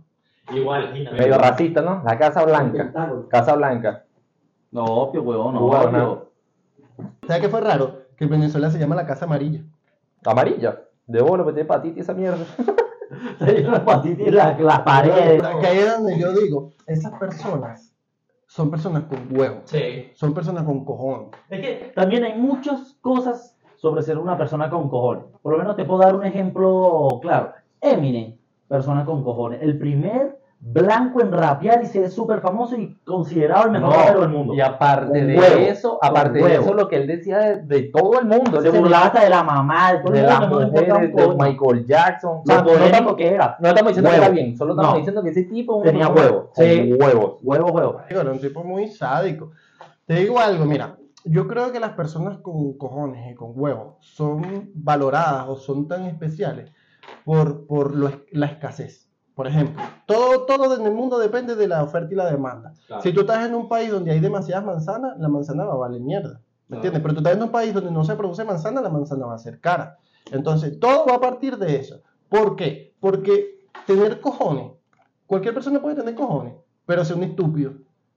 Igual, 0.54 0.90
mira. 0.94 1.12
Medio 1.12 1.36
racista, 1.36 1.82
¿no? 1.82 2.02
La 2.02 2.18
Casa 2.18 2.44
Blanca. 2.46 2.90
Casa 3.28 3.54
Blanca. 3.54 4.04
No, 4.70 4.84
obvio, 4.84 5.22
weón, 5.22 5.54
no, 5.54 5.66
Huevo, 5.66 5.84
obvio. 5.90 6.32
¿Sabes 7.26 7.42
qué 7.42 7.48
fue 7.50 7.60
raro? 7.60 8.01
Que 8.22 8.26
en 8.26 8.30
Venezuela 8.30 8.70
se 8.70 8.78
llama 8.78 8.94
la 8.94 9.04
Casa 9.04 9.24
Amarilla. 9.24 9.64
Amarilla. 10.24 10.80
De 11.08 11.20
bola, 11.20 11.42
que 11.42 11.50
tiene 11.50 11.62
hepatitis 11.62 12.02
esa 12.04 12.14
mierda. 12.14 12.44
Una 13.40 13.76
hepatitis 13.78 14.28
en 14.28 14.34
la- 14.36 14.56
las 14.60 14.80
paredes. 14.82 15.42
Que 15.60 15.66
ahí 15.66 15.78
es 15.78 15.92
donde 15.92 16.16
yo 16.20 16.32
digo, 16.32 16.70
esas 16.86 17.12
personas 17.18 17.92
son 18.46 18.70
personas 18.70 19.02
con 19.06 19.26
huevos, 19.36 19.62
Sí. 19.64 20.10
son 20.14 20.32
personas 20.34 20.62
con 20.62 20.84
cojones. 20.84 21.30
Es 21.50 21.60
que. 21.60 21.92
También 21.96 22.22
hay 22.22 22.38
muchas 22.38 22.92
cosas 23.00 23.58
sobre 23.74 24.02
ser 24.02 24.18
una 24.18 24.38
persona 24.38 24.70
con 24.70 24.88
cojones. 24.88 25.24
Por 25.42 25.54
lo 25.54 25.58
menos 25.58 25.74
te 25.74 25.84
puedo 25.84 25.98
dar 26.02 26.14
un 26.14 26.24
ejemplo 26.24 27.08
claro. 27.20 27.54
Eminem, 27.80 28.36
persona 28.68 29.04
con 29.04 29.24
cojones. 29.24 29.60
El 29.62 29.76
primer 29.78 30.38
blanco 30.64 31.20
en 31.20 31.32
rapear 31.32 31.82
y 31.82 31.86
ser 31.86 32.08
súper 32.08 32.40
famoso 32.40 32.76
y 32.76 32.94
considerado 33.04 33.64
el 33.64 33.72
mejor 33.72 33.88
No, 33.90 33.96
rapero 33.96 34.20
del 34.20 34.30
mundo. 34.30 34.54
Y 34.54 34.60
aparte 34.60 35.06
Con 35.18 35.26
de 35.26 35.36
huevo, 35.36 35.56
eso, 35.60 35.98
aparte 36.00 36.38
de 36.38 36.44
huevo. 36.44 36.62
eso, 36.64 36.74
lo 36.74 36.88
que 36.88 36.96
él 36.96 37.08
decía 37.08 37.38
de, 37.38 37.62
de 37.62 37.82
todo 37.92 38.20
el 38.20 38.26
mundo. 38.26 38.60
se 38.60 38.70
burlaba 38.70 39.06
hasta 39.06 39.24
de 39.24 39.30
la 39.30 39.42
mamá, 39.42 39.92
de 39.94 39.98
todo 39.98 40.12
de 40.12 40.20
el 40.20 40.26
las 40.26 40.40
no 40.48 40.56
un 40.58 40.64
mujeres, 40.70 41.14
de. 41.16 41.34
Michael 41.36 41.84
Jackson. 41.86 42.38
O 42.38 42.42
sea, 42.46 42.56
Lo 42.56 42.60
no, 42.62 42.66
polémico 42.68 42.86
estamos, 42.94 43.16
que 43.16 43.28
era. 43.34 43.56
no 43.58 43.68
estamos 43.68 43.88
diciendo 43.90 44.10
Huevo. 44.10 44.20
que 44.20 44.26
era 44.26 44.34
bien, 44.34 44.56
solo 44.56 44.72
estamos 44.74 44.92
No. 44.92 44.96
diciendo 44.98 45.22
que 45.24 45.30
ese 45.30 45.42
tipo 45.44 45.82
Tenía 45.82 46.06
persona 46.14 46.30
huevo. 46.30 46.50
con 46.54 46.64
Sí. 46.64 46.92
huevos. 46.92 47.38
Huevo, 47.42 47.66
huevo. 47.72 48.00
Digo, 48.08 48.20
Era 48.20 48.30
un 48.30 48.38
tipo 48.40 48.62
muy 48.62 48.86
sádico. 48.88 49.50
Te 50.06 50.14
digo 50.14 50.38
algo, 50.38 50.64
mira, 50.64 50.96
yo 51.24 51.48
creo 51.48 51.72
que 51.72 51.80
las 51.80 51.90
personas 51.94 52.38
con 52.38 52.78
cojones 52.78 53.32
y 53.32 53.34
con 53.34 53.50
huevos 53.54 53.96
son 54.00 54.70
valoradas 54.74 55.46
o 55.48 55.56
son 55.56 55.88
tan 55.88 56.04
especiales 56.06 56.70
por, 57.24 57.66
por 57.66 57.94
lo 57.96 58.10
la 58.30 58.46
escasez. 58.46 59.08
Por 59.42 59.50
ejemplo, 59.50 59.82
todo, 60.06 60.46
todo 60.46 60.76
en 60.76 60.86
el 60.86 60.92
mundo 60.94 61.18
depende 61.18 61.56
de 61.56 61.66
la 61.66 61.82
oferta 61.82 62.12
y 62.12 62.14
la 62.16 62.30
demanda. 62.30 62.74
Claro. 62.86 63.02
Si 63.02 63.12
tú 63.12 63.22
estás 63.22 63.44
en 63.44 63.56
un 63.56 63.68
país 63.68 63.90
donde 63.90 64.12
hay 64.12 64.20
demasiadas 64.20 64.64
manzanas, 64.64 65.18
la 65.18 65.28
manzana 65.28 65.64
va 65.64 65.72
a 65.72 65.78
valer 65.78 66.00
mierda. 66.00 66.34
¿Me 66.68 66.76
Claro. 66.76 66.78
entiendes? 66.78 67.02
Pero 67.02 67.14
tú 67.14 67.18
estás 67.18 67.34
en 67.36 67.42
un 67.42 67.48
país 67.50 67.74
donde 67.74 67.90
no 67.90 68.04
se 68.04 68.14
produce 68.14 68.44
manzana, 68.44 68.80
la 68.80 68.88
manzana 68.88 69.26
va 69.26 69.34
a 69.34 69.38
ser 69.38 69.58
cara. 69.58 69.98
Entonces, 70.30 70.78
todo 70.78 71.06
va 71.06 71.16
a 71.16 71.20
partir 71.20 71.56
de 71.58 71.74
eso. 71.74 72.02
¿Por 72.28 72.54
qué? 72.54 72.94
Porque 73.00 73.66
tener 73.84 74.20
cojones, 74.20 74.70
cualquier 75.26 75.54
persona 75.54 75.82
puede 75.82 75.96
tener 75.96 76.14
cojones, 76.14 76.54
pero 76.86 77.04
ser 77.04 77.16
un 77.16 77.24
estúpido. 77.24 77.72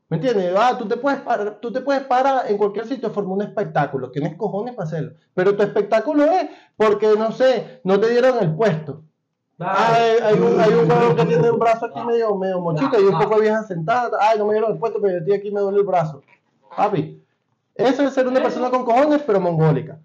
¿Me 0.08 0.18
entiendes? 0.18 0.54
Ah, 0.56 0.76
tú 0.78 0.86
te 0.88 0.98
puedes 0.98 1.22
parar, 1.22 1.58
tú 1.60 1.72
te 1.72 1.82
puedes 1.82 2.04
parar 2.04 2.44
en 2.52 2.58
cualquier 2.60 2.86
sitio 2.86 3.10
formar 3.10 3.34
un 3.38 3.42
espectáculo, 3.42 4.12
tienes 4.12 4.36
cojones 4.36 4.76
para 4.76 4.86
hacerlo. 4.88 5.14
Pero 5.34 5.56
tu 5.56 5.64
espectáculo 5.64 6.24
es 6.26 6.52
porque, 6.78 7.16
no 7.18 7.32
sé, 7.32 7.82
no 7.84 8.00
te 8.00 8.10
dieron 8.12 8.38
el 8.40 8.54
puesto. 8.56 9.02
Ah, 9.60 9.94
hay, 9.96 10.18
hay 10.22 10.40
un, 10.40 10.60
hay 10.60 10.74
un 10.74 10.92
huevón 10.92 11.16
que 11.16 11.26
tiene 11.26 11.50
un 11.50 11.60
brazo 11.60 11.86
aquí 11.86 12.00
medio, 12.06 12.36
medio 12.36 12.60
mochito 12.60 13.00
y 13.00 13.06
un 13.06 13.18
poco 13.18 13.40
vieja 13.40 13.64
sentada. 13.64 14.18
Ay, 14.20 14.38
no 14.38 14.46
me 14.46 14.54
dieron 14.54 14.74
el 14.74 14.78
puesto, 14.78 15.00
pero 15.00 15.14
yo 15.14 15.20
estoy 15.20 15.34
aquí 15.34 15.52
me 15.52 15.62
duele 15.62 15.80
el 15.80 15.86
brazo. 15.86 16.22
Papi, 16.76 17.24
eso 17.76 18.04
es 18.04 18.14
ser 18.14 18.28
una 18.28 18.42
persona 18.42 18.70
con 18.70 18.86
cojones, 18.86 19.22
pero 19.26 19.40
mongólica. 19.40 20.00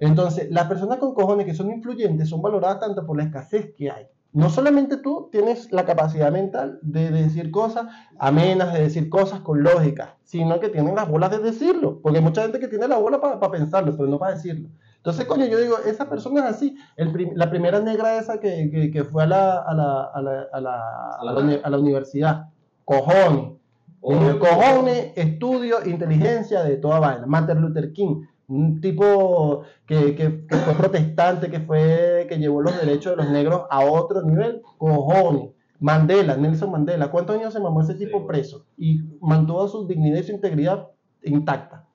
Entonces, 0.00 0.48
las 0.50 0.66
personas 0.66 0.98
con 0.98 1.14
cojones 1.14 1.46
que 1.46 1.54
son 1.54 1.70
influyentes 1.70 2.28
son 2.28 2.40
valoradas 2.40 2.80
tanto 2.80 3.04
por 3.04 3.16
la 3.16 3.24
escasez 3.24 3.74
que 3.76 3.90
hay. 3.90 4.06
No 4.32 4.50
solamente 4.50 4.98
tú 4.98 5.28
tienes 5.32 5.72
la 5.72 5.84
capacidad 5.84 6.30
mental 6.30 6.78
de 6.82 7.10
decir 7.10 7.50
cosas 7.50 7.86
amenas, 8.18 8.74
de 8.74 8.82
decir 8.82 9.08
cosas 9.08 9.40
con 9.40 9.62
lógica, 9.62 10.18
sino 10.24 10.60
que 10.60 10.68
tienen 10.68 10.94
las 10.94 11.08
bolas 11.08 11.30
de 11.30 11.38
decirlo. 11.38 12.00
Porque 12.02 12.18
hay 12.18 12.24
mucha 12.24 12.42
gente 12.42 12.60
que 12.60 12.68
tiene 12.68 12.86
la 12.86 12.98
bola 12.98 13.20
para 13.20 13.50
pensarlo, 13.50 13.96
pero 13.96 14.08
no 14.08 14.18
para 14.18 14.34
decirlo. 14.34 14.68
Entonces, 15.06 15.26
coño, 15.26 15.46
yo 15.46 15.60
digo, 15.60 15.76
esa 15.86 16.08
persona 16.08 16.40
es 16.48 16.56
así. 16.56 16.76
El 16.96 17.12
prim- 17.12 17.30
la 17.36 17.48
primera 17.48 17.78
negra 17.78 18.18
esa 18.18 18.40
que, 18.40 18.68
que, 18.72 18.90
que 18.90 19.04
fue 19.04 19.22
a 19.22 19.26
la, 19.26 19.58
a 19.62 19.72
la, 19.72 20.02
a 20.02 20.20
la, 20.20 20.48
a 20.52 20.60
la, 20.60 21.60
A 21.62 21.70
la- 21.70 21.78
universidad. 21.78 22.48
Cojones. 22.84 23.52
Obvio. 24.00 24.40
Cojones, 24.40 25.12
estudio, 25.14 25.76
inteligencia 25.86 26.64
de 26.64 26.76
toda 26.78 26.98
vaina. 26.98 27.24
Martin 27.24 27.60
Luther 27.60 27.92
King, 27.92 28.22
un 28.48 28.80
tipo 28.80 29.62
que, 29.86 30.16
que- 30.16 30.44
que 30.44 30.56
fue 30.56 30.74
protestante, 30.74 31.52
que 31.52 31.60
fue 31.60 32.26
que 32.28 32.38
llevó 32.40 32.60
los 32.62 32.76
derechos 32.80 33.12
de 33.16 33.22
los 33.22 33.30
negros 33.30 33.62
a 33.70 33.84
otro 33.84 34.22
nivel. 34.22 34.60
Cojones. 34.76 35.50
Mandela, 35.78 36.36
Nelson 36.36 36.72
Mandela. 36.72 37.12
¿Cuántos 37.12 37.36
años 37.36 37.52
se 37.52 37.60
mamó 37.60 37.80
ese 37.80 37.94
tipo 37.94 38.18
Sí. 38.18 38.24
preso? 38.26 38.66
Y 38.76 39.02
mantuvo 39.20 39.68
su 39.68 39.86
dignidad 39.86 40.18
y 40.18 40.22
su 40.24 40.32
integridad 40.32 40.88
intacta. 41.22 41.85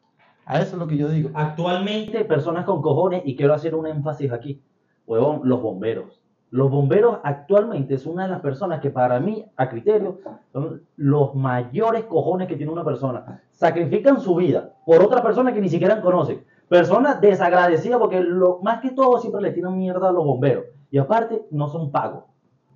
A 0.45 0.59
eso 0.59 0.73
es 0.73 0.79
lo 0.79 0.87
que 0.87 0.97
yo 0.97 1.09
digo. 1.09 1.29
Actualmente. 1.33 2.25
Personas 2.25 2.65
con 2.65 2.81
cojones, 2.81 3.23
y 3.25 3.35
quiero 3.35 3.53
hacer 3.53 3.75
un 3.75 3.87
énfasis 3.87 4.31
aquí. 4.31 4.61
Huevón, 5.05 5.41
los 5.43 5.61
bomberos. 5.61 6.21
Los 6.51 6.69
bomberos 6.69 7.19
actualmente 7.23 7.97
son 7.97 8.13
una 8.13 8.23
de 8.23 8.31
las 8.31 8.41
personas 8.41 8.81
que 8.81 8.89
para 8.89 9.21
mí, 9.21 9.45
a 9.55 9.69
criterio, 9.69 10.19
son 10.51 10.81
los 10.97 11.33
mayores 11.33 12.03
cojones 12.03 12.49
que 12.49 12.57
tiene 12.57 12.73
una 12.73 12.83
persona. 12.83 13.41
Sacrifican 13.51 14.19
su 14.19 14.35
vida 14.35 14.73
por 14.85 15.01
otra 15.01 15.23
persona 15.23 15.53
que 15.53 15.61
ni 15.61 15.69
siquiera 15.69 16.01
conocen. 16.01 16.43
Personas 16.67 17.21
desagradecidas 17.21 17.99
porque 17.99 18.19
lo, 18.19 18.59
más 18.61 18.81
que 18.81 18.91
todo 18.91 19.17
siempre 19.19 19.41
le 19.41 19.51
tiran 19.51 19.77
mierda 19.77 20.09
a 20.09 20.11
los 20.11 20.25
bomberos. 20.25 20.65
Y 20.89 20.97
aparte, 20.97 21.45
no 21.51 21.69
son 21.69 21.89
pagos. 21.89 22.25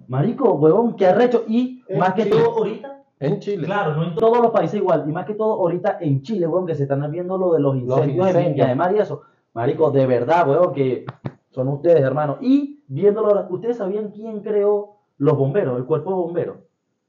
Marico, 0.08 0.54
huevón, 0.54 0.96
qué 0.96 1.08
arrecho. 1.08 1.44
Y 1.46 1.84
En 1.90 2.00
más 2.00 2.14
que 2.14 2.28
todo 2.28 2.58
ahorita, 2.58 2.95
En 3.20 3.40
Chile. 3.40 3.66
Claro, 3.66 3.96
no 3.96 4.04
en 4.04 4.16
todos 4.16 4.40
los 4.40 4.52
países 4.52 4.76
igual. 4.76 5.06
Y 5.08 5.12
más 5.12 5.26
que 5.26 5.36
todo 5.36 5.54
ahorita 5.54 5.98
en 6.02 6.22
Chile, 6.22 6.48
huevón, 6.48 6.68
que 6.68 6.76
se 6.76 6.84
están 6.84 7.10
viendo 7.12 7.38
lo 7.38 7.54
de 7.54 7.60
los 7.60 7.76
incendios, 7.76 8.08
en 8.08 8.28
incendios. 8.28 8.54
Viña 8.54 8.68
de 8.68 8.76
Mar 8.76 8.96
y 8.96 9.00
eso. 9.00 9.22
Marico, 9.54 9.90
de 9.92 10.06
verdad, 10.06 10.48
huevón, 10.50 10.74
que 10.74 11.06
son 11.52 11.70
ustedes, 11.70 12.02
hermano. 12.02 12.38
Y 12.42 12.84
viéndolo 12.88 13.28
ahora, 13.28 13.48
¿ustedes 13.50 13.78
sabían 13.78 14.12
quién 14.12 14.42
creó 14.42 14.98
los 15.18 15.38
bomberos, 15.38 15.78
el 15.78 15.86
cuerpo 15.86 16.10
de 16.10 16.16
bomberos? 16.16 16.58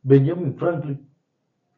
Benjamin 0.03 0.55
Franklin. 0.57 1.09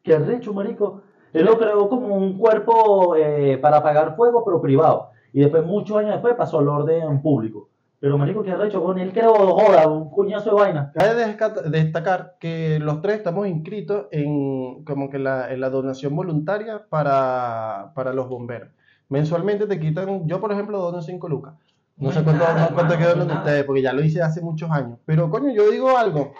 Qué 0.03 0.13
arrecho, 0.13 0.53
marico. 0.53 1.01
Él 1.33 1.45
lo 1.45 1.57
creó 1.57 1.89
como 1.89 2.15
un 2.15 2.37
cuerpo 2.37 3.15
eh, 3.15 3.57
para 3.57 3.77
apagar 3.77 4.15
fuego, 4.15 4.43
pero 4.45 4.61
privado. 4.61 5.09
Y 5.33 5.41
después, 5.41 5.65
muchos 5.65 5.97
años 5.97 6.11
después, 6.13 6.35
pasó 6.35 6.59
al 6.59 6.67
orden 6.67 7.21
público. 7.21 7.69
Pero, 8.01 8.17
marico, 8.17 8.43
qué 8.43 8.51
arrecho, 8.51 8.81
con 8.81 8.97
él 8.97 9.11
creó, 9.11 9.33
joda, 9.33 9.87
un 9.89 10.09
cuñazo 10.09 10.51
de 10.51 10.55
vaina. 10.55 10.91
Cabe 10.93 11.35
destacar 11.69 12.37
que 12.39 12.79
los 12.79 13.01
tres 13.01 13.17
estamos 13.17 13.47
inscritos 13.47 14.07
en 14.11 14.85
como 14.85 15.09
que 15.09 15.19
la, 15.19 15.51
en 15.51 15.59
la 15.59 15.69
donación 15.69 16.15
voluntaria 16.15 16.85
para, 16.89 17.91
para 17.95 18.13
los 18.13 18.29
bomberos. 18.29 18.69
Mensualmente 19.09 19.67
te 19.67 19.79
quitan, 19.79 20.27
yo 20.27 20.39
por 20.39 20.51
ejemplo 20.53 20.79
dono 20.79 21.01
5 21.01 21.27
lucas. 21.27 21.55
No 21.97 22.07
No 22.07 22.13
sé 22.13 22.23
cuánto, 22.23 22.45
nada, 22.45 22.71
cuánto 22.73 22.93
hermano, 22.93 22.97
quedó 22.97 23.15
no 23.17 23.25
nada. 23.25 23.39
ustedes, 23.39 23.63
porque 23.65 23.81
ya 23.81 23.91
lo 23.91 24.01
hice 24.01 24.21
hace 24.21 24.41
muchos 24.41 24.71
años. 24.71 24.99
Pero 25.05 25.29
coño, 25.29 25.51
yo 25.51 25.69
digo 25.69 25.97
algo. 25.97 26.33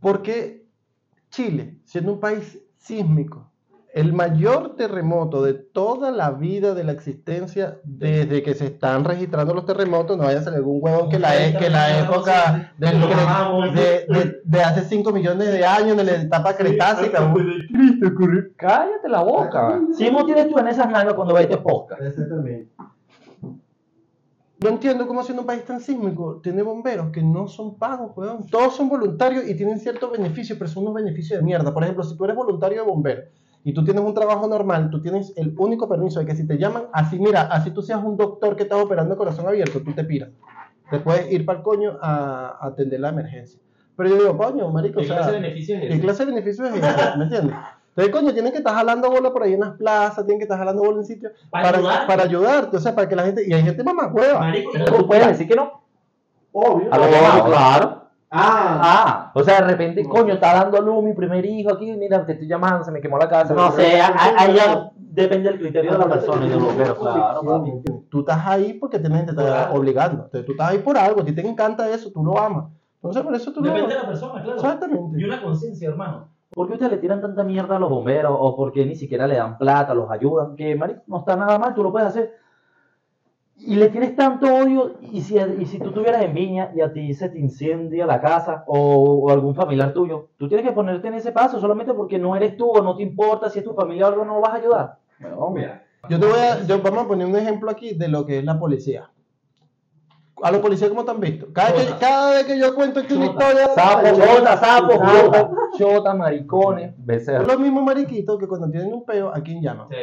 Porque 0.00 0.66
Chile, 1.30 1.78
siendo 1.84 2.12
un 2.14 2.20
país 2.20 2.58
sísmico, 2.78 3.49
el 3.92 4.12
mayor 4.12 4.76
terremoto 4.76 5.42
de 5.42 5.54
toda 5.54 6.12
la 6.12 6.30
vida 6.30 6.74
de 6.74 6.84
la 6.84 6.92
existencia, 6.92 7.78
desde 7.82 8.42
que 8.42 8.54
se 8.54 8.66
están 8.66 9.04
registrando 9.04 9.52
los 9.52 9.66
terremotos, 9.66 10.16
no 10.16 10.24
vaya 10.24 10.38
a 10.38 10.42
salir 10.42 10.58
algún 10.58 10.78
huevón 10.80 11.10
que 11.10 11.18
la, 11.18 11.34
e- 11.44 11.56
que 11.56 11.68
la 11.70 11.98
época 11.98 12.72
del 12.78 13.00
de, 13.74 14.06
de- 14.08 14.40
de 14.44 14.60
hace 14.62 14.82
5 14.84 15.12
millones 15.12 15.50
de 15.52 15.64
años, 15.66 15.96
de 15.96 16.04
la 16.04 16.12
etapa 16.22 16.56
cretácica. 16.56 17.18
Cállate 18.56 19.08
la 19.08 19.22
boca. 19.22 19.80
Si 19.92 20.10
no 20.10 20.24
tienes 20.24 20.48
tú 20.48 20.58
en 20.58 20.68
esas 20.68 20.88
nalgas 20.88 21.14
cuando 21.14 21.34
ves 21.34 21.44
este 21.44 21.56
podcast. 21.58 22.00
No 24.62 24.68
entiendo 24.68 25.06
cómo 25.08 25.22
siendo 25.22 25.40
un 25.40 25.46
país 25.46 25.64
tan 25.64 25.80
sísmico 25.80 26.38
tiene 26.42 26.62
bomberos 26.62 27.10
que 27.10 27.22
no 27.22 27.48
son 27.48 27.76
pagos, 27.78 28.12
weón. 28.14 28.46
Todos 28.46 28.76
son 28.76 28.88
voluntarios 28.90 29.48
y 29.48 29.56
tienen 29.56 29.78
ciertos 29.80 30.12
beneficios, 30.12 30.58
pero 30.58 30.70
son 30.70 30.82
unos 30.82 30.94
beneficios 30.96 31.38
de 31.40 31.44
mierda. 31.44 31.72
Por 31.72 31.82
ejemplo, 31.82 32.04
si 32.04 32.14
tú 32.16 32.24
eres 32.24 32.36
voluntario 32.36 32.82
de 32.82 32.86
bombero 32.86 33.22
y 33.64 33.74
tú 33.74 33.84
tienes 33.84 34.02
un 34.02 34.14
trabajo 34.14 34.46
normal, 34.48 34.90
tú 34.90 35.00
tienes 35.02 35.32
el 35.36 35.54
único 35.58 35.88
permiso 35.88 36.20
de 36.20 36.26
que 36.26 36.34
si 36.34 36.46
te 36.46 36.56
llaman, 36.58 36.84
así 36.92 37.18
mira, 37.18 37.42
así 37.42 37.70
tú 37.70 37.82
seas 37.82 38.02
un 38.02 38.16
doctor 38.16 38.56
que 38.56 38.62
estás 38.62 38.80
operando 38.82 39.16
corazón 39.16 39.46
abierto, 39.46 39.80
tú 39.82 39.92
te 39.92 40.04
piras. 40.04 40.30
Te 40.90 40.98
puedes 40.98 41.30
ir 41.30 41.44
para 41.44 41.58
el 41.58 41.64
coño 41.64 41.98
a, 42.00 42.56
a 42.60 42.66
atender 42.68 42.98
la 43.00 43.10
emergencia. 43.10 43.60
Pero 43.96 44.08
yo 44.08 44.16
digo, 44.16 44.36
coño, 44.38 44.68
marico, 44.70 44.98
o 45.00 45.02
¿Qué 45.02 45.08
sea, 45.08 45.16
clase 45.18 45.32
de 45.32 45.40
beneficio 45.40 45.74
es 45.76 45.80
¿Qué 45.82 45.88
ese? 45.88 46.00
clase 46.00 46.24
de 46.24 46.32
beneficio 46.32 46.64
es 46.64 46.74
ese? 46.74 47.16
¿Me 47.18 47.24
entiendes? 47.24 47.56
Entonces, 47.96 48.14
coño, 48.14 48.32
tienen 48.32 48.52
que 48.52 48.58
estar 48.58 48.74
jalando 48.74 49.10
bola 49.10 49.32
por 49.32 49.42
ahí 49.42 49.52
en 49.52 49.60
las 49.60 49.72
plazas, 49.76 50.24
tienen 50.24 50.38
que 50.38 50.44
estar 50.44 50.56
jalando 50.58 50.82
bola 50.82 50.98
en 51.00 51.04
sitios 51.04 51.32
Para 51.50 51.64
para, 51.66 51.78
ayudarte. 51.78 52.06
para 52.06 52.22
ayudarte, 52.22 52.76
o 52.76 52.80
sea, 52.80 52.94
para 52.94 53.08
que 53.08 53.16
la 53.16 53.24
gente, 53.24 53.44
y 53.46 53.52
hay 53.52 53.62
gente 53.62 53.84
mamá 53.84 54.06
hueva. 54.06 54.38
Marico, 54.40 54.72
Tú 54.86 55.06
puedes 55.06 55.26
decir 55.26 55.46
que 55.46 55.54
no. 55.56 55.82
Obvio. 56.52 56.88
A 56.92 56.98
lo 56.98 57.10
llamado, 57.10 57.44
claro. 57.44 57.99
Ah, 58.32 58.80
Ah, 58.82 59.32
o 59.34 59.42
sea, 59.42 59.60
de 59.62 59.66
repente, 59.68 60.04
coño, 60.08 60.34
está 60.34 60.54
dando 60.54 60.78
a 60.78 60.80
luz 60.80 61.02
mi 61.02 61.14
primer 61.14 61.44
hijo 61.44 61.72
aquí, 61.72 61.92
mira, 61.96 62.24
te 62.24 62.32
estoy 62.32 62.46
llamando, 62.46 62.84
se 62.84 62.92
me 62.92 63.00
quemó 63.00 63.18
la 63.18 63.28
casa. 63.28 63.54
No 63.54 63.72
sé, 63.72 63.98
ya 63.98 64.92
depende 64.94 65.50
del 65.50 65.58
criterio 65.58 65.92
de 65.92 65.98
la 65.98 66.08
persona 66.08 66.46
y 66.46 66.48
del 66.48 66.60
bombero, 66.60 66.96
claro. 66.96 67.64
Tú 68.08 68.20
estás 68.20 68.46
ahí 68.46 68.74
porque 68.74 68.98
te 69.00 69.08
está 69.08 69.70
obligando. 69.72 70.24
Entonces, 70.24 70.46
tú 70.46 70.52
estás 70.52 70.68
ahí 70.70 70.78
por 70.78 70.96
algo, 70.96 71.22
a 71.22 71.24
ti 71.24 71.32
te 71.32 71.46
encanta 71.46 71.88
eso, 71.90 72.10
tú 72.12 72.24
lo 72.24 72.38
amas. 72.38 72.66
Entonces, 72.96 73.22
por 73.22 73.34
eso 73.34 73.52
tú 73.52 73.60
lo 73.60 73.70
Depende 73.72 73.94
de 73.94 74.00
amas. 74.00 74.02
la 74.04 74.08
persona, 74.10 74.42
claro. 74.42 74.56
Exactamente. 74.60 75.20
Y 75.20 75.24
una 75.24 75.42
conciencia, 75.42 75.88
hermano. 75.88 76.28
¿Por 76.52 76.66
qué 76.66 76.74
ustedes 76.74 76.92
le 76.92 76.98
tiran 76.98 77.20
tanta 77.20 77.42
mierda 77.44 77.76
a 77.76 77.78
los 77.78 77.88
bomberos? 77.90 78.36
¿O 78.38 78.56
por 78.56 78.72
qué 78.72 78.84
ni 78.84 78.94
siquiera 78.96 79.26
le 79.26 79.36
dan 79.36 79.56
plata, 79.56 79.94
los 79.94 80.10
ayudan? 80.10 80.54
Que, 80.56 80.74
marico, 80.76 81.02
no 81.06 81.18
está 81.20 81.34
nada 81.36 81.58
mal, 81.58 81.74
tú 81.74 81.82
lo 81.82 81.90
puedes 81.92 82.08
hacer. 82.08 82.32
Y 83.62 83.76
le 83.76 83.88
tienes 83.90 84.16
tanto 84.16 84.46
odio, 84.54 84.94
y 85.02 85.20
si, 85.20 85.36
y 85.36 85.66
si 85.66 85.78
tú 85.78 85.88
estuvieras 85.88 86.22
en 86.22 86.32
Viña 86.34 86.72
y 86.74 86.80
a 86.80 86.92
ti 86.92 87.12
se 87.12 87.28
te 87.28 87.38
incendia 87.38 88.06
la 88.06 88.20
casa 88.20 88.64
o, 88.66 88.78
o 89.24 89.30
algún 89.30 89.54
familiar 89.54 89.92
tuyo, 89.92 90.28
tú 90.38 90.48
tienes 90.48 90.66
que 90.66 90.72
ponerte 90.72 91.08
en 91.08 91.14
ese 91.14 91.30
paso 91.30 91.60
solamente 91.60 91.92
porque 91.92 92.18
no 92.18 92.34
eres 92.34 92.56
tú 92.56 92.70
o 92.70 92.82
no 92.82 92.96
te 92.96 93.02
importa 93.02 93.50
si 93.50 93.58
es 93.58 93.64
tu 93.64 93.74
familia 93.74 94.06
o 94.06 94.08
algo, 94.08 94.24
no 94.24 94.40
vas 94.40 94.54
a 94.54 94.56
ayudar. 94.56 94.96
No, 95.18 95.50
Mira, 95.50 95.84
Yo 96.08 96.18
te 96.18 96.26
voy 96.26 96.38
a, 96.38 96.62
yo, 96.66 96.80
vamos 96.80 97.04
a 97.04 97.08
poner 97.08 97.26
un 97.26 97.36
ejemplo 97.36 97.70
aquí 97.70 97.92
de 97.94 98.08
lo 98.08 98.24
que 98.24 98.38
es 98.38 98.44
la 98.44 98.58
policía. 98.58 99.10
A 100.42 100.50
los 100.50 100.60
policías, 100.62 100.88
¿cómo 100.88 101.04
te 101.04 101.10
han 101.10 101.20
visto? 101.20 101.48
Cada, 101.52 101.74
que- 101.74 101.98
cada 102.00 102.30
vez 102.32 102.44
que 102.44 102.58
yo 102.58 102.74
cuento 102.74 103.00
aquí 103.00 103.12
una 103.12 103.26
historia, 103.26 103.66
Sapo, 103.74 104.08
Chota, 104.16 104.56
sapo, 104.56 104.92
chota, 104.92 105.50
chota, 105.76 106.14
maricones, 106.14 106.94
son 106.96 107.06
becerros. 107.06 107.46
los 107.46 107.60
mismos 107.60 107.84
mariquitos 107.84 108.38
que 108.38 108.48
cuando 108.48 108.70
tienen 108.70 108.90
un 108.94 109.04
peo, 109.04 109.28
¿a 109.34 109.40
quién 109.42 109.60
llaman? 109.60 109.88
sí. 109.90 109.96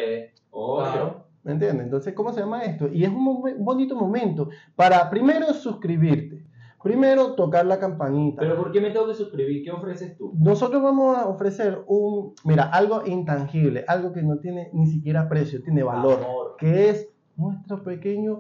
Obvio. 0.52 1.27
¿Me 1.48 1.54
entiendes? 1.54 1.86
Entonces, 1.86 2.14
¿cómo 2.14 2.34
se 2.34 2.42
llama 2.42 2.64
esto? 2.64 2.90
Y 2.92 3.06
es 3.06 3.10
un, 3.10 3.42
bonito 3.60 3.96
momento 3.96 4.50
para 4.76 5.10
primero 5.10 5.54
suscribirte, 5.54 6.46
primero 6.84 7.36
tocar 7.36 7.66
la 7.66 7.80
campanita. 7.80 8.42
Pero 8.42 8.58
¿por 8.58 8.70
qué 8.74 8.82
me 8.82 8.90
tengo 8.92 9.08
que 9.08 9.14
suscribir? 9.14 9.64
¿Qué 9.64 9.72
ofreces 9.72 10.18
tú? 10.18 10.34
Nosotros 10.38 10.84
vamos 10.84 11.18
a 11.18 11.26
ofrecer 11.26 11.86
un, 11.88 12.34
mira, 12.44 12.64
algo 12.64 13.02
intangible, 13.06 13.86
algo 13.88 14.12
que 14.12 14.24
no 14.24 14.40
tiene 14.40 14.70
ni 14.74 14.88
siquiera 14.88 15.30
precio, 15.30 15.64
tiene 15.64 15.84
valor, 15.84 16.20
Amor. 16.22 16.56
que 16.58 16.90
es 16.90 17.08
nuestro 17.38 17.82
pequeño 17.82 18.40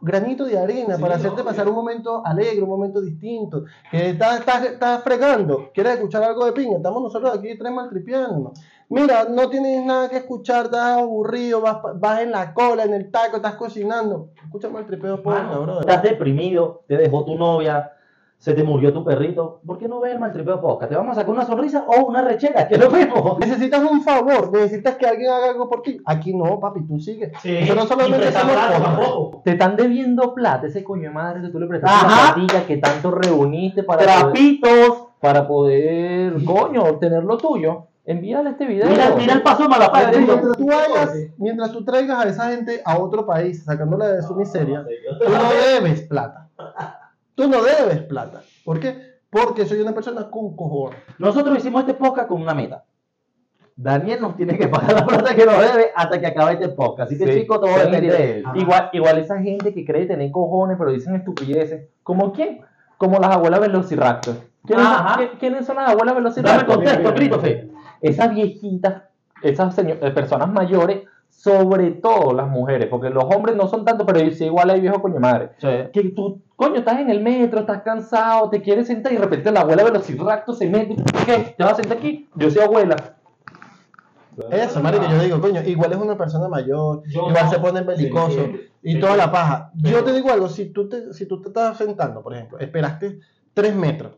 granito 0.00 0.44
de 0.44 0.58
arena 0.58 0.96
Sí, 0.96 1.00
para 1.00 1.14
hacerte 1.14 1.44
pasar 1.44 1.68
un 1.68 1.76
momento 1.76 2.26
alegre, 2.26 2.60
un 2.60 2.68
momento 2.70 3.00
distinto, 3.00 3.66
que 3.88 4.10
estás 4.10 4.40
estás- 4.40 4.64
estás 4.64 5.00
fregando, 5.04 5.70
quieres 5.72 5.94
escuchar 5.94 6.24
algo 6.24 6.44
de 6.44 6.50
pinga, 6.52 6.78
estamos 6.78 7.00
nosotros 7.04 7.38
aquí 7.38 7.56
tres 7.56 7.72
maltripianos. 7.72 8.58
Mira, 8.92 9.24
no 9.30 9.48
tienes 9.48 9.84
nada 9.84 10.08
que 10.08 10.18
escuchar, 10.18 10.66
estás 10.66 10.98
aburrido, 10.98 11.60
vas, 11.60 11.76
pa- 11.76 11.92
vas 11.94 12.20
en 12.20 12.30
la 12.30 12.52
cola, 12.52 12.84
en 12.84 12.94
el 12.94 13.10
taco, 13.10 13.36
estás 13.36 13.54
cocinando. 13.54 14.28
Escucha 14.44 14.68
maltripeo 14.68 15.22
podcast, 15.22 15.44
Mano, 15.48 15.62
brother. 15.62 15.80
Estás 15.88 16.02
deprimido, 16.02 16.82
te 16.86 16.96
dejó 16.98 17.24
tu 17.24 17.36
novia, 17.36 17.92
se 18.36 18.52
te 18.54 18.62
murió 18.64 18.92
tu 18.92 19.04
perrito. 19.04 19.60
¿Por 19.66 19.78
qué 19.78 19.88
no 19.88 20.00
ves 20.00 20.12
el 20.12 20.18
maltripeo 20.18 20.60
podcast? 20.60 20.90
¿Te 20.90 20.96
vamos 20.98 21.12
a 21.16 21.20
sacar 21.20 21.32
una 21.32 21.46
sonrisa 21.46 21.84
o 21.86 22.04
una 22.06 22.22
rechera? 22.22 22.68
Que 22.68 22.74
es 22.74 22.80
lo 22.80 22.90
mismo. 22.90 23.36
Necesitas 23.40 23.82
un 23.88 24.02
favor, 24.02 24.52
necesitas 24.52 24.96
que 24.96 25.06
alguien 25.06 25.30
haga 25.30 25.50
algo 25.50 25.70
por 25.70 25.80
ti. 25.82 25.98
Aquí 26.04 26.34
no, 26.34 26.60
papi, 26.60 26.86
tú 26.86 26.98
sigues. 27.00 27.32
Sí. 27.40 27.66
Solamente 27.66 28.30
somos 28.32 28.52
plata 28.52 28.76
pobres. 28.78 28.82
tampoco. 28.82 29.42
Te 29.44 29.52
están 29.52 29.76
debiendo 29.76 30.34
plata, 30.34 30.66
ese 30.66 30.84
coño 30.84 31.04
de 31.08 31.14
madre 31.14 31.40
que 31.40 31.48
tú 31.48 31.58
le 31.58 31.66
prestaste 31.66 32.04
Ajá. 32.06 32.28
la 32.28 32.34
platilla 32.34 32.66
que 32.66 32.76
tanto 32.76 33.10
reuniste 33.10 33.84
para 33.84 34.02
poder, 34.02 34.20
Trapitos. 34.20 35.04
para 35.20 35.46
poder, 35.48 36.44
coño, 36.44 36.82
obtener 36.82 37.22
lo 37.24 37.38
tuyo. 37.38 37.86
Envíale 38.04 38.50
este 38.50 38.66
video. 38.66 38.88
Mira, 38.88 39.14
mira 39.16 39.34
el 39.34 39.42
paso. 39.42 39.62
Sí, 39.64 39.70
tío. 39.70 40.26
Mientras 40.26 40.56
tú, 40.56 40.70
hagas, 40.72 41.14
mientras 41.38 41.72
tú 41.72 41.84
traigas 41.84 42.24
a 42.24 42.28
esa 42.28 42.50
gente 42.50 42.82
a 42.84 42.98
otro 42.98 43.24
país, 43.26 43.64
sacándola 43.64 44.08
de 44.08 44.22
su 44.22 44.34
miseria, 44.34 44.84
tú 45.20 45.28
no 45.30 45.52
debes 45.52 46.02
plata. 46.02 46.48
Tú 47.34 47.48
no 47.48 47.62
debes 47.62 48.00
plata. 48.02 48.42
¿Por 48.64 48.80
qué? 48.80 49.12
Porque 49.30 49.64
soy 49.66 49.80
una 49.80 49.92
persona 49.92 50.28
con 50.30 50.56
cojones. 50.56 50.98
Nosotros 51.18 51.56
hicimos 51.58 51.82
este 51.82 51.94
podcast 51.94 52.28
con 52.28 52.42
una 52.42 52.54
meta. 52.54 52.84
Daniel 53.74 54.20
nos 54.20 54.36
tiene 54.36 54.58
que 54.58 54.68
pagar 54.68 54.92
la 54.92 55.06
plata 55.06 55.34
que 55.34 55.46
nos 55.46 55.58
debe 55.58 55.86
hasta 55.94 56.20
que 56.20 56.26
acabe 56.26 56.52
este 56.54 56.68
podcast. 56.70 57.10
Así 57.10 57.18
que, 57.18 57.32
Sí, 57.32 57.40
chicos, 57.40 57.60
todo 57.60 57.70
depende 57.78 58.10
de 58.10 58.38
él. 58.38 58.44
Igual, 58.56 58.90
igual 58.92 59.18
esa 59.18 59.38
gente 59.40 59.72
que 59.72 59.84
cree 59.84 60.06
tener 60.06 60.30
cojones, 60.30 60.76
pero 60.76 60.90
dicen 60.92 61.14
estupideces. 61.14 61.88
¿Como 62.02 62.32
quién? 62.32 62.60
Como 62.98 63.18
las 63.18 63.30
abuelas 63.30 63.60
Velociraptor. 63.60 64.34
¿Quiénes, 64.66 64.86
Ajá. 64.86 65.18
¿qui- 65.20 65.38
¿quiénes 65.40 65.64
son 65.66 65.76
las 65.76 65.88
abuelas 65.90 66.14
Dame 66.14 66.20
Velociraptor? 66.20 66.66
contexto, 66.66 67.14
Christopher. 67.14 67.71
Esas 68.02 68.34
viejitas, 68.34 69.04
esas 69.42 69.78
eh, 69.78 69.94
personas 70.14 70.52
mayores, 70.52 71.04
sobre 71.30 71.92
todo 71.92 72.34
las 72.34 72.48
mujeres, 72.48 72.88
porque 72.90 73.08
los 73.08 73.24
hombres 73.24 73.56
no 73.56 73.66
son 73.66 73.84
tanto, 73.84 74.04
pero 74.04 74.18
sí 74.32 74.44
igual 74.44 74.68
hay 74.70 74.80
viejo 74.80 75.00
coño 75.00 75.18
madre. 75.18 75.50
Que 75.92 76.12
tú, 76.14 76.42
coño, 76.56 76.76
estás 76.76 77.00
en 77.00 77.08
el 77.10 77.20
metro, 77.22 77.60
estás 77.60 77.82
cansado, 77.82 78.50
te 78.50 78.60
quieres 78.60 78.86
sentar 78.86 79.12
y 79.12 79.16
de 79.16 79.22
repente 79.22 79.50
la 79.50 79.60
abuela 79.62 79.82
Velociraptor 79.84 80.54
se 80.54 80.68
mete. 80.68 80.96
¿Qué? 81.24 81.54
¿Te 81.56 81.64
vas 81.64 81.72
a 81.72 81.76
sentar 81.76 81.96
aquí? 81.96 82.28
Yo 82.34 82.50
soy 82.50 82.62
abuela. 82.62 82.96
Eso, 84.50 84.80
marico, 84.80 85.04
yo 85.10 85.18
digo, 85.22 85.40
coño, 85.40 85.60
igual 85.62 85.92
es 85.92 85.98
una 85.98 86.16
persona 86.16 86.48
mayor, 86.48 87.02
Yo 87.06 87.28
igual 87.28 87.44
no. 87.44 87.50
se 87.50 87.58
pone 87.58 87.82
belicoso 87.82 88.30
Sí, 88.44 88.70
y 88.82 88.92
sí, 88.94 89.00
toda 89.00 89.12
sí. 89.12 89.18
la 89.18 89.30
paja. 89.30 89.70
Yo 89.74 90.02
te 90.04 90.12
digo 90.12 90.30
algo, 90.30 90.48
si 90.48 90.66
tú 90.72 90.88
te, 90.88 91.12
si 91.12 91.26
tú 91.26 91.40
te 91.42 91.48
estás 91.48 91.76
sentando, 91.76 92.22
por 92.22 92.34
ejemplo, 92.34 92.58
esperaste 92.58 93.20
tres 93.52 93.74
metros. 93.74 94.12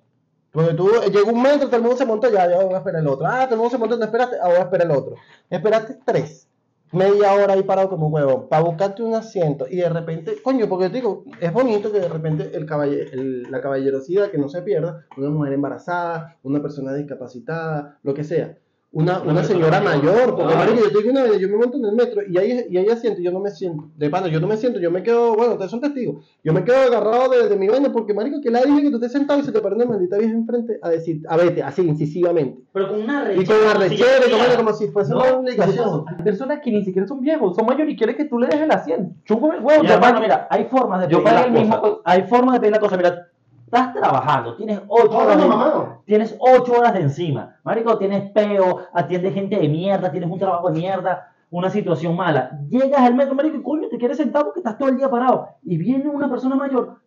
Porque 0.54 0.72
tú 0.74 0.88
eh, 0.88 1.10
llegó 1.10 1.32
un 1.32 1.42
metro, 1.42 1.66
todo 1.66 1.76
el 1.76 1.82
mundo 1.82 1.96
se 1.98 2.06
montó, 2.06 2.30
ya, 2.30 2.48
ya 2.48 2.64
voy 2.64 2.72
a 2.74 2.78
esperar 2.78 3.02
el 3.02 3.08
otro. 3.08 3.26
Ah, 3.26 3.44
todo 3.44 3.54
el 3.56 3.58
mundo 3.58 3.70
se 3.72 3.78
montó, 3.78 3.96
no 3.98 4.04
esperaste, 4.04 4.36
ahora 4.38 4.50
voy 4.54 4.58
a 4.60 4.64
esperar 4.64 4.86
el 4.90 4.96
otro. 4.96 5.16
Esperaste 5.50 5.98
tres. 6.06 6.48
media 6.92 7.32
hora 7.34 7.54
ahí 7.54 7.64
parado 7.64 7.88
como 7.88 8.06
huevo 8.06 8.48
para 8.48 8.62
buscarte 8.62 9.02
un 9.02 9.14
asiento 9.16 9.66
y 9.68 9.78
de 9.78 9.88
repente, 9.88 10.40
coño, 10.44 10.68
porque 10.68 10.88
te 10.90 10.94
digo, 10.96 11.24
es 11.40 11.52
bonito 11.52 11.90
que 11.90 11.98
de 11.98 12.08
repente 12.08 12.52
el 12.54 12.66
caballe- 12.66 13.08
el- 13.12 13.50
la 13.50 13.60
caballerosidad 13.60 14.30
que 14.30 14.38
no 14.38 14.48
se 14.48 14.62
pierda, 14.62 15.04
una 15.16 15.28
mujer 15.30 15.54
embarazada, 15.54 16.36
una 16.44 16.62
persona 16.62 16.94
discapacitada, 16.94 17.98
lo 18.04 18.14
que 18.14 18.22
sea. 18.22 18.56
Una, 18.96 19.20
Una 19.22 19.32
una 19.32 19.42
señora 19.44 19.80
mayor. 19.80 20.36
porque 20.36 20.54
Claro. 20.54 20.56
marico, 20.70 20.84
yo 20.86 20.92
te 20.92 20.98
digo 20.98 21.10
una 21.10 21.22
vez, 21.24 21.38
yo 21.40 21.48
me 21.48 21.56
monto 21.56 21.76
en 21.78 21.84
el 21.86 21.92
metro 21.96 22.20
y 22.28 22.38
hay, 22.38 22.66
y 22.70 22.76
hay 22.78 22.88
asiento 22.88 23.20
y 23.20 23.24
yo 23.24 23.32
no 23.32 23.40
me 23.40 23.50
siento, 23.50 23.88
de 23.96 24.08
pana, 24.08 24.28
yo 24.28 24.38
no 24.40 24.46
me 24.46 24.56
siento, 24.56 24.78
yo 24.78 24.90
me 24.92 25.02
quedo, 25.02 25.34
bueno, 25.34 25.52
ustedes 25.54 25.70
son 25.72 25.80
testigos, 25.80 26.24
yo 26.44 26.52
me 26.52 26.62
quedo 26.62 26.76
agarrado 26.76 27.28
de, 27.30 27.48
de 27.48 27.56
mi 27.56 27.66
vaina 27.66 27.90
porque 27.90 28.14
marico, 28.14 28.40
que 28.40 28.50
la 28.52 28.62
dije 28.62 28.82
que 28.82 28.90
tú 28.90 28.96
estés 28.96 29.10
sentado 29.10 29.40
y 29.40 29.42
se 29.42 29.50
te 29.50 29.60
paró 29.60 29.74
una 29.74 29.84
maldita 29.86 30.16
vieja 30.16 30.32
enfrente 30.32 30.78
a 30.80 30.90
decir, 30.90 31.22
a 31.28 31.36
vete, 31.36 31.60
así, 31.62 31.82
incisivamente. 31.82 32.62
Pero 32.72 32.88
con 32.88 33.02
una 33.02 33.32
Y 33.32 33.44
con 33.44 33.56
arrechera, 33.68 34.26
y 34.28 34.30
como, 34.30 34.44
como 34.56 34.72
si 34.72 34.86
fuese 34.88 35.10
No, 35.12 35.18
una 35.18 35.32
obligación. 35.40 36.04
Hay 36.06 36.24
personas 36.24 36.60
que 36.62 36.70
ni 36.70 36.84
siquiera 36.84 37.08
son 37.08 37.20
viejos, 37.20 37.56
son 37.56 37.66
mayores 37.66 37.92
y 37.92 37.96
quieren 37.96 38.16
que 38.16 38.26
tú 38.26 38.38
le 38.38 38.46
dejes 38.46 38.62
el 38.62 38.70
asiento. 38.70 39.12
Chúpame 39.24 39.56
el 39.56 39.64
huevo, 39.64 39.82
Mira, 39.82 40.00
te 40.00 40.20
mira, 40.20 40.46
hay 40.50 40.64
formas 40.66 41.00
de 41.00 41.12
Yo 41.12 41.24
pedir 41.24 41.50
mismo 41.50 41.80
cosas. 41.80 41.98
Hay 42.04 42.22
formas 42.28 42.54
de 42.54 42.60
pedir 42.60 42.72
la 42.72 42.80
cosa. 42.80 42.96
Mira, 42.96 43.28
estás 43.74 43.92
trabajando, 43.92 44.56
tienes 44.56 44.80
ocho 44.86 45.18
horas, 45.18 45.36
de, 45.36 45.86
tienes 46.04 46.36
ocho 46.38 46.74
horas 46.78 46.94
de 46.94 47.00
encima. 47.00 47.56
Marico, 47.64 47.98
tienes 47.98 48.30
peo, 48.30 48.82
atiendes 48.92 49.34
gente 49.34 49.56
de 49.56 49.68
mierda, 49.68 50.12
tienes 50.12 50.30
un 50.30 50.38
trabajo 50.38 50.70
de 50.70 50.78
mierda, 50.78 51.32
una 51.50 51.70
situación 51.70 52.14
mala. 52.14 52.58
Llegas 52.68 53.00
al 53.00 53.14
metro, 53.14 53.34
marico, 53.34 53.56
y 53.56 53.62
coño, 53.62 53.88
te 53.88 53.98
quieres 53.98 54.16
sentar 54.16 54.44
porque 54.44 54.60
estás 54.60 54.78
todo 54.78 54.88
el 54.88 54.96
día 54.96 55.10
parado. 55.10 55.48
Y 55.64 55.76
viene 55.76 56.08
una 56.08 56.30
persona 56.30 56.54
mayor. 56.54 57.00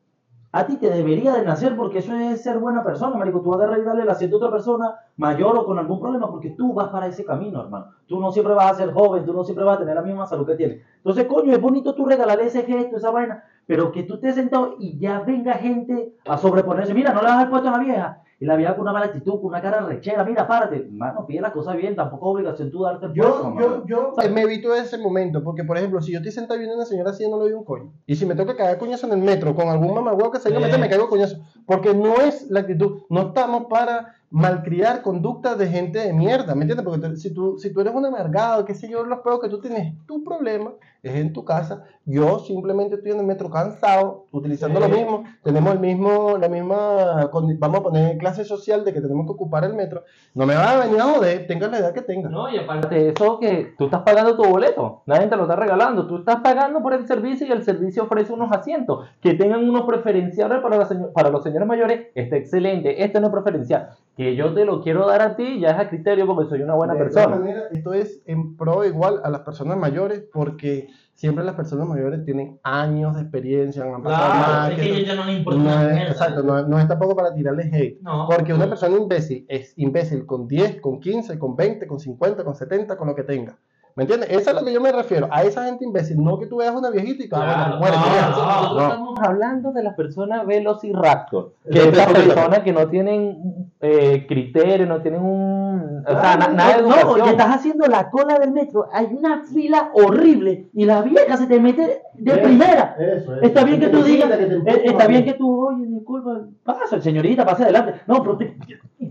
A 0.52 0.66
ti 0.66 0.78
te 0.78 0.90
debería 0.90 1.34
de 1.34 1.44
nacer 1.44 1.76
porque 1.76 2.00
eso 2.00 2.16
es 2.16 2.42
ser 2.42 2.58
buena 2.58 2.84
persona, 2.84 3.18
marico. 3.18 3.42
Tú 3.42 3.54
agarras 3.54 3.80
y 3.80 3.84
darle 3.84 4.04
el 4.04 4.10
asiento 4.10 4.38
a 4.38 4.40
otra 4.40 4.52
persona 4.52 4.96
mayor 5.18 5.58
o 5.58 5.66
con 5.66 5.78
algún 5.78 6.00
problema 6.00 6.32
porque 6.32 6.52
tú 6.52 6.74
vas 6.74 6.88
para 6.88 7.08
ese 7.08 7.26
camino, 7.26 7.62
hermano. 7.62 7.88
Tú 8.08 8.20
no 8.20 8.32
siempre 8.32 8.54
vas 8.54 8.72
a 8.72 8.76
ser 8.76 8.94
joven, 8.94 9.26
tú 9.26 9.34
no 9.34 9.44
siempre 9.44 9.66
vas 9.66 9.76
a 9.76 9.80
tener 9.80 9.96
la 9.96 10.02
misma 10.02 10.26
salud 10.26 10.48
que 10.48 10.56
tienes. 10.56 10.82
Entonces, 10.98 11.26
coño, 11.26 11.54
es 11.54 11.62
bonito 11.62 11.94
tú 11.94 12.06
regalarle 12.06 12.46
ese 12.46 12.64
gesto, 12.64 12.96
esa 12.96 13.12
vaina, 13.12 13.44
pero 13.66 13.92
que 13.92 14.04
tú 14.04 14.16
estés 14.16 14.36
sentado 14.36 14.76
y 14.80 14.98
ya 14.98 15.20
venga 15.20 15.54
gente 15.56 16.16
a 16.26 16.38
sobreponerse. 16.38 16.94
Mira, 16.94 17.12
no 17.12 17.22
le 17.22 17.28
das 17.28 17.44
el 17.44 17.50
puesto 17.50 17.68
a 17.68 17.72
la 17.72 17.80
vieja. 17.80 18.22
Y 18.40 18.46
la 18.46 18.56
vieja 18.56 18.74
con 18.76 18.84
una 18.84 18.94
mala 18.94 19.08
actitud, 19.08 19.34
con 19.42 19.46
una 19.46 19.62
cara 19.62 19.80
rechera. 19.82 20.24
Mira, 20.24 20.48
párate. 20.48 20.88
Mano, 20.92 21.26
pide 21.26 21.42
la 21.42 21.52
cosa 21.52 21.74
bien. 21.74 21.96
Tampoco 21.96 22.30
es 22.30 22.34
obligación 22.36 22.70
tú 22.70 22.84
darte 22.84 23.08
Yo, 23.16 23.52
mano. 23.52 23.84
yo, 23.88 24.14
yo 24.16 24.30
me 24.32 24.42
evito 24.44 24.76
ese 24.76 25.00
momento, 25.00 25.44
porque 25.44 25.64
por 25.64 25.76
ejemplo, 25.76 26.00
si 26.02 26.12
yo 26.12 26.20
estoy 26.20 26.32
sentado 26.32 26.60
viendo 26.60 26.76
a 26.76 26.78
una 26.78 26.86
señora 26.86 27.10
así, 27.10 27.24
yo 27.24 27.30
no 27.32 27.38
le 27.38 27.46
doy 27.46 27.54
un 27.54 27.64
coño. 27.66 27.92
Y 28.06 28.16
si 28.16 28.28
me 28.28 28.36
toca 28.36 28.56
caer 28.56 28.78
coñazo 28.78 29.08
en 29.08 29.14
el 29.14 29.22
metro 29.24 29.56
con 29.56 29.68
algún 29.70 29.96
mamagüeo 29.96 30.30
que 30.30 30.40
se 30.40 30.50
Eh. 30.50 30.78
me 30.78 30.88
caigo 30.88 31.10
coñazo. 31.10 31.38
Porque 31.66 31.96
no 31.96 32.14
es 32.22 32.48
la 32.52 32.60
actitud, 32.60 33.02
no 33.10 33.22
estamos 33.30 33.66
para 33.72 34.14
malcriar 34.30 35.02
conductas 35.02 35.58
de 35.58 35.68
gente 35.68 36.00
de 36.00 36.14
mierda, 36.14 36.54
¿me 36.54 36.64
entiendes? 36.64 36.86
Porque 36.86 37.16
si, 37.16 37.34
tú, 37.34 37.58
si 37.58 37.72
tú 37.72 37.82
eres 37.82 37.94
un 37.94 38.06
amargado, 38.06 38.66
qué 38.66 38.74
sé 38.74 38.90
yo, 38.90 39.06
los 39.06 39.20
peores 39.20 39.42
que 39.42 39.50
tú 39.50 39.62
tienes, 39.62 39.94
tu 40.06 40.24
problema 40.24 40.72
es 41.02 41.16
en 41.16 41.32
tu 41.32 41.46
casa. 41.46 41.84
Yo 42.06 42.40
simplemente 42.40 42.96
estoy 42.96 43.12
en 43.12 43.20
el 43.20 43.26
metro 43.26 43.50
cansado, 43.50 44.26
utilizando 44.32 44.80
lo 44.80 44.90
mismo, 44.90 45.24
tenemos 45.44 45.74
el 45.74 45.80
mismo, 45.80 46.38
la 46.38 46.50
misma, 46.50 47.30
vamos 47.58 47.80
a 47.80 47.84
poner 47.84 48.18
clase 48.18 48.44
social 48.44 48.84
de 48.84 48.94
que 48.94 49.02
tenemos 49.02 49.26
que 49.26 49.32
ocupar 49.32 49.64
el 49.64 49.74
metro. 49.74 50.04
No 50.34 50.46
me 50.46 50.56
va 50.56 50.72
a 50.72 50.86
venir 50.86 51.00
a 51.00 51.06
joder, 51.06 51.48
tenga 51.48 51.68
la 51.68 51.80
edad 51.80 51.94
que 51.94 52.02
tenga. 52.02 52.30
No, 52.30 52.50
y 52.50 52.58
aparte 52.58 52.96
de 52.96 53.10
eso, 53.10 53.40
que 53.40 53.74
tú 53.78 53.86
estás 53.86 54.02
pagando 54.02 54.36
tu 54.36 54.44
boleto, 54.44 55.04
nadie 55.06 55.28
te 55.28 55.36
lo 55.36 55.44
está 55.44 55.56
regalando, 55.56 56.08
tú 56.08 56.18
estás 56.18 56.38
pagando 56.38 56.82
por 56.82 56.94
el 56.94 57.08
servicio 57.08 57.48
y 57.48 57.52
el 57.52 57.64
servicio 57.64 58.04
ofrece 58.04 58.34
unos 58.34 58.52
asientos 58.52 59.08
que 59.22 59.34
tengan 59.36 59.68
unos 59.68 59.84
preferenciales 59.84 60.60
para, 60.62 60.88
para 61.14 61.30
los 61.30 61.44
señores 61.44 61.68
mayores, 61.68 62.08
está 62.16 62.36
excelente, 62.36 63.04
este 63.04 63.20
no 63.20 63.28
es 63.28 63.34
preferencial, 63.34 63.90
que 64.18 64.36
yo 64.36 64.54
te 64.56 64.66
lo 64.66 64.82
quiero 64.82 65.06
dar 65.08 65.22
a 65.22 65.36
ti 65.36 65.60
ya 65.60 65.70
es 65.70 65.78
a 65.80 65.90
criterio 65.90 66.26
porque 66.26 66.50
soy 66.50 66.64
una 66.64 66.74
buena 66.74 66.94
De 66.96 67.00
todas 67.02 67.14
persona. 67.14 67.36
maneras, 67.38 67.66
esto 67.72 67.94
es 67.94 68.22
en 68.26 68.58
pro 68.58 68.84
igual 68.84 69.22
a 69.24 69.30
las 69.30 69.42
personas 69.42 69.78
mayores 69.78 70.26
porque 70.34 70.88
siempre 71.14 71.44
las 71.46 71.54
personas 71.54 71.88
mayores 71.88 72.26
tienen 72.26 72.60
años 72.64 73.16
de 73.16 73.22
experiencia, 73.22 73.84
han 73.84 74.02
pasado 74.02 74.26
Claro, 74.34 74.40
más, 74.40 74.72
es 74.72 74.80
que 74.80 75.06
ya 75.06 75.16
no 75.16 75.26
les 75.26 75.38
importa 75.38 75.60
no 75.62 75.90
es, 75.90 76.10
exacto, 76.12 76.42
no, 76.44 76.68
no 76.68 76.80
es 76.80 76.88
tampoco 76.88 77.16
para 77.16 77.34
tirarles 77.34 77.72
hate. 77.72 78.02
No. 78.02 78.28
Porque 78.28 78.54
una 78.54 78.68
persona 78.68 78.98
imbécil 78.98 79.46
es 79.48 79.74
imbécil 79.78 80.26
con 80.26 80.48
10, 80.48 80.82
con 80.82 81.00
15, 81.00 81.38
con 81.38 81.56
20, 81.56 81.86
con 81.86 82.00
50, 82.00 82.44
con 82.44 82.56
70, 82.56 82.98
con 82.98 83.08
lo 83.08 83.16
que 83.16 83.24
tenga. 83.24 83.60
¿Me 83.98 84.04
entiendes? 84.04 84.30
Eso 84.30 84.40
es 84.42 84.48
a 84.50 84.54
lo 84.54 84.64
que 84.64 84.72
yo 84.72 84.80
me 84.80 84.92
refiero. 84.92 85.28
A 85.32 85.42
esa 85.42 85.64
gente 85.66 85.84
imbécil. 85.84 86.24
No 86.24 86.38
que 86.38 86.46
tú 86.46 86.58
veas 86.58 86.76
una 86.76 86.92
viejita 86.92 87.24
y 87.24 87.30
Claro, 87.30 87.80
bueno, 87.80 87.96
no, 87.98 88.80
estamos 88.84 89.20
hablando 89.20 89.72
de 89.72 89.82
las 89.82 89.96
personas 89.96 90.46
velociraptor, 90.46 91.54
que 91.64 91.80
te 91.80 91.88
explico. 91.90 92.14
personas 92.36 92.60
que 92.60 92.74
no 92.74 92.88
tienen 92.90 93.72
eh, 93.82 94.28
criterio, 94.28 94.86
no 94.86 95.02
tienen 95.02 95.24
un... 95.24 96.04
O 96.06 96.12
sea, 96.12 96.34
Ah, 96.34 96.38
na- 96.38 96.48
nada 96.50 96.78
de 96.78 96.84
No, 96.84 96.90
educación. 96.96 97.24
que 97.26 97.30
estás 97.32 97.56
haciendo 97.56 97.88
la 97.88 98.12
cola 98.12 98.38
del 98.38 98.52
metro, 98.52 98.86
hay 98.94 99.08
una 99.12 99.42
fila 99.52 99.90
horrible 99.94 100.68
y 100.76 100.86
la 100.86 101.02
vieja 101.02 101.36
se 101.36 101.48
te 101.48 101.60
mete 101.60 102.04
de 102.14 102.32
Eso, 102.34 102.42
primera. 102.44 102.96
Eso, 103.00 103.34
eso. 103.34 103.42
Está 103.42 103.64
bien 103.64 103.80
que 103.80 103.88
tú 103.88 104.04
digas, 104.04 104.30
eh, 104.32 104.82
está 104.86 105.08
bien 105.08 105.26
que 105.26 105.34
tú, 105.34 105.70
oye, 105.70 105.88
disculpa, 105.88 106.42
pasa, 106.64 107.02
señorita, 107.02 107.44
pase 107.46 107.64
adelante. 107.64 107.96
No, 108.06 108.22
pero 108.22 108.38
te, 108.38 108.56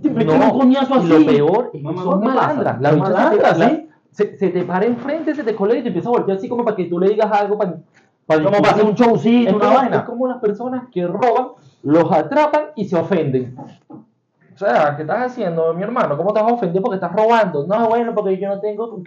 te 0.00 0.08
un 0.10 0.50
coñazo 0.50 0.94
y 0.94 0.98
así. 0.98 1.08
lo 1.08 1.26
peor 1.26 1.70
es 1.74 1.82
que 1.82 1.86
son 1.98 2.20
¿qué 2.20 2.26
pasa? 2.28 2.40
malandras. 2.40 2.80
La 2.80 2.90
Son 2.90 2.98
bicha 3.00 3.06
se 3.08 3.12
te- 3.16 3.18
malandras, 3.24 3.58
la- 3.58 3.68
¿sí? 3.68 3.82
Se, 4.16 4.34
se 4.38 4.48
te 4.48 4.64
para 4.64 4.86
enfrente, 4.86 5.34
se 5.34 5.44
te 5.44 5.54
colea 5.54 5.78
y 5.78 5.82
te 5.82 5.88
empieza 5.88 6.08
a 6.08 6.12
voltear 6.12 6.38
así 6.38 6.48
como 6.48 6.64
para 6.64 6.74
que 6.74 6.86
tú 6.86 6.98
le 6.98 7.10
digas 7.10 7.30
algo 7.30 7.58
para, 7.58 7.76
para 8.24 8.42
Como 8.42 8.62
para 8.62 8.70
hacer 8.70 8.86
un 8.86 8.94
showcito, 8.94 9.50
es 9.50 9.54
una 9.54 9.64
como, 9.66 9.76
vaina. 9.76 9.96
es 9.98 10.02
como 10.04 10.26
las 10.26 10.38
personas 10.38 10.84
que 10.90 11.06
roban, 11.06 11.48
los 11.82 12.10
atrapan 12.10 12.68
y 12.76 12.86
se 12.86 12.96
ofenden. 12.96 13.54
O 13.90 14.58
sea, 14.58 14.96
¿qué 14.96 15.02
estás 15.02 15.32
haciendo, 15.32 15.74
mi 15.74 15.82
hermano? 15.82 16.16
¿Cómo 16.16 16.32
te 16.32 16.40
vas 16.40 16.50
a 16.50 16.54
ofender 16.54 16.80
porque 16.80 16.94
estás 16.94 17.12
robando? 17.12 17.66
No, 17.66 17.88
bueno, 17.90 18.14
porque 18.14 18.38
yo 18.38 18.48
no 18.48 18.58
tengo... 18.58 19.02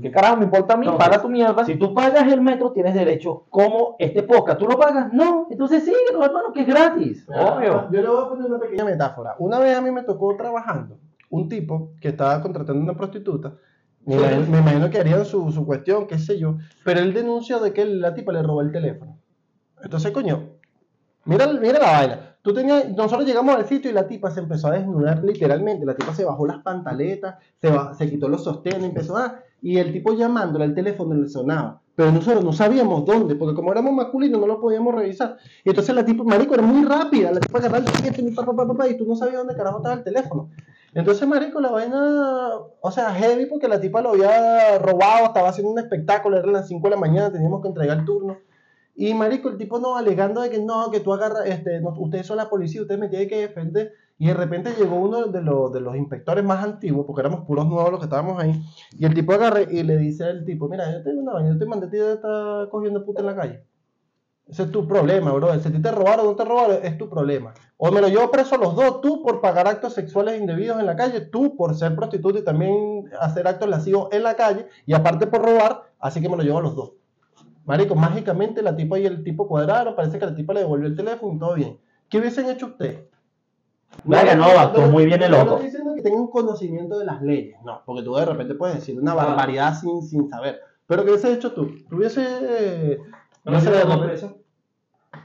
¿Qué 0.00 0.10
carajo 0.10 0.38
me 0.38 0.44
importa 0.44 0.72
a 0.72 0.76
mí? 0.78 0.86
No, 0.86 0.96
Paga 0.96 1.10
pues, 1.10 1.22
tu 1.22 1.28
mierda. 1.28 1.62
Si 1.66 1.76
tú 1.76 1.92
pagas 1.92 2.32
el 2.32 2.40
metro, 2.40 2.72
tienes 2.72 2.94
derecho. 2.94 3.44
Como 3.50 3.96
este 3.98 4.22
podcast, 4.22 4.58
¿tú 4.58 4.66
lo 4.66 4.78
pagas? 4.78 5.12
No. 5.12 5.46
Entonces 5.50 5.84
síguelo, 5.84 6.24
hermano, 6.24 6.52
que 6.54 6.62
es 6.62 6.66
gratis. 6.66 7.26
Obvio. 7.28 7.90
Yo 7.92 8.00
le 8.00 8.08
voy 8.08 8.24
a 8.24 8.28
poner 8.30 8.46
una 8.46 8.58
pequeña 8.58 8.86
metáfora. 8.86 9.36
Una 9.40 9.58
vez 9.58 9.76
a 9.76 9.82
mí 9.82 9.90
me 9.90 10.04
tocó 10.04 10.34
trabajando 10.36 10.96
un 11.28 11.50
tipo 11.50 11.90
que 12.00 12.08
estaba 12.08 12.40
contratando 12.40 12.82
una 12.82 12.96
prostituta. 12.96 13.52
Me 14.06 14.16
imagino, 14.16 14.46
me 14.50 14.58
imagino 14.58 14.90
que 14.90 14.98
harían 14.98 15.24
su, 15.24 15.50
su 15.50 15.64
cuestión, 15.64 16.06
qué 16.06 16.18
sé 16.18 16.38
yo. 16.38 16.58
Pero 16.84 17.00
él 17.00 17.14
denunció 17.14 17.58
de 17.60 17.72
que 17.72 17.84
la 17.86 18.14
tipa 18.14 18.32
le 18.32 18.42
robó 18.42 18.60
el 18.60 18.70
teléfono. 18.72 19.18
Entonces, 19.82 20.10
coño, 20.12 20.50
mira, 21.24 21.46
mira 21.52 21.78
la 21.78 21.92
vaina. 21.92 22.30
Tú 22.42 22.52
tenías, 22.52 22.90
nosotros 22.90 23.26
llegamos 23.26 23.54
al 23.56 23.64
sitio 23.66 23.90
y 23.90 23.94
la 23.94 24.06
tipa 24.06 24.30
se 24.30 24.40
empezó 24.40 24.68
a 24.68 24.72
desnudar 24.72 25.24
literalmente. 25.24 25.86
La 25.86 25.94
tipa 25.94 26.14
se 26.14 26.24
bajó 26.26 26.46
las 26.46 26.58
pantaletas, 26.58 27.36
se, 27.58 27.70
ba- 27.70 27.94
se 27.94 28.10
quitó 28.10 28.28
los 28.28 28.44
sostenes, 28.44 28.84
empezó 28.84 29.16
a... 29.16 29.40
Y 29.62 29.78
el 29.78 29.92
tipo 29.92 30.12
llamándole 30.12 30.66
al 30.66 30.74
teléfono 30.74 31.14
le 31.14 31.26
sonaba. 31.26 31.80
Pero 31.96 32.12
nosotros 32.12 32.44
no 32.44 32.52
sabíamos 32.52 33.06
dónde, 33.06 33.34
porque 33.36 33.54
como 33.54 33.72
éramos 33.72 33.94
masculinos 33.94 34.38
no 34.38 34.46
lo 34.46 34.60
podíamos 34.60 34.94
revisar. 34.94 35.38
Y 35.64 35.70
entonces 35.70 35.94
la 35.94 36.04
tipa, 36.04 36.22
marico, 36.24 36.52
era 36.52 36.62
muy 36.62 36.84
rápida. 36.84 37.32
La 37.32 37.40
tipa 37.40 37.58
agarraba 37.60 37.78
el 37.78 37.90
teléfono 37.92 38.28
y, 38.28 38.32
pa, 38.34 38.44
pa, 38.44 38.54
pa, 38.54 38.74
pa, 38.74 38.88
y 38.88 38.98
tú 38.98 39.06
no 39.06 39.16
sabías 39.16 39.38
dónde 39.38 39.54
carajo 39.56 39.78
estaba 39.78 39.94
el 39.94 40.04
teléfono. 40.04 40.50
Entonces, 40.94 41.26
marico, 41.26 41.60
la 41.60 41.72
vaina, 41.72 42.50
o 42.80 42.90
sea, 42.92 43.12
heavy 43.14 43.46
porque 43.46 43.66
la 43.66 43.80
tipa 43.80 44.00
lo 44.00 44.10
había 44.10 44.78
robado, 44.78 45.26
estaba 45.26 45.48
haciendo 45.48 45.72
un 45.72 45.78
espectáculo, 45.80 46.38
eran 46.38 46.52
las 46.52 46.68
5 46.68 46.86
de 46.86 46.94
la 46.94 47.00
mañana, 47.00 47.32
teníamos 47.32 47.62
que 47.62 47.68
entregar 47.68 47.98
el 47.98 48.04
turno. 48.04 48.38
Y 48.94 49.12
marico, 49.12 49.48
el 49.48 49.58
tipo 49.58 49.80
no, 49.80 49.96
alegando 49.96 50.40
de 50.40 50.50
que 50.50 50.60
no, 50.60 50.92
que 50.92 51.00
tú 51.00 51.12
agarras, 51.12 51.46
este, 51.46 51.80
ustedes 51.98 52.26
son 52.26 52.36
la 52.36 52.48
policía, 52.48 52.82
ustedes 52.82 53.00
me 53.00 53.08
tienen 53.08 53.28
que 53.28 53.40
defender. 53.40 53.92
Y 54.18 54.28
de 54.28 54.34
repente 54.34 54.72
llegó 54.78 54.94
uno 54.94 55.26
de 55.26 55.42
los, 55.42 55.72
de 55.72 55.80
los 55.80 55.96
inspectores 55.96 56.44
más 56.44 56.62
antiguos, 56.62 57.04
porque 57.04 57.22
éramos 57.22 57.44
puros 57.44 57.66
nuevos 57.66 57.90
los 57.90 57.98
que 57.98 58.04
estábamos 58.04 58.40
ahí. 58.40 58.62
Y 58.96 59.04
el 59.04 59.14
tipo 59.14 59.32
agarra 59.32 59.62
y 59.62 59.82
le 59.82 59.96
dice 59.96 60.22
al 60.22 60.44
tipo, 60.44 60.68
mira, 60.68 60.92
yo 60.92 61.02
tengo 61.02 61.20
una 61.20 61.32
vaina, 61.32 61.50
yo 61.50 61.58
te 61.58 61.66
mandé 61.66 61.88
de 61.88 62.12
estar 62.12 62.68
cogiendo 62.68 63.04
puta 63.04 63.20
en 63.20 63.26
la 63.26 63.34
calle. 63.34 63.64
Ese 64.46 64.64
es 64.64 64.70
tu 64.70 64.86
problema, 64.86 65.32
bro. 65.32 65.58
Si 65.58 65.70
te 65.70 65.90
robaron 65.90 66.26
o 66.26 66.30
no 66.30 66.36
te 66.36 66.44
robaron, 66.44 66.78
es 66.82 66.98
tu 66.98 67.08
problema. 67.08 67.54
O 67.86 67.92
me 67.92 68.00
lo 68.00 68.08
llevo 68.08 68.30
preso 68.30 68.56
los 68.56 68.74
dos, 68.74 69.02
tú 69.02 69.22
por 69.22 69.42
pagar 69.42 69.68
actos 69.68 69.92
sexuales 69.92 70.40
indebidos 70.40 70.80
en 70.80 70.86
la 70.86 70.96
calle, 70.96 71.20
tú 71.20 71.54
por 71.54 71.74
ser 71.74 71.94
prostituta 71.94 72.38
y 72.38 72.42
también 72.42 73.10
hacer 73.20 73.46
actos 73.46 73.68
lascivos 73.68 74.08
en 74.10 74.22
la 74.22 74.36
calle, 74.36 74.68
y 74.86 74.94
aparte 74.94 75.26
por 75.26 75.42
robar, 75.42 75.82
así 75.98 76.22
que 76.22 76.30
me 76.30 76.36
lo 76.38 76.42
llevo 76.42 76.60
a 76.60 76.62
los 76.62 76.74
dos. 76.74 76.92
Marico, 77.66 77.94
mágicamente 77.94 78.62
la 78.62 78.74
tipa 78.74 78.98
y 78.98 79.04
el 79.04 79.22
tipo 79.22 79.46
cuadraron, 79.46 79.94
parece 79.94 80.18
que 80.18 80.24
la 80.24 80.34
tipa 80.34 80.54
le 80.54 80.60
devolvió 80.60 80.86
el 80.86 80.96
teléfono 80.96 81.34
y 81.34 81.38
todo 81.38 81.54
bien. 81.56 81.78
¿Qué 82.08 82.16
hubiesen 82.16 82.48
hecho 82.48 82.68
ustedes? 82.68 83.00
Verga, 84.04 84.34
no, 84.34 84.46
actuó 84.46 84.86
muy 84.86 85.04
bien 85.04 85.22
el 85.22 85.30
no 85.32 85.36
loco. 85.36 85.50
estoy 85.56 85.66
diciendo 85.66 85.94
que 85.94 86.00
tenga 86.00 86.16
un 86.16 86.30
conocimiento 86.30 86.98
de 86.98 87.04
las 87.04 87.20
leyes, 87.20 87.58
no, 87.66 87.82
porque 87.84 88.02
tú 88.02 88.14
de 88.14 88.24
repente 88.24 88.54
puedes 88.54 88.76
decir 88.76 88.98
una 88.98 89.12
barbaridad 89.12 89.78
sin, 89.78 90.00
sin 90.00 90.30
saber. 90.30 90.58
Pero 90.86 91.04
¿qué 91.04 91.10
hubieses 91.10 91.36
hecho 91.36 91.52
tú? 91.52 91.70
Tú 91.90 91.96
hubiese... 91.96 92.98
No 93.44 93.60
sé, 93.60 93.70
de 93.70 93.84
repente- 93.84 94.43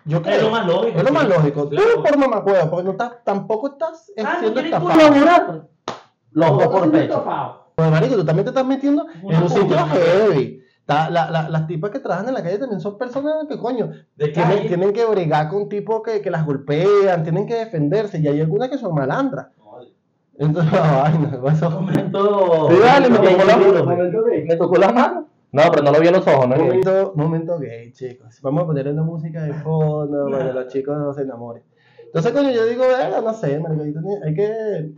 yo 0.05 0.21
creo. 0.21 0.35
Es 0.35 0.43
lo 0.43 0.49
más 0.51 0.65
lógico. 0.67 0.97
Es 0.97 1.03
lo 1.03 1.11
más 1.11 1.27
lógico. 1.27 1.69
Claro. 1.69 1.87
Tú 1.95 2.03
por 2.03 2.17
mamacueva, 2.17 2.69
porque 2.69 2.83
no 2.85 2.91
estás, 2.91 3.23
tampoco 3.23 3.67
estás 3.69 4.11
Ah, 4.17 4.33
¿no 4.33 4.39
siendo 4.39 4.59
estafado. 4.59 5.67
Los 6.31 6.49
dos 6.51 6.67
por 6.67 6.91
pecho. 6.91 7.25
Pues, 7.75 7.91
marico, 7.91 8.15
tú 8.15 8.25
también 8.25 8.43
te 8.45 8.49
estás 8.49 8.65
metiendo 8.65 9.05
Una 9.23 9.37
en 9.37 9.43
un 9.43 9.49
sitio 9.49 9.77
heavy. 9.77 10.59
La- 10.87 11.09
la- 11.09 11.47
las 11.49 11.67
tipas 11.67 11.91
que 11.91 11.99
trabajan 11.99 12.27
en 12.29 12.33
la 12.33 12.41
calle 12.43 12.57
también 12.57 12.81
son 12.81 12.97
personas 12.97 13.45
que, 13.47 13.57
coño, 13.59 13.91
De 14.15 14.29
tienen, 14.29 14.67
tienen 14.67 14.91
que 14.91 15.05
bregar 15.05 15.47
con 15.49 15.69
tipos 15.69 16.01
que, 16.03 16.19
que 16.19 16.31
las 16.31 16.45
golpean, 16.45 17.21
tienen 17.23 17.45
que 17.45 17.53
defenderse, 17.55 18.17
y 18.19 18.27
hay 18.27 18.41
algunas 18.41 18.69
que 18.69 18.77
son 18.79 18.95
malandras. 18.95 19.47
Entonces, 20.39 20.71
la 20.73 21.01
vaina, 21.03 21.39
eso. 21.53 21.69
Momento. 21.69 22.69
Sí, 22.71 22.77
dale, 22.83 23.09
me 23.09 23.17
tocó 23.19 23.43
la 23.45 23.57
de- 23.57 24.45
Me 24.47 24.55
tocó 24.55 24.75
la 24.77 24.91
mano. 24.91 25.27
No, 25.51 25.63
pero 25.71 25.83
no 25.83 25.91
lo 25.91 25.99
vi 25.99 26.07
a 26.07 26.11
los 26.11 26.27
ojos, 26.27 26.47
¿no? 26.47 26.55
Momento, 26.57 27.13
momento 27.15 27.57
gay, 27.59 27.91
chicos. 27.91 28.39
Vamos 28.41 28.63
a 28.63 28.67
poner 28.67 28.87
una 28.87 29.03
música 29.03 29.43
de 29.43 29.53
fondo 29.53 30.29
para 30.29 30.47
que 30.47 30.53
los 30.53 30.67
chicos 30.67 30.97
no 30.97 31.13
se 31.13 31.23
enamoren. 31.23 31.63
Entonces, 32.05 32.31
coño, 32.31 32.51
yo 32.51 32.65
digo, 32.65 32.83
venga, 32.87 33.21
no 33.21 33.33
sé, 33.33 33.59
marico, 33.59 33.99
hay 34.25 34.33
que- 34.33 34.41
que... 34.43 34.91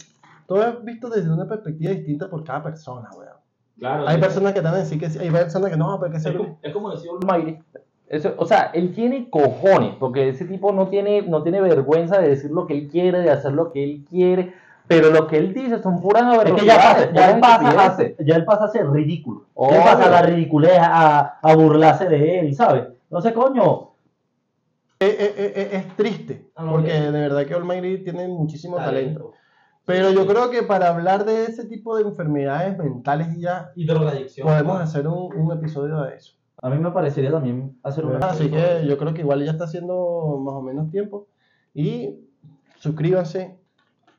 Todo 0.46 0.64
es 0.68 0.84
visto 0.84 1.10
desde 1.10 1.32
una 1.32 1.48
perspectiva 1.48 1.92
distinta 1.94 2.30
por 2.30 2.44
cada 2.44 2.64
persona, 2.64 3.10
weón. 3.18 3.38
Claro. 3.80 4.08
Hay 4.08 4.16
sí. 4.16 4.22
personas 4.22 4.54
que 4.54 4.60
a 4.60 4.72
decir 4.76 5.00
que 5.00 5.10
sí, 5.10 5.20
hay 5.20 5.32
personas 5.32 5.72
que 5.72 5.78
no, 5.78 5.98
porque 6.00 6.18
Es 6.18 6.24
se 6.24 6.36
como, 6.36 6.60
es 6.62 6.74
como 6.74 6.92
decía 6.92 7.12
un 7.12 7.30
Almighty. 7.30 7.60
Eso, 8.08 8.34
o 8.38 8.46
sea, 8.46 8.72
él 8.74 8.94
tiene 8.94 9.30
cojones, 9.30 9.96
porque 9.98 10.30
ese 10.30 10.44
tipo 10.44 10.74
no 10.74 10.90
tiene, 10.90 11.22
no 11.22 11.44
tiene 11.44 11.62
vergüenza 11.62 12.20
de 12.20 12.28
decir 12.28 12.52
lo 12.52 12.68
que 12.68 12.74
él 12.78 12.90
quiere, 12.90 13.22
de 13.22 13.30
hacer 13.32 13.54
lo 13.54 13.72
que 13.72 13.84
él 13.84 14.06
quiere, 14.10 14.54
pero 14.96 15.10
lo 15.12 15.28
que 15.28 15.38
él 15.38 15.54
dice 15.54 15.82
son 15.82 16.02
puras 16.02 16.24
Es 16.46 16.54
que 16.54 16.66
ya, 16.66 16.76
pasa, 16.76 16.90
aberraciones, 16.92 17.14
ya, 17.16 17.32
él 17.32 17.40
pasa 17.40 18.04
ya 18.20 18.36
él 18.36 18.46
pasa 18.46 18.66
a 18.66 18.68
ser 18.70 18.90
ridículo. 18.90 19.42
Ya 19.42 19.48
Obvio. 19.56 19.76
él 19.78 19.84
pasa 19.84 20.06
a 20.06 20.10
la 20.10 20.22
ridiculez, 20.24 20.78
a, 20.80 21.40
a 21.42 21.56
burlarse 21.56 22.08
de 22.10 22.40
él, 22.40 22.56
¿sabes? 22.56 22.84
Entonces, 23.04 23.34
coño, 23.34 23.90
Eh, 25.00 25.18
eh, 25.20 25.54
eh, 25.56 25.70
es 25.74 25.96
triste, 25.96 26.52
Ah, 26.56 26.64
no, 26.64 26.72
porque 26.74 26.92
de 26.94 27.10
verdad 27.12 27.46
que 27.46 27.54
Almighty 27.56 28.04
tiene 28.04 28.28
muchísimo 28.28 28.78
talento. 28.78 29.20
talento. 29.20 29.34
Pero 29.86 30.12
yo 30.12 30.28
creo 30.28 30.52
que 30.52 30.62
para 30.62 30.90
hablar 30.90 31.26
de 31.26 31.46
ese 31.46 31.66
tipo 31.66 31.96
de 31.98 32.04
enfermedades 32.04 32.78
mentales 32.78 33.36
ya 33.38 33.72
Y 33.76 33.86
drogadicción. 33.88 34.48
podemos 34.48 34.80
hacer 34.80 35.08
un, 35.08 35.34
un 35.36 35.52
episodio 35.58 36.02
de 36.02 36.16
eso. 36.18 36.34
a 36.62 36.70
mí 36.70 36.78
me 36.78 36.92
parecería 36.92 37.32
también 37.32 37.76
hacer 37.82 38.06
una... 38.06 38.20
Así 38.28 38.52
que 38.52 38.86
yo 38.88 38.96
creo 39.00 39.14
que 39.16 39.22
igual 39.22 39.44
ya 39.44 39.52
está 39.52 39.64
haciendo 39.64 40.40
más 40.46 40.54
o 40.54 40.62
menos 40.62 40.92
tiempo. 40.92 41.26
Y 41.74 42.20
suscríbanse, 42.78 43.58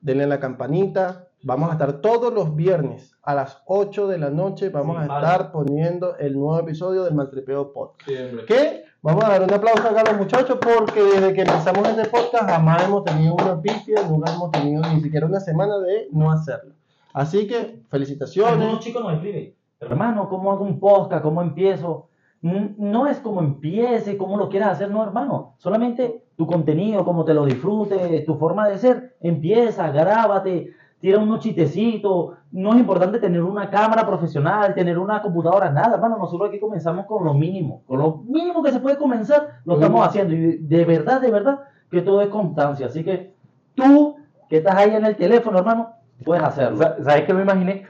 denle 0.02 0.24
a 0.24 0.26
la 0.26 0.38
campanita. 0.40 1.28
Vamos 1.44 1.70
a 1.70 1.72
estar 1.72 1.94
todos 2.00 2.32
los 2.32 2.54
viernes 2.54 3.16
a 3.22 3.34
las 3.34 3.62
8 3.66 4.06
de 4.06 4.18
la 4.18 4.30
noche. 4.30 4.68
Vamos 4.68 4.96
Sí, 4.98 5.02
a 5.04 5.06
vale. 5.08 5.26
estar 5.26 5.50
poniendo 5.52 6.16
el 6.18 6.34
nuevo 6.34 6.58
episodio 6.60 7.02
del 7.04 7.14
Maltripeo 7.14 7.72
Podcast. 7.72 8.08
Siempre. 8.08 8.44
Que 8.44 8.84
vamos 9.00 9.24
a 9.24 9.28
dar 9.30 9.42
un 9.42 9.52
aplauso 9.52 9.88
acá 9.88 10.02
a 10.02 10.04
los 10.12 10.18
muchachos 10.18 10.58
porque 10.60 11.02
desde 11.02 11.32
que 11.34 11.40
empezamos 11.40 11.88
este 11.88 12.04
podcast 12.08 12.48
jamás 12.48 12.84
hemos 12.84 13.02
tenido 13.04 13.34
una 13.34 13.60
pifia, 13.60 14.02
nunca 14.08 14.32
hemos 14.32 14.50
tenido 14.52 14.82
ni 14.94 15.00
siquiera 15.00 15.26
una 15.26 15.40
semana 15.40 15.78
de 15.78 16.06
no 16.12 16.30
hacerlo. 16.30 16.74
Así 17.12 17.46
que 17.48 17.80
felicitaciones. 17.90 18.52
Algunos 18.52 18.78
chicos 18.80 19.02
nos 19.02 19.14
escriben. 19.14 19.54
Hermano, 19.80 20.28
¿cómo 20.28 20.52
hago 20.52 20.64
un 20.64 20.78
podcast? 20.78 21.22
¿Cómo 21.24 21.42
empiezo? 21.42 22.08
No 22.42 23.06
es 23.06 23.20
como 23.20 23.40
empiece, 23.40 24.16
cómo 24.18 24.36
lo 24.36 24.48
quieras 24.48 24.72
hacer, 24.72 24.90
no, 24.90 25.02
hermano. 25.04 25.54
Solamente 25.58 26.24
tu 26.36 26.46
contenido, 26.46 27.04
cómo 27.04 27.24
te 27.24 27.34
lo 27.34 27.44
disfrutes, 27.44 28.24
tu 28.26 28.34
forma 28.34 28.68
de 28.68 28.78
ser. 28.78 29.14
Empieza, 29.20 29.90
grábate, 29.92 30.72
tira 31.00 31.18
unos 31.20 31.38
chistecitos. 31.40 32.32
No 32.50 32.72
es 32.74 32.80
importante 32.80 33.20
tener 33.20 33.42
una 33.42 33.70
cámara 33.70 34.04
profesional, 34.04 34.74
tener 34.74 34.98
una 34.98 35.22
computadora, 35.22 35.70
nada, 35.70 35.94
hermano. 35.94 36.18
Nosotros 36.18 36.48
aquí 36.48 36.58
comenzamos 36.58 37.06
con 37.06 37.24
lo 37.24 37.32
mínimo. 37.32 37.82
Con 37.86 38.00
lo 38.00 38.16
mínimo 38.26 38.60
que 38.62 38.72
se 38.72 38.80
puede 38.80 38.98
comenzar, 38.98 39.60
lo 39.64 39.74
estamos 39.74 40.04
haciendo. 40.06 40.34
Y 40.34 40.56
de 40.58 40.84
verdad, 40.84 41.20
de 41.20 41.30
verdad, 41.30 41.60
que 41.90 42.02
todo 42.02 42.20
es 42.22 42.28
constancia. 42.28 42.86
Así 42.86 43.04
que 43.04 43.32
tú, 43.76 44.16
que 44.48 44.56
estás 44.56 44.74
ahí 44.74 44.94
en 44.96 45.04
el 45.04 45.14
teléfono, 45.16 45.58
hermano, 45.58 45.90
puedes 46.24 46.42
hacerlo. 46.42 46.76
Sa- 46.78 46.96
¿Sabes 47.04 47.22
qué 47.24 47.34
me 47.34 47.42
imaginé? 47.42 47.84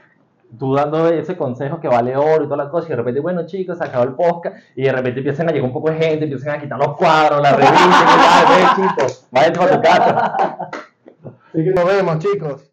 Tú 0.57 0.75
dando 0.75 1.07
ese 1.07 1.35
consejo 1.35 1.79
que 1.79 1.87
vale 1.87 2.15
oro 2.15 2.43
y 2.43 2.47
todas 2.47 2.57
las 2.57 2.69
cosas, 2.69 2.89
y 2.89 2.91
de 2.91 2.97
repente, 2.97 3.19
bueno, 3.19 3.45
chicos, 3.45 3.77
se 3.77 3.83
acabó 3.83 4.03
el 4.03 4.13
podcast, 4.13 4.55
y 4.75 4.83
de 4.83 4.91
repente 4.91 5.19
empiezan 5.19 5.49
a 5.49 5.51
llegar 5.51 5.67
un 5.67 5.73
poco 5.73 5.89
de 5.89 5.97
gente, 5.97 6.25
empiezan 6.25 6.55
a 6.55 6.61
quitar 6.61 6.77
los 6.77 6.95
cuadros, 6.95 7.41
la 7.41 7.53
revista, 7.53 7.77
y 7.77 8.75
tal, 8.75 8.75
chicos, 8.95 9.27
vayan 9.31 9.53
para 9.53 9.75
tu 9.75 9.81
casa. 9.81 10.37
Así 11.53 11.63
que 11.63 11.71
nos 11.71 11.85
vemos, 11.85 12.19
chicos. 12.19 12.69